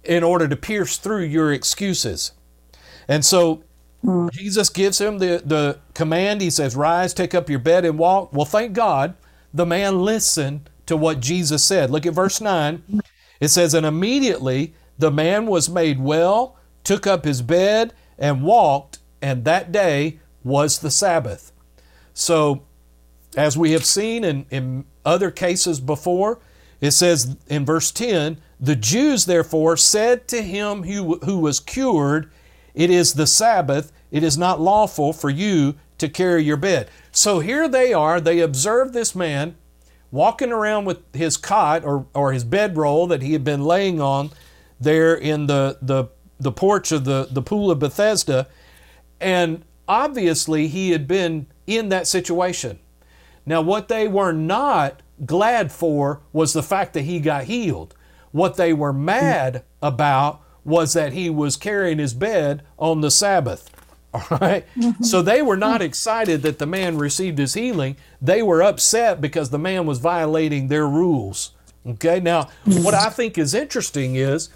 in 0.04 0.22
order 0.22 0.46
to 0.48 0.56
pierce 0.56 0.98
through 0.98 1.24
your 1.24 1.52
excuses. 1.52 2.32
And 3.08 3.24
so 3.24 3.64
Jesus 4.32 4.68
gives 4.68 5.00
him 5.00 5.18
the, 5.18 5.42
the 5.44 5.78
command. 5.94 6.40
He 6.40 6.50
says, 6.50 6.76
Rise, 6.76 7.12
take 7.12 7.34
up 7.34 7.50
your 7.50 7.58
bed, 7.58 7.84
and 7.84 7.98
walk. 7.98 8.32
Well, 8.32 8.44
thank 8.44 8.72
God 8.72 9.14
the 9.52 9.66
man 9.66 10.02
listened 10.02 10.70
to 10.86 10.96
what 10.96 11.20
Jesus 11.20 11.64
said. 11.64 11.90
Look 11.90 12.06
at 12.06 12.14
verse 12.14 12.40
9. 12.40 13.02
It 13.40 13.48
says, 13.48 13.74
And 13.74 13.84
immediately 13.84 14.74
the 14.98 15.10
man 15.10 15.46
was 15.46 15.68
made 15.68 15.98
well, 16.00 16.56
took 16.84 17.06
up 17.06 17.24
his 17.24 17.42
bed, 17.42 17.92
and 18.18 18.42
walked, 18.42 18.98
and 19.20 19.44
that 19.44 19.72
day 19.72 20.20
was 20.46 20.78
the 20.78 20.90
Sabbath. 20.90 21.52
So, 22.14 22.62
as 23.36 23.58
we 23.58 23.72
have 23.72 23.84
seen 23.84 24.22
in, 24.24 24.46
in 24.48 24.84
other 25.04 25.30
cases 25.30 25.80
before, 25.80 26.38
it 26.80 26.92
says 26.92 27.36
in 27.48 27.66
verse 27.66 27.90
10 27.90 28.38
The 28.60 28.76
Jews 28.76 29.26
therefore 29.26 29.76
said 29.76 30.28
to 30.28 30.42
him 30.42 30.84
who, 30.84 31.18
who 31.24 31.40
was 31.40 31.58
cured, 31.58 32.30
It 32.74 32.90
is 32.90 33.14
the 33.14 33.26
Sabbath, 33.26 33.92
it 34.10 34.22
is 34.22 34.38
not 34.38 34.60
lawful 34.60 35.12
for 35.12 35.28
you 35.28 35.74
to 35.98 36.08
carry 36.08 36.44
your 36.44 36.56
bed. 36.56 36.88
So 37.10 37.40
here 37.40 37.68
they 37.68 37.92
are, 37.92 38.20
they 38.20 38.40
observe 38.40 38.92
this 38.92 39.14
man 39.14 39.56
walking 40.12 40.52
around 40.52 40.84
with 40.84 41.02
his 41.12 41.36
cot 41.36 41.84
or, 41.84 42.06
or 42.14 42.32
his 42.32 42.44
bedroll 42.44 43.08
that 43.08 43.20
he 43.20 43.32
had 43.32 43.42
been 43.42 43.64
laying 43.64 44.00
on 44.00 44.30
there 44.78 45.14
in 45.14 45.48
the, 45.48 45.78
the, 45.82 46.06
the 46.38 46.52
porch 46.52 46.92
of 46.92 47.04
the, 47.04 47.26
the 47.30 47.42
pool 47.42 47.70
of 47.70 47.80
Bethesda. 47.80 48.46
And 49.20 49.64
obviously, 49.88 50.68
he 50.68 50.90
had 50.90 51.06
been 51.06 51.46
in 51.66 51.88
that 51.90 52.06
situation. 52.06 52.78
Now, 53.44 53.62
what 53.62 53.88
they 53.88 54.08
were 54.08 54.32
not 54.32 55.02
glad 55.24 55.72
for 55.72 56.20
was 56.32 56.52
the 56.52 56.62
fact 56.62 56.92
that 56.94 57.02
he 57.02 57.20
got 57.20 57.44
healed. 57.44 57.94
What 58.32 58.56
they 58.56 58.72
were 58.72 58.92
mad 58.92 59.64
about 59.80 60.42
was 60.64 60.92
that 60.94 61.12
he 61.12 61.30
was 61.30 61.56
carrying 61.56 61.98
his 61.98 62.12
bed 62.12 62.62
on 62.76 63.00
the 63.00 63.10
Sabbath. 63.10 63.70
All 64.14 64.38
right? 64.38 64.66
Mm-hmm. 64.76 65.02
so 65.02 65.20
they 65.22 65.42
were 65.42 65.56
not 65.56 65.82
excited 65.82 66.42
that 66.42 66.58
the 66.58 66.66
man 66.66 66.96
received 66.96 67.38
his 67.38 67.54
healing. 67.54 67.96
They 68.20 68.42
were 68.42 68.62
upset 68.62 69.20
because 69.20 69.50
the 69.50 69.58
man 69.58 69.86
was 69.86 69.98
violating 69.98 70.68
their 70.68 70.86
rules. 70.86 71.52
Okay? 71.86 72.18
Now, 72.18 72.48
what 72.64 72.94
I 72.94 73.10
think 73.10 73.38
is 73.38 73.54
interesting 73.54 74.16
is 74.16 74.48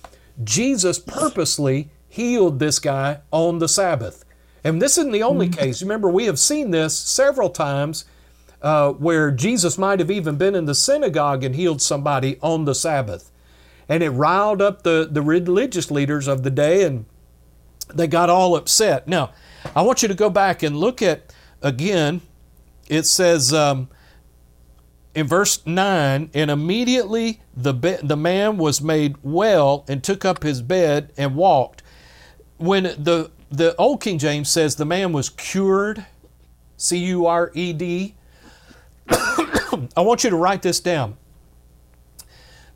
Jesus 0.43 0.99
purposely 0.99 1.91
healed 2.09 2.59
this 2.59 2.79
guy 2.79 3.21
on 3.31 3.59
the 3.59 3.69
Sabbath. 3.69 4.25
And 4.65 4.81
this 4.81 4.99
isn't 4.99 5.13
the 5.13 5.23
only 5.23 5.49
case. 5.49 5.83
Remember, 5.83 6.09
we 6.09 6.27
have 6.27 6.39
seen 6.39 6.71
this 6.71 6.99
several 6.99 7.51
times 7.51 8.05
uh, 8.63 8.93
where 8.93 9.31
Jesus 9.31 9.79
might 9.79 10.01
have 10.01 10.11
even 10.11 10.37
been 10.37 10.55
in 10.55 10.67
the 10.67 10.75
synagogue 10.75 11.43
and 11.45 11.55
healed 11.55 11.81
somebody 11.81 12.39
on 12.43 12.65
the 12.65 12.75
Sabbath. 12.75 13.31
And 13.89 14.03
it 14.03 14.11
riled 14.11 14.61
up 14.61 14.83
the, 14.83 15.09
the 15.11 15.23
religious 15.23 15.91
leaders 15.91 16.29
of 16.29 16.43
the 16.43 16.51
day 16.51 16.85
and 16.85 17.07
they 17.93 18.07
got 18.07 18.31
all 18.31 18.55
upset. 18.55 19.09
Now, 19.09 19.33
I 19.75 19.83
want 19.83 20.03
you 20.03 20.09
to 20.09 20.15
go 20.15 20.31
back 20.31 20.63
and 20.63 20.77
look 20.77 21.03
at 21.03 21.35
again, 21.63 22.21
it 22.89 23.07
says 23.07 23.53
um, 23.53 23.89
in 25.15 25.27
verse 25.27 25.65
9, 25.67 26.31
and 26.33 26.51
immediately 26.51 27.41
the, 27.57 27.75
be- 27.75 27.99
the 28.03 28.17
man 28.17 28.59
was 28.59 28.81
made 28.81 29.17
well 29.23 29.85
and 29.89 30.03
took 30.03 30.25
up 30.25 30.43
his 30.43 30.63
bed 30.63 31.13
and 31.17 31.35
walked. 31.35 31.83
When 32.59 32.85
the, 32.85 33.31
the 33.51 33.75
Old 33.77 34.01
King 34.01 34.19
James 34.19 34.49
says 34.49 34.77
the 34.77 34.85
man 34.85 35.13
was 35.13 35.29
cured, 35.29 36.07
C 36.77 36.97
U 36.99 37.27
R 37.27 37.51
E 37.55 37.73
D, 37.73 38.15
I 39.09 39.89
want 40.01 40.25
you 40.25 40.31
to 40.31 40.37
write 40.37 40.63
this 40.63 40.81
down. 40.81 41.17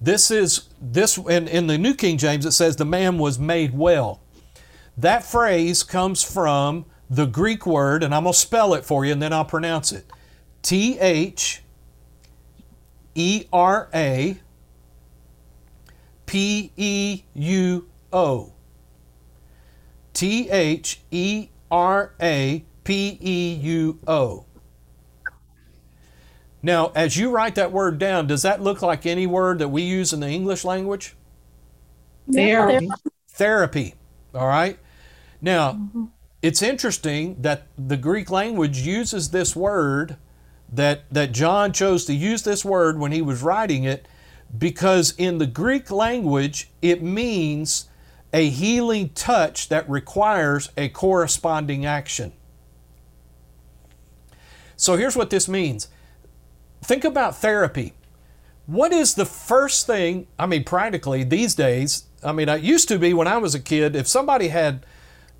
This 0.00 0.30
is 0.30 0.68
this 0.80 1.16
in, 1.16 1.48
in 1.48 1.66
the 1.66 1.78
New 1.78 1.94
King 1.94 2.18
James 2.18 2.44
it 2.44 2.52
says 2.52 2.76
the 2.76 2.84
man 2.84 3.18
was 3.18 3.38
made 3.38 3.72
well. 3.74 4.20
That 4.96 5.24
phrase 5.24 5.82
comes 5.82 6.22
from 6.22 6.84
the 7.08 7.26
Greek 7.26 7.66
word, 7.66 8.02
and 8.02 8.14
I'm 8.14 8.24
to 8.24 8.32
spell 8.32 8.74
it 8.74 8.84
for 8.84 9.04
you 9.04 9.12
and 9.12 9.22
then 9.22 9.32
I'll 9.32 9.44
pronounce 9.44 9.92
it 9.92 10.10
T 10.62 10.98
H 10.98 11.62
E 13.14 13.44
R 13.52 13.88
A 13.94 14.38
P 16.26 16.72
E 16.76 17.22
U 17.34 17.88
O. 18.12 18.53
T 20.14 20.48
H 20.48 21.00
E 21.10 21.48
R 21.70 22.14
A 22.20 22.64
P 22.84 23.18
E 23.20 23.54
U 23.62 23.98
O. 24.06 24.46
Now, 26.62 26.92
as 26.94 27.18
you 27.18 27.30
write 27.30 27.56
that 27.56 27.72
word 27.72 27.98
down, 27.98 28.26
does 28.26 28.40
that 28.42 28.62
look 28.62 28.80
like 28.80 29.04
any 29.04 29.26
word 29.26 29.58
that 29.58 29.68
we 29.68 29.82
use 29.82 30.14
in 30.14 30.20
the 30.20 30.28
English 30.28 30.64
language? 30.64 31.14
Therapy. 32.32 32.88
Therapy. 33.28 33.94
All 34.34 34.46
right. 34.46 34.78
Now, 35.42 35.72
mm-hmm. 35.72 36.04
it's 36.40 36.62
interesting 36.62 37.42
that 37.42 37.66
the 37.76 37.98
Greek 37.98 38.30
language 38.30 38.78
uses 38.78 39.30
this 39.30 39.54
word 39.54 40.16
that 40.72 41.04
that 41.10 41.32
John 41.32 41.72
chose 41.72 42.04
to 42.06 42.14
use 42.14 42.42
this 42.42 42.64
word 42.64 42.98
when 42.98 43.12
he 43.12 43.20
was 43.20 43.42
writing 43.42 43.84
it 43.84 44.08
because 44.56 45.14
in 45.18 45.38
the 45.38 45.46
Greek 45.46 45.90
language 45.90 46.70
it 46.80 47.02
means 47.02 47.88
a 48.34 48.50
healing 48.50 49.08
touch 49.10 49.70
that 49.70 49.88
requires 49.88 50.70
a 50.76 50.90
corresponding 50.90 51.86
action. 51.86 52.32
So 54.76 54.96
here's 54.96 55.16
what 55.16 55.30
this 55.30 55.48
means. 55.48 55.88
Think 56.82 57.04
about 57.04 57.36
therapy. 57.36 57.94
What 58.66 58.92
is 58.92 59.14
the 59.14 59.24
first 59.24 59.86
thing, 59.86 60.26
I 60.38 60.46
mean 60.46 60.64
practically 60.64 61.22
these 61.22 61.54
days, 61.54 62.04
I 62.22 62.32
mean 62.32 62.48
it 62.48 62.60
used 62.60 62.88
to 62.88 62.98
be 62.98 63.14
when 63.14 63.28
I 63.28 63.38
was 63.38 63.54
a 63.54 63.60
kid 63.60 63.94
if 63.94 64.08
somebody 64.08 64.48
had 64.48 64.84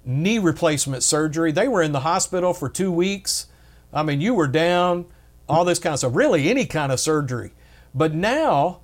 knee 0.04 0.38
replacement 0.38 1.02
surgery, 1.02 1.50
they 1.50 1.66
were 1.66 1.82
in 1.82 1.92
the 1.92 2.00
hospital 2.00 2.54
for 2.54 2.68
2 2.68 2.92
weeks. 2.92 3.48
I 3.92 4.02
mean 4.02 4.20
you 4.20 4.34
were 4.34 4.48
down 4.48 5.06
all 5.48 5.64
this 5.64 5.78
kind 5.78 5.94
of 5.94 5.98
stuff, 5.98 6.14
really 6.14 6.48
any 6.48 6.64
kind 6.64 6.92
of 6.92 7.00
surgery. 7.00 7.52
But 7.94 8.14
now, 8.14 8.80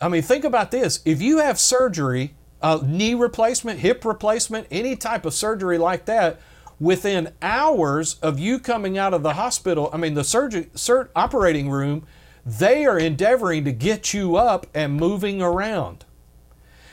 I 0.00 0.08
mean, 0.08 0.22
think 0.22 0.44
about 0.44 0.70
this. 0.70 1.00
If 1.04 1.22
you 1.22 1.38
have 1.38 1.58
surgery, 1.58 2.34
uh, 2.62 2.80
knee 2.84 3.14
replacement, 3.14 3.80
hip 3.80 4.04
replacement, 4.04 4.66
any 4.70 4.96
type 4.96 5.24
of 5.24 5.34
surgery 5.34 5.78
like 5.78 6.04
that, 6.06 6.40
within 6.78 7.32
hours 7.42 8.14
of 8.20 8.38
you 8.38 8.58
coming 8.58 8.96
out 8.96 9.14
of 9.14 9.22
the 9.22 9.34
hospital, 9.34 9.90
I 9.92 9.98
mean, 9.98 10.14
the 10.14 10.24
surgery, 10.24 10.70
sur- 10.74 11.10
operating 11.14 11.70
room, 11.70 12.06
they 12.44 12.86
are 12.86 12.98
endeavoring 12.98 13.64
to 13.64 13.72
get 13.72 14.14
you 14.14 14.36
up 14.36 14.66
and 14.74 14.94
moving 14.94 15.42
around. 15.42 16.04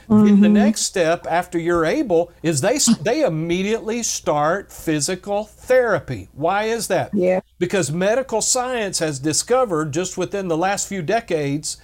In 0.09 0.39
the 0.39 0.47
next 0.47 0.83
step, 0.83 1.27
after 1.29 1.59
you're 1.59 1.83
able, 1.83 2.31
is 2.41 2.61
they 2.61 2.77
they 3.01 3.23
immediately 3.23 4.03
start 4.03 4.71
physical 4.71 5.43
therapy. 5.43 6.29
Why 6.31 6.63
is 6.63 6.87
that? 6.87 7.13
Yeah. 7.13 7.41
Because 7.59 7.91
medical 7.91 8.41
science 8.41 8.99
has 8.99 9.19
discovered 9.19 9.91
just 9.91 10.17
within 10.17 10.47
the 10.47 10.55
last 10.55 10.87
few 10.87 11.01
decades 11.01 11.75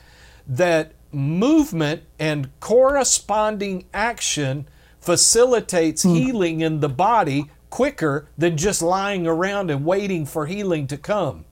that 0.47 0.93
movement 1.14 2.03
and 2.20 2.49
corresponding 2.59 3.86
action 3.93 4.68
facilitates 4.99 6.03
hmm. 6.03 6.14
healing 6.14 6.61
in 6.61 6.80
the 6.80 6.89
body 6.89 7.49
quicker 7.70 8.28
than 8.38 8.55
just 8.57 8.82
lying 8.82 9.28
around 9.28 9.72
and 9.72 9.86
waiting 9.86 10.26
for 10.26 10.45
healing 10.45 10.88
to 10.88 10.97
come. 10.97 11.45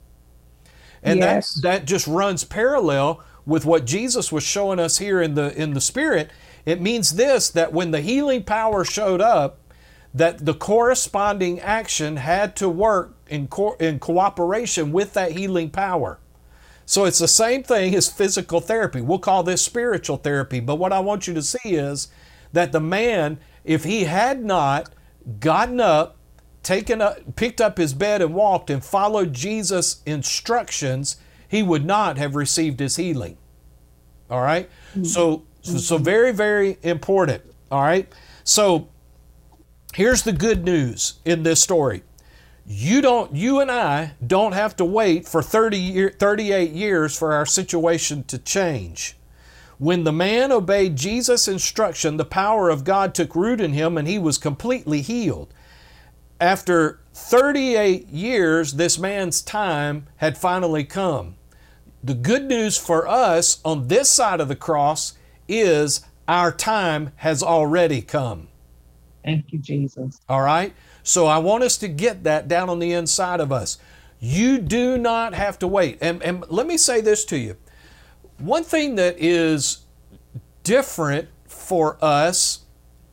And 1.04 1.20
Yes. 1.20 1.56
that 1.56 1.62
that 1.62 1.86
just 1.86 2.08
runs 2.08 2.44
parallel 2.44 3.22
with 3.46 3.66
what 3.66 3.86
Jesus 3.86 4.32
was 4.32 4.44
showing 4.44 4.80
us 4.80 5.00
here 5.00 5.22
in 5.22 5.34
the 5.36 5.54
in 5.60 5.74
the 5.74 5.82
spirit. 5.82 6.30
It 6.66 6.80
means 6.80 7.12
this 7.12 7.50
that 7.50 7.74
when 7.74 7.92
the 7.92 8.02
healing 8.02 8.44
power 8.44 8.86
showed 8.86 9.20
up, 9.22 9.58
that 10.14 10.46
the 10.46 10.54
corresponding 10.54 11.60
action 11.60 12.18
had 12.18 12.56
to 12.58 12.70
work 12.70 13.16
in 13.28 13.48
co- 13.48 13.76
in 13.80 14.00
cooperation 14.00 14.92
with 14.92 15.14
that 15.14 15.32
healing 15.32 15.70
power. 15.70 16.20
So 16.92 17.06
it's 17.06 17.20
the 17.20 17.28
same 17.30 17.64
thing 17.64 17.96
as 17.96 18.10
physical 18.10 18.60
therapy. 18.60 19.00
We'll 19.00 19.18
call 19.18 19.44
this 19.44 19.62
spiritual 19.62 20.18
therapy. 20.18 20.60
But 20.60 20.76
what 20.76 20.92
I 20.92 21.00
want 21.00 21.26
you 21.26 21.34
to 21.36 21.42
see 21.42 21.76
is 21.76 22.10
that 22.52 22.74
the 22.74 22.82
man, 22.82 23.40
if 23.64 23.86
he 23.86 24.04
had 24.04 24.44
not 24.44 24.90
gotten 25.40 25.80
up, 25.80 26.18
taken 26.64 27.02
up, 27.02 27.38
picked 27.38 27.62
up 27.62 27.78
his 27.78 27.94
bed 27.94 28.22
and 28.22 28.34
walked 28.34 28.70
and 28.70 28.84
followed 28.84 29.32
Jesus' 29.32 30.02
instructions, 30.06 31.16
he 31.48 31.64
would 31.64 31.86
not 31.86 32.18
have 32.18 32.36
received 32.36 32.82
his 32.82 32.98
healing. 32.98 33.38
All 34.30 34.42
right? 34.42 34.70
Mm-hmm. 34.90 35.06
So 35.06 35.44
so, 35.62 35.78
so 35.78 35.98
very 35.98 36.34
very 36.34 36.78
important. 36.84 37.42
All 37.72 37.82
right? 37.84 38.12
So 38.44 38.90
here's 39.94 40.24
the 40.24 40.34
good 40.34 40.66
news 40.66 41.22
in 41.24 41.44
this 41.44 41.62
story 41.62 42.04
you 42.72 43.02
don't 43.02 43.36
you 43.36 43.60
and 43.60 43.70
i 43.70 44.14
don't 44.26 44.54
have 44.54 44.76
to 44.78 44.86
wait 44.86 45.28
for 45.28 45.44
30 45.44 45.78
year, 45.78 46.16
38 46.18 46.72
years 46.72 47.18
for 47.18 47.34
our 47.34 47.46
situation 47.46 48.24
to 48.24 48.38
change 48.38 49.18
when 49.78 50.06
the 50.06 50.12
man 50.14 50.54
obeyed 50.54 50.96
jesus 50.96 51.50
instruction 51.50 52.16
the 52.16 52.24
power 52.24 52.70
of 52.70 52.86
god 52.86 53.14
took 53.14 53.36
root 53.36 53.60
in 53.60 53.74
him 53.74 53.98
and 53.98 54.08
he 54.08 54.18
was 54.18 54.38
completely 54.38 55.02
healed 55.02 55.54
after 56.40 57.02
38 57.14 58.08
years 58.08 58.74
this 58.74 58.98
man's 58.98 59.42
time 59.42 60.08
had 60.18 60.38
finally 60.38 60.86
come 60.86 61.36
the 62.02 62.16
good 62.16 62.46
news 62.46 62.78
for 62.78 63.06
us 63.06 63.60
on 63.66 63.90
this 63.90 64.10
side 64.10 64.40
of 64.40 64.48
the 64.48 64.56
cross 64.56 65.18
is 65.50 66.06
our 66.26 66.54
time 66.54 67.12
has 67.18 67.44
already 67.44 68.02
come 68.02 68.48
Thank 69.24 69.52
you, 69.54 69.60
Jesus. 69.60 70.20
all 70.28 70.42
right? 70.42 70.74
So 71.04 71.28
I 71.28 71.38
want 71.40 71.64
us 71.64 71.78
to 71.78 71.88
get 71.88 72.24
that 72.24 72.48
down 72.48 72.70
on 72.70 72.80
the 72.80 72.94
inside 72.94 73.40
of 73.40 73.52
us. 73.52 73.78
You 74.20 74.60
do 74.60 74.98
not 74.98 75.34
have 75.34 75.58
to 75.60 75.68
wait. 75.68 75.98
And, 76.02 76.22
and 76.22 76.46
let 76.50 76.68
me 76.68 76.78
say 76.78 77.02
this 77.02 77.26
to 77.26 77.38
you. 77.38 77.58
One 78.38 78.64
thing 78.64 78.96
that 78.96 79.16
is 79.18 79.86
different 80.64 81.30
for 81.48 81.98
us 82.02 82.60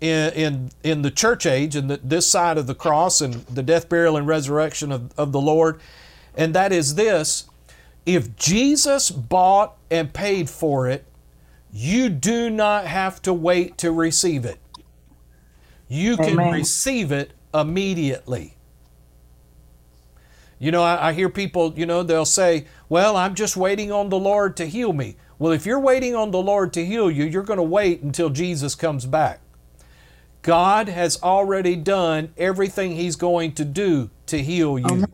in, 0.00 0.32
in, 0.34 0.70
in 0.84 1.02
the 1.02 1.10
church 1.10 1.46
age 1.46 1.74
and 1.76 1.90
the, 1.90 1.96
this 2.02 2.26
side 2.26 2.58
of 2.58 2.66
the 2.66 2.74
cross 2.74 3.20
and 3.20 3.34
the 3.46 3.62
death, 3.62 3.88
burial, 3.88 4.16
and 4.16 4.26
resurrection 4.26 4.92
of, 4.92 5.18
of 5.18 5.32
the 5.32 5.40
Lord, 5.40 5.80
and 6.36 6.54
that 6.54 6.72
is 6.72 6.94
this 6.94 7.48
if 8.06 8.36
Jesus 8.36 9.10
bought 9.10 9.76
and 9.90 10.12
paid 10.12 10.48
for 10.48 10.88
it, 10.88 11.04
you 11.72 12.08
do 12.08 12.48
not 12.48 12.86
have 12.86 13.20
to 13.22 13.34
wait 13.34 13.76
to 13.78 13.92
receive 13.92 14.46
it 14.46 14.58
you 15.88 16.16
can 16.16 16.38
Amen. 16.38 16.52
receive 16.52 17.10
it 17.12 17.32
immediately. 17.54 18.54
You 20.58 20.72
know, 20.72 20.82
I, 20.82 21.08
I 21.08 21.12
hear 21.12 21.28
people, 21.28 21.72
you 21.76 21.86
know, 21.86 22.02
they'll 22.02 22.24
say, 22.24 22.66
Well, 22.88 23.16
I'm 23.16 23.34
just 23.34 23.56
waiting 23.56 23.92
on 23.92 24.08
the 24.08 24.18
Lord 24.18 24.56
to 24.56 24.66
heal 24.66 24.92
me. 24.92 25.16
Well, 25.38 25.52
if 25.52 25.66
you're 25.66 25.78
waiting 25.78 26.16
on 26.16 26.32
the 26.32 26.42
Lord 26.42 26.72
to 26.72 26.84
heal 26.84 27.10
you, 27.10 27.24
you're 27.24 27.44
going 27.44 27.58
to 27.58 27.62
wait 27.62 28.02
until 28.02 28.28
Jesus 28.28 28.74
comes 28.74 29.06
back. 29.06 29.40
God 30.42 30.88
has 30.88 31.22
already 31.22 31.76
done 31.76 32.32
everything 32.36 32.92
He's 32.96 33.16
going 33.16 33.52
to 33.52 33.64
do 33.64 34.10
to 34.26 34.42
heal 34.42 34.78
you. 34.78 35.06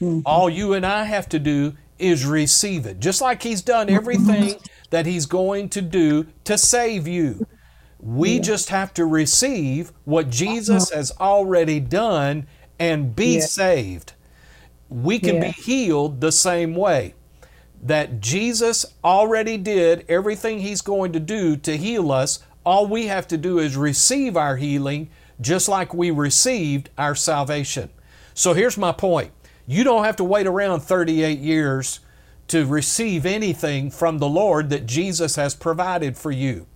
Mm-hmm. 0.00 0.20
All 0.24 0.48
you 0.48 0.72
and 0.72 0.86
I 0.86 1.04
have 1.04 1.28
to 1.30 1.38
do 1.38 1.74
is 1.98 2.24
receive 2.24 2.86
it. 2.86 3.00
Just 3.00 3.20
like 3.20 3.42
He's 3.42 3.62
done 3.62 3.90
everything 3.90 4.56
that 4.90 5.06
He's 5.06 5.26
going 5.26 5.68
to 5.70 5.82
do 5.82 6.26
to 6.44 6.56
save 6.56 7.06
you. 7.06 7.46
We 8.06 8.38
just 8.38 8.68
have 8.68 8.94
to 8.94 9.04
receive 9.04 9.92
what 10.04 10.30
Jesus 10.30 10.90
uh-huh. 10.90 10.98
has 10.98 11.12
already 11.20 11.80
done 11.80 12.46
and 12.78 13.16
be 13.16 13.34
Yeah. 13.38 13.46
saved. 13.46 14.12
We 14.88 15.18
can 15.18 15.40
be 15.40 15.50
healed 15.50 16.20
the 16.20 16.30
same 16.30 16.76
way. 16.76 17.14
That 17.82 18.20
Jesus 18.20 18.86
already 19.02 19.56
did 19.56 20.04
everything 20.08 20.60
He's 20.60 20.82
going 20.82 21.12
to 21.12 21.20
do 21.20 21.56
to 21.56 21.76
heal 21.76 22.12
us. 22.12 22.38
All 22.64 22.86
we 22.86 23.08
have 23.08 23.26
to 23.28 23.36
do 23.36 23.58
is 23.58 23.76
receive 23.76 24.36
our 24.36 24.56
healing 24.56 25.08
just 25.40 25.68
like 25.68 25.92
we 25.92 26.10
received 26.10 26.90
our 26.96 27.14
salvation. 27.14 27.90
So 28.34 28.52
here's 28.54 28.78
my 28.78 28.92
point 28.92 29.32
you 29.66 29.82
don't 29.82 30.04
have 30.04 30.16
to 30.16 30.24
wait 30.24 30.46
around 30.46 30.80
38 30.80 31.40
years 31.40 31.98
to 32.48 32.64
receive 32.64 33.26
anything 33.26 33.90
from 33.90 34.18
the 34.18 34.28
Lord 34.28 34.70
that 34.70 34.86
Jesus 34.86 35.34
has 35.34 35.56
provided 35.56 36.16
for 36.16 36.30
you. 36.30 36.66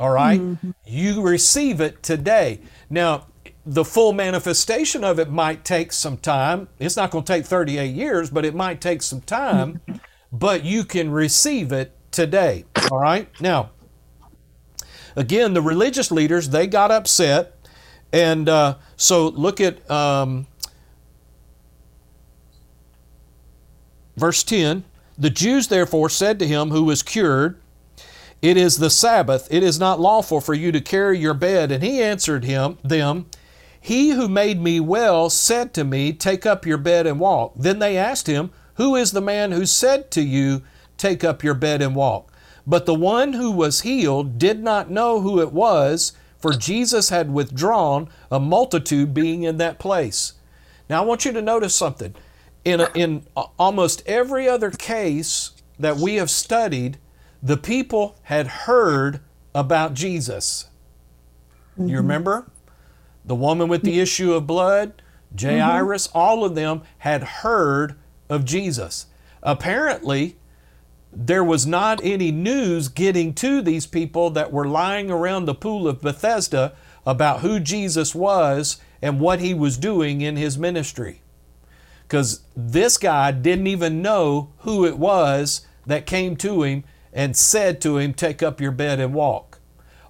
All 0.00 0.10
right? 0.10 0.40
You 0.86 1.22
receive 1.22 1.80
it 1.80 2.02
today. 2.02 2.60
Now, 2.88 3.26
the 3.66 3.84
full 3.84 4.12
manifestation 4.12 5.04
of 5.04 5.18
it 5.18 5.30
might 5.30 5.64
take 5.64 5.92
some 5.92 6.16
time. 6.16 6.68
It's 6.78 6.96
not 6.96 7.10
going 7.10 7.24
to 7.24 7.32
take 7.32 7.44
38 7.44 7.94
years, 7.94 8.30
but 8.30 8.44
it 8.44 8.54
might 8.54 8.80
take 8.80 9.02
some 9.02 9.20
time. 9.20 9.80
but 10.32 10.64
you 10.64 10.84
can 10.84 11.10
receive 11.10 11.72
it 11.72 11.92
today. 12.10 12.64
All 12.90 12.98
right? 12.98 13.28
Now, 13.40 13.70
again, 15.16 15.54
the 15.54 15.62
religious 15.62 16.10
leaders, 16.10 16.50
they 16.50 16.66
got 16.66 16.90
upset. 16.90 17.54
And 18.12 18.48
uh, 18.48 18.76
so 18.96 19.28
look 19.28 19.60
at 19.60 19.88
um, 19.90 20.46
verse 24.16 24.42
10. 24.42 24.84
The 25.18 25.30
Jews 25.30 25.68
therefore 25.68 26.08
said 26.08 26.38
to 26.38 26.46
him 26.46 26.70
who 26.70 26.84
was 26.84 27.02
cured, 27.02 27.60
It 28.40 28.56
is 28.56 28.78
the 28.78 28.90
Sabbath, 28.90 29.48
it 29.50 29.62
is 29.64 29.80
not 29.80 29.98
lawful 29.98 30.40
for 30.40 30.54
you 30.54 30.70
to 30.70 30.80
carry 30.80 31.18
your 31.18 31.34
bed. 31.34 31.72
And 31.72 31.82
he 31.82 32.00
answered 32.00 32.44
him, 32.44 32.78
them, 32.84 33.26
He 33.80 34.10
who 34.10 34.28
made 34.28 34.60
me 34.60 34.78
well 34.78 35.28
said 35.28 35.74
to 35.74 35.84
me, 35.84 36.12
Take 36.12 36.46
up 36.46 36.64
your 36.64 36.78
bed 36.78 37.06
and 37.06 37.18
walk. 37.18 37.54
Then 37.56 37.80
they 37.80 37.96
asked 37.96 38.28
him, 38.28 38.50
Who 38.74 38.94
is 38.94 39.10
the 39.10 39.20
man 39.20 39.50
who 39.50 39.66
said 39.66 40.10
to 40.12 40.22
you, 40.22 40.62
Take 40.96 41.24
up 41.24 41.42
your 41.42 41.54
bed 41.54 41.82
and 41.82 41.96
walk? 41.96 42.32
But 42.64 42.86
the 42.86 42.94
one 42.94 43.32
who 43.32 43.50
was 43.50 43.80
healed 43.80 44.38
did 44.38 44.62
not 44.62 44.90
know 44.90 45.20
who 45.20 45.40
it 45.40 45.52
was, 45.52 46.12
for 46.38 46.52
Jesus 46.52 47.08
had 47.08 47.32
withdrawn, 47.32 48.08
a 48.30 48.38
multitude 48.38 49.14
being 49.14 49.42
in 49.42 49.56
that 49.56 49.80
place. 49.80 50.34
Now 50.88 51.02
I 51.02 51.06
want 51.06 51.24
you 51.24 51.32
to 51.32 51.42
notice 51.42 51.74
something. 51.74 52.14
In, 52.64 52.80
a, 52.80 52.90
in 52.94 53.26
almost 53.58 54.02
every 54.06 54.48
other 54.48 54.70
case 54.70 55.52
that 55.78 55.96
we 55.96 56.16
have 56.16 56.28
studied, 56.28 56.98
the 57.42 57.56
people 57.56 58.16
had 58.22 58.46
heard 58.46 59.20
about 59.54 59.94
Jesus. 59.94 60.68
You 61.76 61.84
mm-hmm. 61.84 61.96
remember? 61.96 62.50
The 63.24 63.34
woman 63.34 63.68
with 63.68 63.82
the 63.82 64.00
issue 64.00 64.32
of 64.32 64.46
blood, 64.46 65.02
mm-hmm. 65.34 65.58
Jairus, 65.60 66.08
all 66.14 66.44
of 66.44 66.54
them 66.54 66.82
had 66.98 67.22
heard 67.22 67.96
of 68.28 68.44
Jesus. 68.44 69.06
Apparently, 69.42 70.36
there 71.12 71.44
was 71.44 71.66
not 71.66 72.00
any 72.04 72.30
news 72.30 72.88
getting 72.88 73.32
to 73.34 73.62
these 73.62 73.86
people 73.86 74.30
that 74.30 74.52
were 74.52 74.66
lying 74.66 75.10
around 75.10 75.44
the 75.44 75.54
pool 75.54 75.88
of 75.88 76.00
Bethesda 76.00 76.74
about 77.06 77.40
who 77.40 77.60
Jesus 77.60 78.14
was 78.14 78.80
and 79.00 79.20
what 79.20 79.40
he 79.40 79.54
was 79.54 79.78
doing 79.78 80.20
in 80.20 80.36
his 80.36 80.58
ministry. 80.58 81.22
Because 82.02 82.40
this 82.56 82.98
guy 82.98 83.30
didn't 83.32 83.66
even 83.66 84.02
know 84.02 84.52
who 84.58 84.84
it 84.84 84.98
was 84.98 85.66
that 85.86 86.06
came 86.06 86.36
to 86.36 86.62
him 86.62 86.84
and 87.12 87.36
said 87.36 87.80
to 87.80 87.98
him, 87.98 88.14
Take 88.14 88.42
up 88.42 88.60
your 88.60 88.72
bed 88.72 89.00
and 89.00 89.14
walk. 89.14 89.60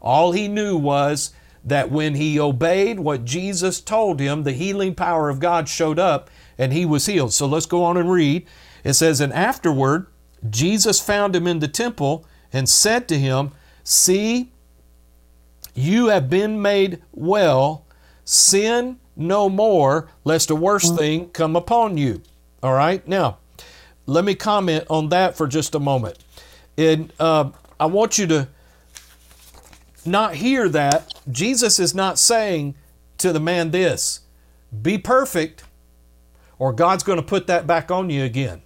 All 0.01 0.33
he 0.33 0.49
knew 0.49 0.77
was 0.77 1.33
that 1.65 1.91
when 1.91 2.15
he 2.15 2.39
obeyed 2.39 3.01
what 3.01 3.25
Jesus 3.25 3.81
told 3.81 4.21
him, 4.21 4.43
the 4.43 4.53
healing 4.53 4.95
power 4.95 5.29
of 5.29 5.41
God 5.41 5.69
showed 5.69 5.99
up 5.99 6.31
and 6.57 6.73
he 6.73 6.85
was 6.85 7.07
healed. 7.07 7.33
So 7.33 7.47
let's 7.47 7.67
go 7.67 7.85
on 7.85 7.97
and 7.97 8.11
read. 8.11 8.47
It 8.85 8.95
says, 8.95 9.21
And 9.21 9.33
afterward, 9.33 10.07
Jesus 10.49 11.01
found 11.01 11.35
him 11.35 11.47
in 11.47 11.59
the 11.59 11.69
temple 11.69 12.25
and 12.53 12.69
said 12.69 13.09
to 13.09 13.19
him, 13.19 13.53
See, 13.85 14.53
you 15.75 16.07
have 16.07 16.31
been 16.31 16.61
made 16.61 17.03
well. 17.13 17.85
Sin 18.25 18.99
no 19.17 19.49
more, 19.49 20.09
lest 20.25 20.51
a 20.51 20.55
worse 20.55 20.91
thing 20.97 21.29
come 21.31 21.57
upon 21.57 21.97
you. 21.97 22.23
All 22.63 22.75
right, 22.75 23.07
now 23.07 23.39
let 24.07 24.25
me 24.25 24.35
comment 24.35 24.85
on 24.89 25.11
that 25.11 25.37
for 25.37 25.47
just 25.47 25.75
a 25.75 25.81
moment. 25.81 26.19
And 26.79 27.13
uh, 27.19 27.51
I 27.79 27.87
want 27.87 28.19
you 28.19 28.27
to 28.29 28.49
not 30.07 30.37
hear 30.37 30.69
that. 30.69 31.13
Jesus 31.31 31.79
is 31.79 31.95
not 31.95 32.19
saying 32.19 32.77
to 33.19 33.33
the 33.33 33.41
man 33.41 33.73
this 33.73 34.21
be 34.83 34.97
perfect, 34.97 35.65
or 36.59 36.73
God's 36.73 37.03
going 37.03 37.19
to 37.19 37.23
put 37.23 37.47
that 37.49 37.67
back 37.67 37.91
on 37.91 38.11
you 38.11 38.25
again. 38.25 38.63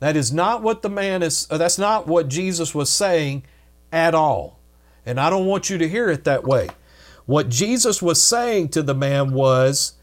That 0.00 0.16
is 0.16 0.32
not 0.32 0.62
what 0.62 0.82
the 0.82 0.88
man 0.88 1.22
is, 1.22 1.46
uh, 1.50 1.58
that's 1.58 1.78
not 1.78 2.06
what 2.06 2.28
Jesus 2.28 2.74
was 2.74 2.90
saying 2.90 3.44
at 3.92 4.14
all. 4.14 4.58
And 5.06 5.20
I 5.20 5.30
don't 5.30 5.46
want 5.46 5.68
you 5.68 5.78
to 5.78 5.88
hear 5.88 6.10
it 6.10 6.24
that 6.24 6.44
way. 6.44 6.70
What 7.26 7.48
Jesus 7.48 8.02
was 8.02 8.20
saying 8.22 8.70
to 8.70 8.82
the 8.82 8.94
man 8.94 9.32
was, 9.32 9.94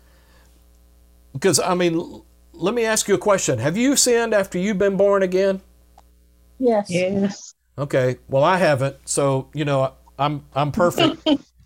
because 1.33 1.59
I 1.59 1.73
mean, 1.73 2.21
let 2.53 2.73
me 2.73 2.85
ask 2.85 3.07
you 3.07 3.15
a 3.15 3.19
question. 3.19 3.59
Have 3.59 3.77
you 3.77 3.95
sinned 3.95 4.33
after 4.33 4.59
you've 4.59 4.77
been 4.77 4.97
born 4.97 5.23
again? 5.23 5.61
Yes. 6.61 6.89
Yes. 6.91 7.55
Okay. 7.77 8.17
Well, 8.27 8.43
I 8.43 8.57
haven't. 8.57 8.97
So, 9.05 9.49
you 9.53 9.65
know, 9.65 9.93
I'm 10.19 10.45
I'm 10.53 10.71
perfect. 10.71 11.27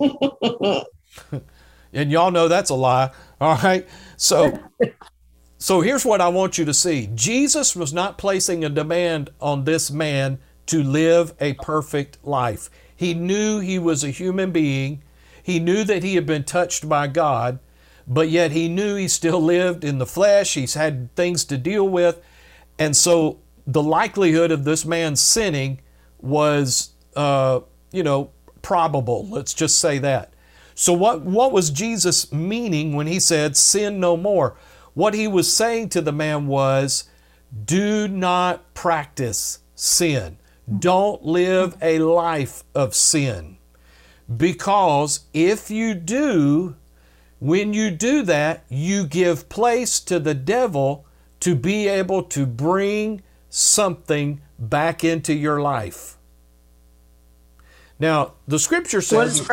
and 1.94 2.12
y'all 2.12 2.32
know 2.32 2.48
that's 2.48 2.70
a 2.70 2.76
lie. 2.76 3.12
All 3.42 3.58
right. 3.58 3.86
So 4.16 4.58
so 5.58 5.82
here's 5.82 6.06
what 6.06 6.22
I 6.22 6.30
want 6.30 6.58
you 6.58 6.64
to 6.66 6.74
see. 6.74 7.10
Jesus 7.14 7.76
was 7.76 7.92
not 7.92 8.18
placing 8.18 8.64
a 8.64 8.70
demand 8.70 9.32
on 9.42 9.66
this 9.66 9.92
man 9.92 10.40
to 10.68 10.82
live 10.82 11.34
a 11.42 11.54
perfect 11.56 12.18
life. 12.24 12.70
He 12.96 13.14
knew 13.14 13.60
he 13.60 13.78
was 13.78 14.04
a 14.04 14.10
human 14.10 14.52
being. 14.52 15.04
He 15.44 15.60
knew 15.60 15.84
that 15.84 16.04
he 16.04 16.16
had 16.16 16.26
been 16.26 16.46
touched 16.46 16.88
by 16.88 17.08
God, 17.08 17.60
but 18.08 18.30
yet 18.30 18.52
he 18.52 18.70
knew 18.70 18.96
he 18.96 19.10
still 19.10 19.42
lived 19.42 19.84
in 19.84 19.98
the 19.98 20.06
flesh. 20.06 20.54
He's 20.54 20.76
had 20.76 21.14
things 21.16 21.44
to 21.46 21.58
deal 21.58 21.88
with. 21.88 22.22
And 22.80 22.96
so 22.96 23.40
the 23.68 23.84
likelihood 23.84 24.52
of 24.52 24.64
this 24.64 24.86
man 24.86 25.16
sinning 25.16 25.80
was, 26.20 26.92
uh, 27.16 27.62
you 27.92 28.04
know, 28.04 28.32
probable. 28.62 29.28
Let's 29.28 29.54
just 29.54 29.80
say 29.80 29.98
that. 30.00 30.34
So, 30.76 30.94
what, 30.94 31.22
what 31.22 31.52
was 31.52 31.70
Jesus 31.70 32.32
meaning 32.32 32.94
when 32.94 33.08
he 33.08 33.20
said, 33.20 33.56
Sin 33.56 34.00
no 34.00 34.18
more? 34.18 34.56
What 34.94 35.14
he 35.14 35.28
was 35.28 35.52
saying 35.52 35.90
to 35.90 36.02
the 36.02 36.12
man 36.12 36.48
was, 36.48 37.06
Do 37.66 38.08
not 38.08 38.74
practice 38.74 39.60
sin. 39.76 40.38
Don't 40.80 41.24
live 41.24 41.78
a 41.82 42.00
life 42.00 42.64
of 42.74 42.96
sin. 42.96 43.58
Because 44.36 45.26
if 45.34 45.70
you 45.70 45.94
do, 45.94 46.76
when 47.40 47.74
you 47.74 47.92
do 47.92 48.24
that, 48.24 48.66
you 48.70 49.06
give 49.06 49.50
place 49.50 50.00
to 50.02 50.20
the 50.20 50.34
devil 50.34 51.06
to 51.42 51.56
be 51.56 51.88
able 51.88 52.24
to 52.24 52.46
bring 52.46 53.22
something 53.56 54.42
back 54.60 55.04
into 55.04 55.34
your 55.34 55.62
life. 55.62 56.18
Now, 57.98 58.34
the 58.46 58.60
scripture 58.60 59.00
says 59.00 59.50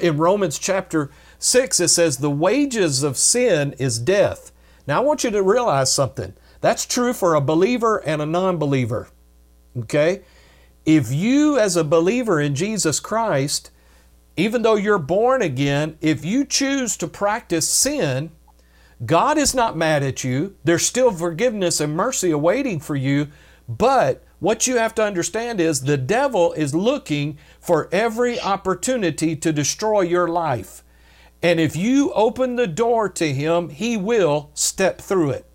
in 0.00 0.18
Romans 0.18 0.56
chapter 0.56 1.10
6, 1.40 1.80
it 1.80 1.88
says, 1.88 2.18
The 2.18 2.30
wages 2.30 3.02
of 3.02 3.16
sin 3.16 3.74
is 3.78 3.98
death. 3.98 4.52
Now, 4.86 4.98
I 4.98 5.04
want 5.04 5.24
you 5.24 5.30
to 5.30 5.42
realize 5.42 5.92
something. 5.92 6.34
That's 6.60 6.86
true 6.86 7.12
for 7.12 7.34
a 7.34 7.40
believer 7.40 7.96
and 8.06 8.22
a 8.22 8.26
non 8.26 8.56
believer. 8.56 9.08
Okay? 9.76 10.22
If 10.86 11.12
you, 11.12 11.58
as 11.58 11.76
a 11.76 11.84
believer 11.84 12.40
in 12.40 12.54
Jesus 12.54 13.00
Christ, 13.00 13.72
even 14.36 14.62
though 14.62 14.76
you're 14.76 14.96
born 14.96 15.42
again, 15.42 15.98
if 16.00 16.24
you 16.24 16.44
choose 16.44 16.96
to 16.98 17.08
practice 17.08 17.68
sin, 17.68 18.30
God 19.04 19.38
is 19.38 19.54
not 19.54 19.76
mad 19.76 20.02
at 20.02 20.24
you. 20.24 20.56
There's 20.64 20.84
still 20.84 21.12
forgiveness 21.12 21.80
and 21.80 21.94
mercy 21.94 22.30
awaiting 22.30 22.80
for 22.80 22.96
you. 22.96 23.28
But 23.68 24.24
what 24.40 24.66
you 24.66 24.76
have 24.76 24.94
to 24.96 25.04
understand 25.04 25.60
is 25.60 25.82
the 25.82 25.96
devil 25.96 26.52
is 26.52 26.74
looking 26.74 27.38
for 27.60 27.88
every 27.92 28.40
opportunity 28.40 29.36
to 29.36 29.52
destroy 29.52 30.02
your 30.02 30.28
life. 30.28 30.82
And 31.42 31.60
if 31.60 31.76
you 31.76 32.12
open 32.14 32.56
the 32.56 32.66
door 32.66 33.08
to 33.10 33.32
him, 33.32 33.68
he 33.68 33.96
will 33.96 34.50
step 34.54 35.00
through 35.00 35.30
it. 35.30 35.46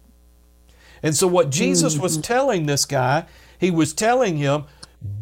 And 1.01 1.15
so, 1.15 1.27
what 1.27 1.49
Jesus 1.49 1.97
was 1.97 2.17
mm. 2.17 2.23
telling 2.23 2.65
this 2.65 2.85
guy, 2.85 3.25
he 3.59 3.69
was 3.69 3.93
telling 3.93 4.37
him, 4.37 4.63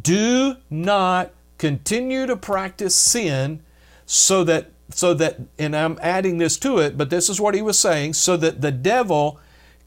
do 0.04 0.58
not 0.70 1.32
continue 1.58 2.28
to 2.28 2.36
practice 2.36 2.96
sin 2.96 3.64
so 4.06 4.44
that 4.44 4.72
so 4.94 5.14
that 5.16 5.40
and 5.58 5.76
I'm 5.76 5.98
adding 6.02 6.38
this 6.38 6.58
to 6.60 6.80
it, 6.80 6.98
but 6.98 7.10
this 7.10 7.30
is 7.30 7.40
what 7.40 7.56
he 7.56 7.62
was 7.62 7.80
saying, 7.80 8.14
so 8.14 8.38
that 8.38 8.62
the 8.62 8.72
devil 8.72 9.40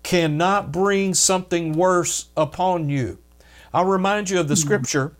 cannot 0.03 0.71
bring 0.71 1.15
something 1.15 1.73
worse 1.73 2.27
upon 2.37 2.89
you. 2.89 3.19
I'll 3.73 3.87
remind 3.87 4.31
you 4.31 4.39
of 4.39 4.49
the 4.49 4.57
scripture. 4.57 5.15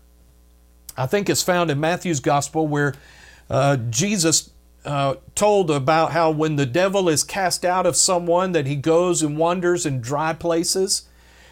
I 0.97 1.07
think 1.07 1.29
it's 1.29 1.43
found 1.43 1.71
in 1.71 1.81
Matthew's 1.81 2.21
gospel 2.21 2.69
where 2.69 2.95
uh, 3.51 3.77
Jesus 3.77 4.51
uh, 4.85 5.15
told 5.35 5.71
about 5.71 6.13
how 6.13 6.31
when 6.31 6.57
the 6.57 6.67
devil 6.67 7.09
is 7.09 7.25
cast 7.25 7.65
out 7.65 7.87
of 7.87 7.97
someone 7.97 8.53
that 8.53 8.67
he 8.67 8.77
goes 8.77 9.23
and 9.23 9.39
wanders 9.39 9.87
in 9.87 10.01
dry 10.01 10.33
places 10.33 11.09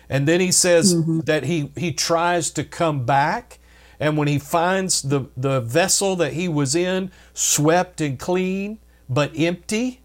and 0.09 0.29
then 0.29 0.41
he 0.41 0.53
says 0.53 0.95
mm-hmm. 0.95 1.21
that 1.21 1.45
he, 1.45 1.73
he 1.75 1.93
tries 1.93 2.51
to 2.51 2.65
come 2.65 3.07
back 3.07 3.59
and 4.03 4.17
when 4.17 4.29
he 4.29 4.39
finds 4.39 5.03
the, 5.03 5.27
the 5.37 5.61
vessel 5.61 6.17
that 6.17 6.33
he 6.33 6.49
was 6.49 6.75
in 6.75 7.11
swept 7.33 8.01
and 8.01 8.19
clean 8.19 8.79
but 9.09 9.33
empty 9.37 10.01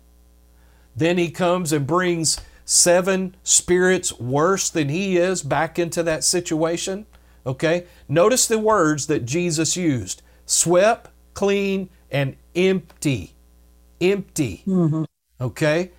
then 0.96 1.18
he 1.18 1.30
comes 1.30 1.72
and 1.72 1.86
brings 1.86 2.40
seven 2.66 3.36
spirits 3.44 4.18
worse 4.20 4.70
than 4.70 4.90
he 4.90 5.18
is 5.18 5.42
back 5.42 5.80
into 5.80 6.04
that 6.04 6.24
situation 6.24 7.06
okay 7.46 7.86
notice 8.08 8.48
the 8.48 8.60
words 8.60 9.08
that 9.08 9.26
jesus 9.26 9.76
used 9.76 10.22
swept 10.46 11.10
clean 11.34 11.90
and 12.12 12.36
empty. 12.56 13.36
Empty. 14.02 14.64
Mm-hmm. 14.66 15.04
Okay? 15.40 15.92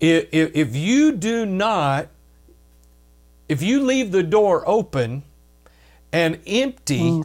If, 0.00 0.28
if, 0.32 0.56
if 0.56 0.76
you 0.76 1.12
do 1.12 1.46
not, 1.46 2.08
if 3.48 3.62
you 3.62 3.82
leave 3.82 4.10
the 4.12 4.22
door 4.22 4.64
open 4.66 5.22
and 6.16 6.40
empty, 6.46 7.00
mm. 7.00 7.24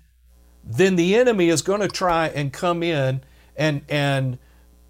then 0.63 0.97
the 0.97 1.15
enemy 1.15 1.47
is 1.47 1.61
going 1.61 1.79
to 1.79 1.87
try 1.87 2.27
and 2.27 2.51
come 2.51 2.83
in 2.83 3.21
and, 3.55 3.81
and 3.87 4.37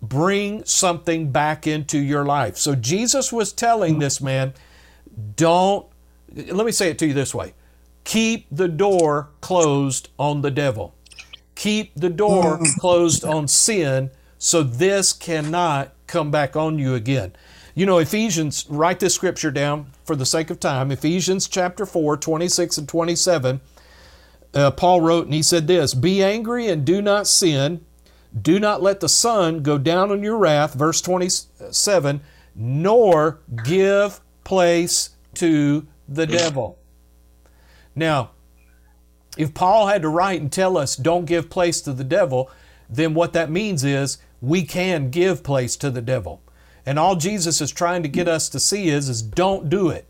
bring 0.02 0.66
something 0.66 1.32
back 1.32 1.68
into 1.68 2.00
your 2.00 2.26
life. 2.26 2.58
So 2.58 2.74
Jesus 2.74 3.32
was 3.32 3.54
telling 3.54 4.00
this 4.00 4.20
man, 4.20 4.54
don't, 5.36 5.86
let 6.34 6.66
me 6.66 6.72
say 6.72 6.90
it 6.90 6.98
to 7.00 7.08
you 7.08 7.14
this 7.14 7.36
way 7.36 7.54
keep 8.04 8.48
the 8.50 8.68
door 8.68 9.30
closed 9.42 10.10
on 10.18 10.42
the 10.42 10.50
devil 10.50 10.96
keep 11.54 11.94
the 11.94 12.10
door 12.10 12.58
mm. 12.58 12.80
closed 12.80 13.24
on 13.24 13.48
sin 13.48 14.10
so 14.40 14.64
this 14.64 15.14
cannot 15.14 15.94
come 16.08 16.32
back 16.32 16.56
on 16.56 16.80
you 16.80 16.96
again. 16.96 17.34
You 17.76 17.86
know, 17.86 18.00
Ephesians, 18.00 18.66
write 18.70 19.00
this 19.00 19.14
scripture 19.14 19.52
down 19.52 19.92
for 20.04 20.16
the 20.16 20.26
sake 20.26 20.50
of 20.50 20.60
time. 20.60 20.92
Ephesians 20.92 21.48
chapter 21.48 21.86
4, 21.86 22.18
26 22.18 22.80
and 22.80 22.90
27. 22.90 23.62
Uh, 24.54 24.72
Paul 24.72 25.02
wrote, 25.02 25.26
and 25.26 25.34
he 25.34 25.44
said 25.44 25.68
this 25.68 25.94
Be 25.94 26.24
angry 26.24 26.68
and 26.68 26.86
do 26.86 27.02
not 27.02 27.28
sin. 27.28 27.86
Do 28.40 28.60
not 28.60 28.82
let 28.82 29.02
the 29.02 29.10
sun 29.10 29.62
go 29.62 29.78
down 29.78 30.10
on 30.10 30.24
your 30.24 30.38
wrath, 30.38 30.74
verse 30.74 31.02
27, 31.02 32.22
nor 32.56 33.40
give 33.66 34.22
place 34.46 35.10
to 35.34 35.86
the 36.08 36.26
devil. 36.26 36.80
Now, 37.94 38.32
if 39.38 39.54
Paul 39.54 39.88
had 39.88 40.02
to 40.04 40.10
write 40.10 40.40
and 40.40 40.52
tell 40.52 40.78
us 40.78 40.96
don't 40.96 41.26
give 41.26 41.50
place 41.50 41.82
to 41.82 41.94
the 41.94 42.04
devil, 42.06 42.50
then 42.90 43.14
what 43.14 43.34
that 43.34 43.50
means 43.50 43.84
is 43.84 44.18
we 44.42 44.64
can 44.64 45.10
give 45.10 45.44
place 45.44 45.76
to 45.78 45.90
the 45.90 46.02
devil. 46.02 46.42
And 46.86 46.98
all 46.98 47.16
Jesus 47.16 47.62
is 47.62 47.72
trying 47.72 48.04
to 48.04 48.10
get 48.10 48.28
us 48.28 48.50
to 48.50 48.60
see 48.60 48.90
is, 48.90 49.08
is 49.08 49.22
don't 49.22 49.70
do 49.70 49.90
it. 49.90 50.08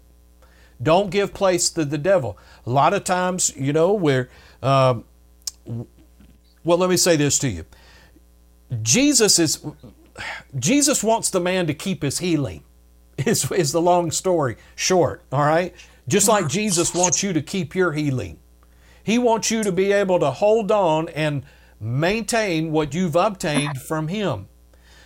Don't 0.81 1.11
give 1.11 1.33
place 1.33 1.69
to 1.71 1.85
the 1.85 1.97
devil. 1.97 2.37
A 2.65 2.69
lot 2.69 2.93
of 2.93 3.03
times, 3.03 3.55
you 3.55 3.73
know, 3.73 3.93
where, 3.93 4.29
um, 4.61 5.03
well, 6.63 6.77
let 6.77 6.89
me 6.89 6.97
say 6.97 7.15
this 7.15 7.39
to 7.39 7.49
you. 7.49 7.65
Jesus 8.81 9.39
is, 9.39 9.65
Jesus 10.57 11.03
wants 11.03 11.29
the 11.29 11.39
man 11.39 11.67
to 11.67 11.73
keep 11.73 12.03
his 12.03 12.19
healing, 12.19 12.63
is, 13.17 13.51
is 13.51 13.71
the 13.71 13.81
long 13.81 14.11
story 14.11 14.57
short, 14.75 15.23
all 15.31 15.45
right? 15.45 15.73
Just 16.07 16.27
like 16.27 16.47
Jesus 16.47 16.93
wants 16.93 17.23
you 17.23 17.33
to 17.33 17.41
keep 17.41 17.75
your 17.75 17.93
healing. 17.93 18.39
He 19.03 19.17
wants 19.17 19.49
you 19.49 19.63
to 19.63 19.71
be 19.71 19.91
able 19.91 20.19
to 20.19 20.31
hold 20.31 20.71
on 20.71 21.09
and 21.09 21.43
maintain 21.79 22.71
what 22.71 22.93
you've 22.93 23.15
obtained 23.15 23.81
from 23.81 24.07
Him. 24.07 24.47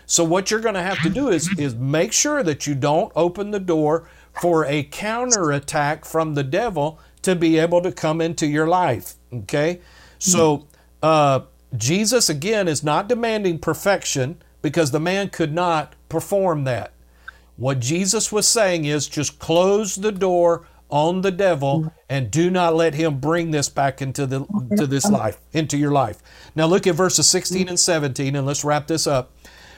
So, 0.05 0.23
what 0.23 0.51
you're 0.51 0.59
going 0.59 0.75
to 0.75 0.83
have 0.83 1.01
to 1.01 1.09
do 1.09 1.29
is, 1.29 1.49
is 1.57 1.73
make 1.75 2.13
sure 2.13 2.43
that 2.43 2.67
you 2.67 2.75
don't 2.75 3.11
open 3.15 3.51
the 3.51 3.59
door 3.59 4.07
for 4.39 4.65
a 4.65 4.83
counterattack 4.83 6.05
from 6.05 6.35
the 6.35 6.43
devil 6.43 6.99
to 7.26 7.36
be 7.36 7.59
able 7.59 7.82
to 7.82 7.91
come 7.91 8.21
into 8.21 8.47
your 8.47 8.67
life. 8.67 9.15
Okay? 9.34 9.82
So, 10.17 10.67
uh, 11.03 11.41
Jesus, 11.76 12.30
again, 12.30 12.67
is 12.67 12.84
not 12.84 13.07
demanding 13.07 13.59
perfection 13.59 14.41
because 14.61 14.91
the 14.91 14.99
man 14.99 15.30
could 15.30 15.53
not 15.53 15.93
perform 16.09 16.63
that. 16.63 16.93
What 17.57 17.80
Jesus 17.80 18.32
was 18.32 18.47
saying 18.47 18.86
is 18.86 19.07
just 19.07 19.39
close 19.39 19.95
the 19.95 20.11
door 20.11 20.65
on 20.89 21.21
the 21.21 21.32
devil 21.32 21.91
and 22.09 22.30
do 22.30 22.49
not 22.49 22.76
let 22.76 22.93
him 22.93 23.19
bring 23.19 23.51
this 23.51 23.69
back 23.69 24.01
into 24.01 24.26
the 24.26 24.45
to 24.78 24.86
this 24.86 25.09
life 25.09 25.39
into 25.51 25.78
your 25.78 25.91
life 25.91 26.21
now 26.55 26.67
look 26.67 26.86
at 26.86 26.93
verses 26.93 27.28
16 27.28 27.67
and 27.67 27.80
17 27.80 28.36
and 28.36 28.45
let's 28.45 28.63
wrap 28.63 28.86
this 28.86 29.07
up 29.07 29.32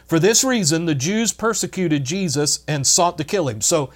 for 0.05 0.19
this 0.19 0.43
reason 0.43 0.85
the 0.85 0.93
jews 0.93 1.31
persecuted 1.31 2.03
jesus 2.03 2.59
and 2.67 2.85
sought 2.85 3.17
to 3.17 3.23
kill 3.23 3.47
him 3.47 3.61
so 3.61 3.89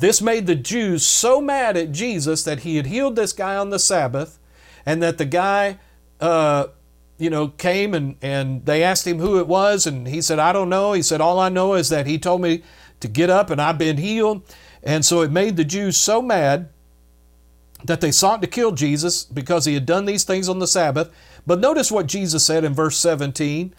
this 0.00 0.20
made 0.20 0.46
the 0.46 0.54
jews 0.54 1.06
so 1.06 1.40
mad 1.40 1.76
at 1.76 1.92
jesus 1.92 2.42
that 2.42 2.60
he 2.60 2.76
had 2.76 2.86
healed 2.86 3.16
this 3.16 3.32
guy 3.32 3.56
on 3.56 3.70
the 3.70 3.78
sabbath 3.78 4.38
and 4.84 5.02
that 5.02 5.18
the 5.18 5.24
guy 5.24 5.78
uh, 6.20 6.66
you 7.18 7.30
know 7.30 7.48
came 7.48 7.94
and 7.94 8.16
and 8.22 8.64
they 8.66 8.82
asked 8.82 9.06
him 9.06 9.18
who 9.18 9.38
it 9.38 9.46
was 9.46 9.86
and 9.86 10.08
he 10.08 10.20
said 10.20 10.38
i 10.38 10.52
don't 10.52 10.68
know 10.68 10.92
he 10.92 11.02
said 11.02 11.20
all 11.20 11.38
i 11.38 11.48
know 11.48 11.74
is 11.74 11.88
that 11.88 12.06
he 12.06 12.18
told 12.18 12.40
me 12.40 12.62
to 13.00 13.08
get 13.08 13.30
up 13.30 13.50
and 13.50 13.60
i've 13.60 13.78
been 13.78 13.96
healed 13.96 14.42
and 14.86 15.04
so 15.04 15.22
it 15.22 15.32
made 15.32 15.56
the 15.56 15.64
Jews 15.64 15.96
so 15.96 16.22
mad 16.22 16.68
that 17.84 18.00
they 18.00 18.12
sought 18.12 18.40
to 18.40 18.46
kill 18.46 18.70
Jesus 18.70 19.24
because 19.24 19.64
he 19.64 19.74
had 19.74 19.84
done 19.84 20.04
these 20.04 20.22
things 20.22 20.48
on 20.48 20.60
the 20.60 20.66
Sabbath. 20.68 21.10
But 21.44 21.58
notice 21.58 21.90
what 21.90 22.06
Jesus 22.06 22.46
said 22.46 22.64
in 22.64 22.72
verse 22.72 22.96
17. 22.96 23.74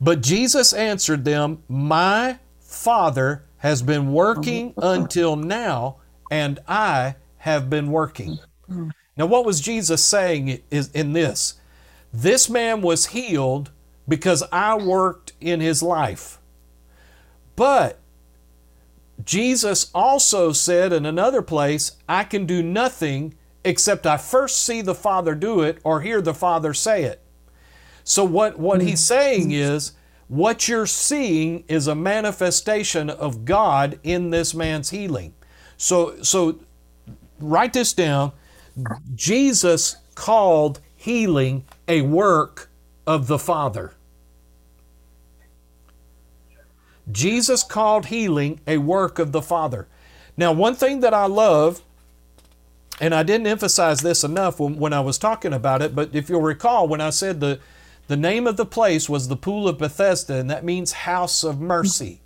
But 0.00 0.22
Jesus 0.22 0.72
answered 0.72 1.24
them, 1.24 1.64
My 1.68 2.38
Father 2.60 3.42
has 3.62 3.80
been 3.80 4.12
working 4.12 4.74
until 4.76 5.36
now, 5.36 5.96
and 6.32 6.58
I 6.66 7.14
have 7.38 7.70
been 7.70 7.92
working. 7.92 8.40
Now, 9.16 9.26
what 9.26 9.44
was 9.44 9.60
Jesus 9.60 10.04
saying 10.04 10.62
is 10.70 10.90
in 10.90 11.12
this? 11.12 11.60
This 12.12 12.50
man 12.50 12.82
was 12.82 13.06
healed 13.06 13.70
because 14.08 14.42
I 14.50 14.74
worked 14.76 15.32
in 15.40 15.60
his 15.60 15.80
life. 15.80 16.40
But 17.54 18.00
Jesus 19.24 19.92
also 19.94 20.52
said 20.52 20.92
in 20.92 21.06
another 21.06 21.42
place, 21.42 21.92
I 22.08 22.24
can 22.24 22.46
do 22.46 22.64
nothing 22.64 23.34
except 23.64 24.06
I 24.06 24.16
first 24.16 24.64
see 24.64 24.82
the 24.82 24.94
Father 24.94 25.36
do 25.36 25.60
it 25.60 25.78
or 25.84 26.00
hear 26.00 26.20
the 26.20 26.34
Father 26.34 26.74
say 26.74 27.04
it. 27.04 27.22
So, 28.02 28.24
what, 28.24 28.58
what 28.58 28.80
he's 28.80 29.00
mm. 29.00 29.06
saying 29.06 29.52
is, 29.52 29.92
what 30.32 30.66
you're 30.66 30.86
seeing 30.86 31.62
is 31.68 31.86
a 31.86 31.94
manifestation 31.94 33.10
of 33.10 33.44
God 33.44 34.00
in 34.02 34.30
this 34.30 34.54
man's 34.54 34.88
healing. 34.88 35.34
So, 35.76 36.22
so 36.22 36.58
write 37.38 37.74
this 37.74 37.92
down. 37.92 38.32
Jesus 39.14 39.96
called 40.14 40.80
healing 40.96 41.66
a 41.86 42.00
work 42.00 42.70
of 43.06 43.26
the 43.26 43.38
Father. 43.38 43.92
Jesus 47.10 47.62
called 47.62 48.06
healing 48.06 48.58
a 48.66 48.78
work 48.78 49.18
of 49.18 49.32
the 49.32 49.42
Father. 49.42 49.86
Now, 50.34 50.50
one 50.50 50.76
thing 50.76 51.00
that 51.00 51.12
I 51.12 51.26
love, 51.26 51.82
and 53.02 53.14
I 53.14 53.22
didn't 53.22 53.48
emphasize 53.48 54.00
this 54.00 54.24
enough 54.24 54.58
when, 54.58 54.78
when 54.78 54.94
I 54.94 55.00
was 55.00 55.18
talking 55.18 55.52
about 55.52 55.82
it, 55.82 55.94
but 55.94 56.14
if 56.14 56.30
you'll 56.30 56.40
recall, 56.40 56.88
when 56.88 57.02
I 57.02 57.10
said 57.10 57.40
the, 57.40 57.60
the 58.08 58.16
name 58.16 58.46
of 58.46 58.56
the 58.56 58.66
place 58.66 59.08
was 59.08 59.28
the 59.28 59.36
Pool 59.36 59.68
of 59.68 59.78
Bethesda, 59.78 60.34
and 60.34 60.50
that 60.50 60.64
means 60.64 60.92
house 60.92 61.44
of 61.44 61.60
mercy. 61.60 62.20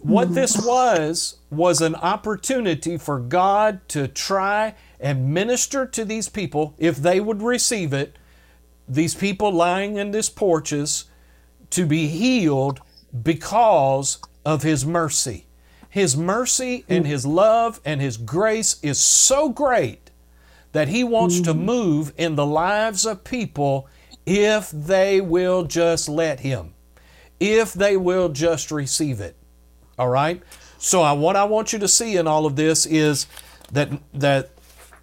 What 0.00 0.34
this 0.34 0.56
mm-hmm. 0.56 0.66
was, 0.66 1.38
was 1.50 1.80
an 1.80 1.94
opportunity 1.94 2.96
for 2.96 3.18
God 3.18 3.80
to 3.88 4.06
try 4.06 4.74
and 5.00 5.32
minister 5.32 5.86
to 5.86 6.04
these 6.04 6.28
people, 6.28 6.74
if 6.78 6.96
they 6.96 7.20
would 7.20 7.42
receive 7.42 7.92
it, 7.92 8.16
these 8.88 9.14
people 9.14 9.50
lying 9.50 9.96
in 9.96 10.10
these 10.10 10.28
porches, 10.28 11.06
to 11.70 11.86
be 11.86 12.06
healed 12.06 12.80
because 13.22 14.18
of 14.44 14.62
His 14.62 14.84
mercy. 14.84 15.46
His 15.88 16.16
mercy 16.16 16.84
and 16.88 17.04
mm. 17.04 17.08
His 17.08 17.24
love 17.26 17.80
and 17.84 18.00
His 18.00 18.16
grace 18.16 18.78
is 18.82 18.98
so 18.98 19.48
great 19.48 20.10
that 20.72 20.88
He 20.88 21.02
wants 21.02 21.40
to 21.40 21.54
mm. 21.54 21.60
move 21.60 22.12
in 22.16 22.36
the 22.36 22.46
lives 22.46 23.06
of 23.06 23.24
people 23.24 23.88
if 24.26 24.70
they 24.70 25.20
will 25.20 25.62
just 25.64 26.08
let 26.08 26.40
Him, 26.40 26.74
if 27.40 27.72
they 27.72 27.96
will 27.96 28.28
just 28.28 28.70
receive 28.70 29.20
it. 29.20 29.36
All 29.98 30.08
right? 30.08 30.42
So, 30.78 31.00
I, 31.00 31.12
what 31.12 31.36
I 31.36 31.44
want 31.44 31.72
you 31.72 31.78
to 31.78 31.88
see 31.88 32.16
in 32.16 32.26
all 32.26 32.44
of 32.44 32.56
this 32.56 32.84
is 32.84 33.26
that, 33.72 33.90
that 34.12 34.50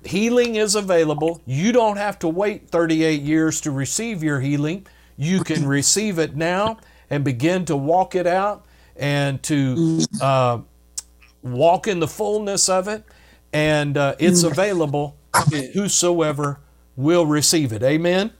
healing 0.06 0.56
is 0.56 0.76
available. 0.76 1.42
You 1.46 1.72
don't 1.72 1.98
have 1.98 2.20
to 2.20 2.28
wait 2.28 2.70
38 2.70 3.22
years 3.22 3.62
to 3.62 3.72
receive 3.72 4.22
your 4.22 4.40
healing. 4.40 4.86
You 5.18 5.44
can 5.44 5.66
receive 5.68 6.20
it 6.20 6.36
now 6.36 6.78
and 7.10 7.24
begin 7.24 7.66
to 7.66 7.76
walk 7.76 8.16
it 8.16 8.28
out 8.28 8.66
and 8.96 9.42
to 9.44 10.02
uh, 10.22 10.60
walk 11.42 11.88
in 11.88 12.00
the 12.00 12.08
fullness 12.08 12.70
of 12.70 12.88
it. 12.88 13.04
And 13.52 13.98
uh, 13.98 14.16
it's 14.20 14.44
available 14.44 15.16
to 15.50 15.68
whosoever 15.74 16.60
will 16.96 17.26
receive 17.26 17.72
it. 17.72 17.84
Amen. 17.84 18.32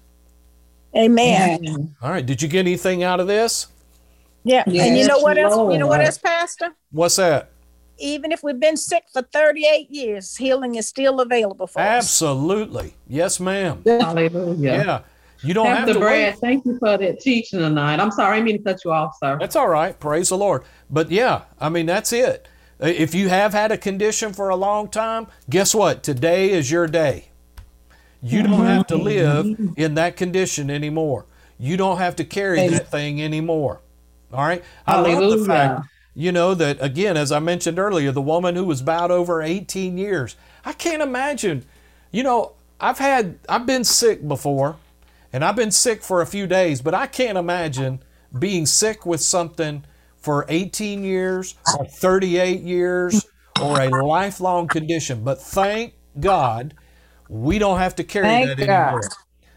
Amen. 0.96 1.96
All 2.02 2.12
right. 2.12 2.26
Did 2.26 2.42
you 2.42 2.48
get 2.48 2.60
anything 2.60 3.04
out 3.04 3.20
of 3.20 3.28
this? 3.28 3.68
Yeah. 4.44 4.64
and 4.66 4.98
you 4.98 5.08
know 5.08 5.20
what 5.20 5.38
else? 5.38 5.74
You 5.74 5.80
know 5.80 5.88
what 5.88 6.02
else, 6.02 6.18
Pastor? 6.18 6.72
What's 6.92 7.16
that? 7.16 7.50
Even 7.98 8.32
if 8.32 8.44
we've 8.44 8.60
been 8.60 8.76
sick 8.76 9.04
for 9.14 9.22
38 9.22 9.90
years, 9.92 10.36
healing 10.36 10.76
is 10.76 10.88
still 10.88 11.22
available 11.22 11.68
for 11.68 11.80
us. 11.80 11.88
Absolutely. 11.88 12.96
Yes, 13.08 13.40
ma'am. 13.40 13.82
Hallelujah. 13.86 14.56
Yeah. 14.72 15.02
You 15.44 15.54
don't 15.54 15.68
have, 15.68 15.80
Pastor 15.80 15.94
to 15.94 16.00
Brad, 16.00 16.34
wait. 16.34 16.40
thank 16.40 16.66
you 16.66 16.80
for 16.80 16.98
that 16.98 17.20
teaching 17.20 17.60
tonight. 17.60 18.00
I'm 18.00 18.12
sorry, 18.12 18.34
I 18.34 18.36
didn't 18.38 18.46
mean 18.46 18.58
to 18.60 18.64
cut 18.64 18.86
you 18.86 18.92
off, 18.92 19.18
sir. 19.20 19.38
That's 19.40 19.56
all 19.58 19.68
right. 19.68 19.98
Praise 20.00 20.30
the 20.30 20.38
Lord. 20.38 20.64
But 20.90 21.12
yeah, 21.12 21.44
I 21.60 21.70
mean, 21.70 21.86
that's 21.86 22.14
it. 22.14 22.48
If 22.80 23.14
you 23.14 23.30
have 23.30 23.54
had 23.54 23.72
a 23.72 23.78
condition 23.78 24.34
for 24.34 24.50
a 24.50 24.56
long 24.56 24.88
time, 24.90 25.28
guess 25.50 25.76
what? 25.76 26.02
Today 26.02 26.50
is 26.52 26.72
your 26.72 26.88
day. 26.88 27.30
You 28.24 28.42
don't 28.42 28.66
have 28.66 28.88
to 28.88 28.96
live 28.96 29.46
in 29.76 29.96
that 29.96 30.16
condition 30.16 30.70
anymore. 30.70 31.26
You 31.60 31.76
don't 31.76 31.98
have 31.98 32.16
to 32.16 32.24
carry 32.24 32.68
that 32.70 32.90
thing 32.90 33.22
anymore. 33.22 33.82
All 34.32 34.46
right? 34.46 34.64
I 34.88 35.02
love 35.02 35.40
the 35.40 35.46
fact, 35.46 35.88
you 36.16 36.32
know, 36.32 36.54
that 36.54 36.78
again, 36.80 37.18
as 37.18 37.34
I 37.34 37.40
mentioned 37.40 37.78
earlier, 37.78 38.14
the 38.14 38.22
woman 38.22 38.56
who 38.56 38.64
was 38.64 38.82
bowed 38.82 39.12
over 39.12 39.42
18 39.42 39.98
years. 39.98 40.38
I 40.64 40.72
can't 40.72 41.02
imagine. 41.02 41.66
You 42.12 42.24
know, 42.24 42.54
I've 42.80 43.00
had, 43.00 43.40
I've 43.50 43.66
been 43.66 43.84
sick 43.84 44.26
before, 44.26 44.78
and 45.34 45.44
I've 45.44 45.58
been 45.58 45.72
sick 45.72 46.02
for 46.02 46.22
a 46.22 46.26
few 46.26 46.48
days, 46.48 46.82
but 46.82 46.94
I 46.94 47.08
can't 47.08 47.38
imagine 47.38 48.02
being 48.38 48.66
sick 48.66 49.06
with 49.06 49.20
something 49.20 49.84
for 50.16 50.46
18 50.48 51.04
years 51.04 51.56
or 51.78 51.86
38 51.86 52.62
years 52.62 53.26
or 53.62 53.82
a 53.82 53.90
lifelong 53.90 54.68
condition. 54.68 55.24
But 55.24 55.42
thank 55.42 55.94
God 56.20 56.74
we 57.30 57.60
don't 57.60 57.80
have 57.80 57.96
to 57.96 58.04
carry 58.04 58.28
Thank 58.28 58.58
that 58.58 58.66
God. 58.66 58.88
anymore. 58.88 59.10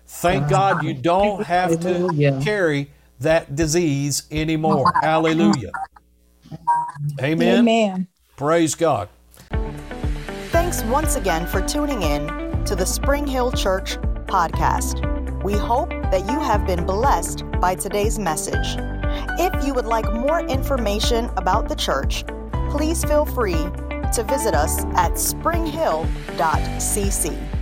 Thank 0.07 0.49
God 0.49 0.85
you 0.85 0.95
don't 0.95 1.43
have 1.45 1.81
to 1.81 1.89
Hallelujah. 1.89 2.41
carry 2.43 2.91
that 3.21 3.55
disease 3.57 4.25
anymore. 4.31 4.93
Hallelujah. 5.03 5.73
Amen. 7.21 7.59
Amen. 7.59 8.07
Praise 8.37 8.75
God. 8.75 9.09
Thanks 10.51 10.83
once 10.85 11.17
again 11.17 11.47
for 11.47 11.61
tuning 11.63 12.03
in 12.03 12.27
to 12.65 12.75
the 12.77 12.87
Spring 12.87 13.27
Hill 13.27 13.51
Church 13.53 13.97
podcast. 14.27 15.03
We 15.43 15.55
hope 15.55 15.91
that 15.91 16.29
you 16.31 16.41
have 16.41 16.67
been 16.67 16.85
blessed 16.85 17.45
by 17.61 17.75
today's 17.75 18.19
message. 18.19 18.77
If 19.39 19.65
you 19.65 19.73
would 19.75 19.87
like 19.87 20.13
more 20.13 20.41
information 20.41 21.31
about 21.37 21.69
the 21.69 21.77
church, 21.77 22.25
please 22.71 23.05
feel 23.05 23.25
free 23.25 23.67
to 24.13 24.25
visit 24.29 24.55
us 24.55 24.85
at 24.97 25.19
springhill.cc. 25.19 27.56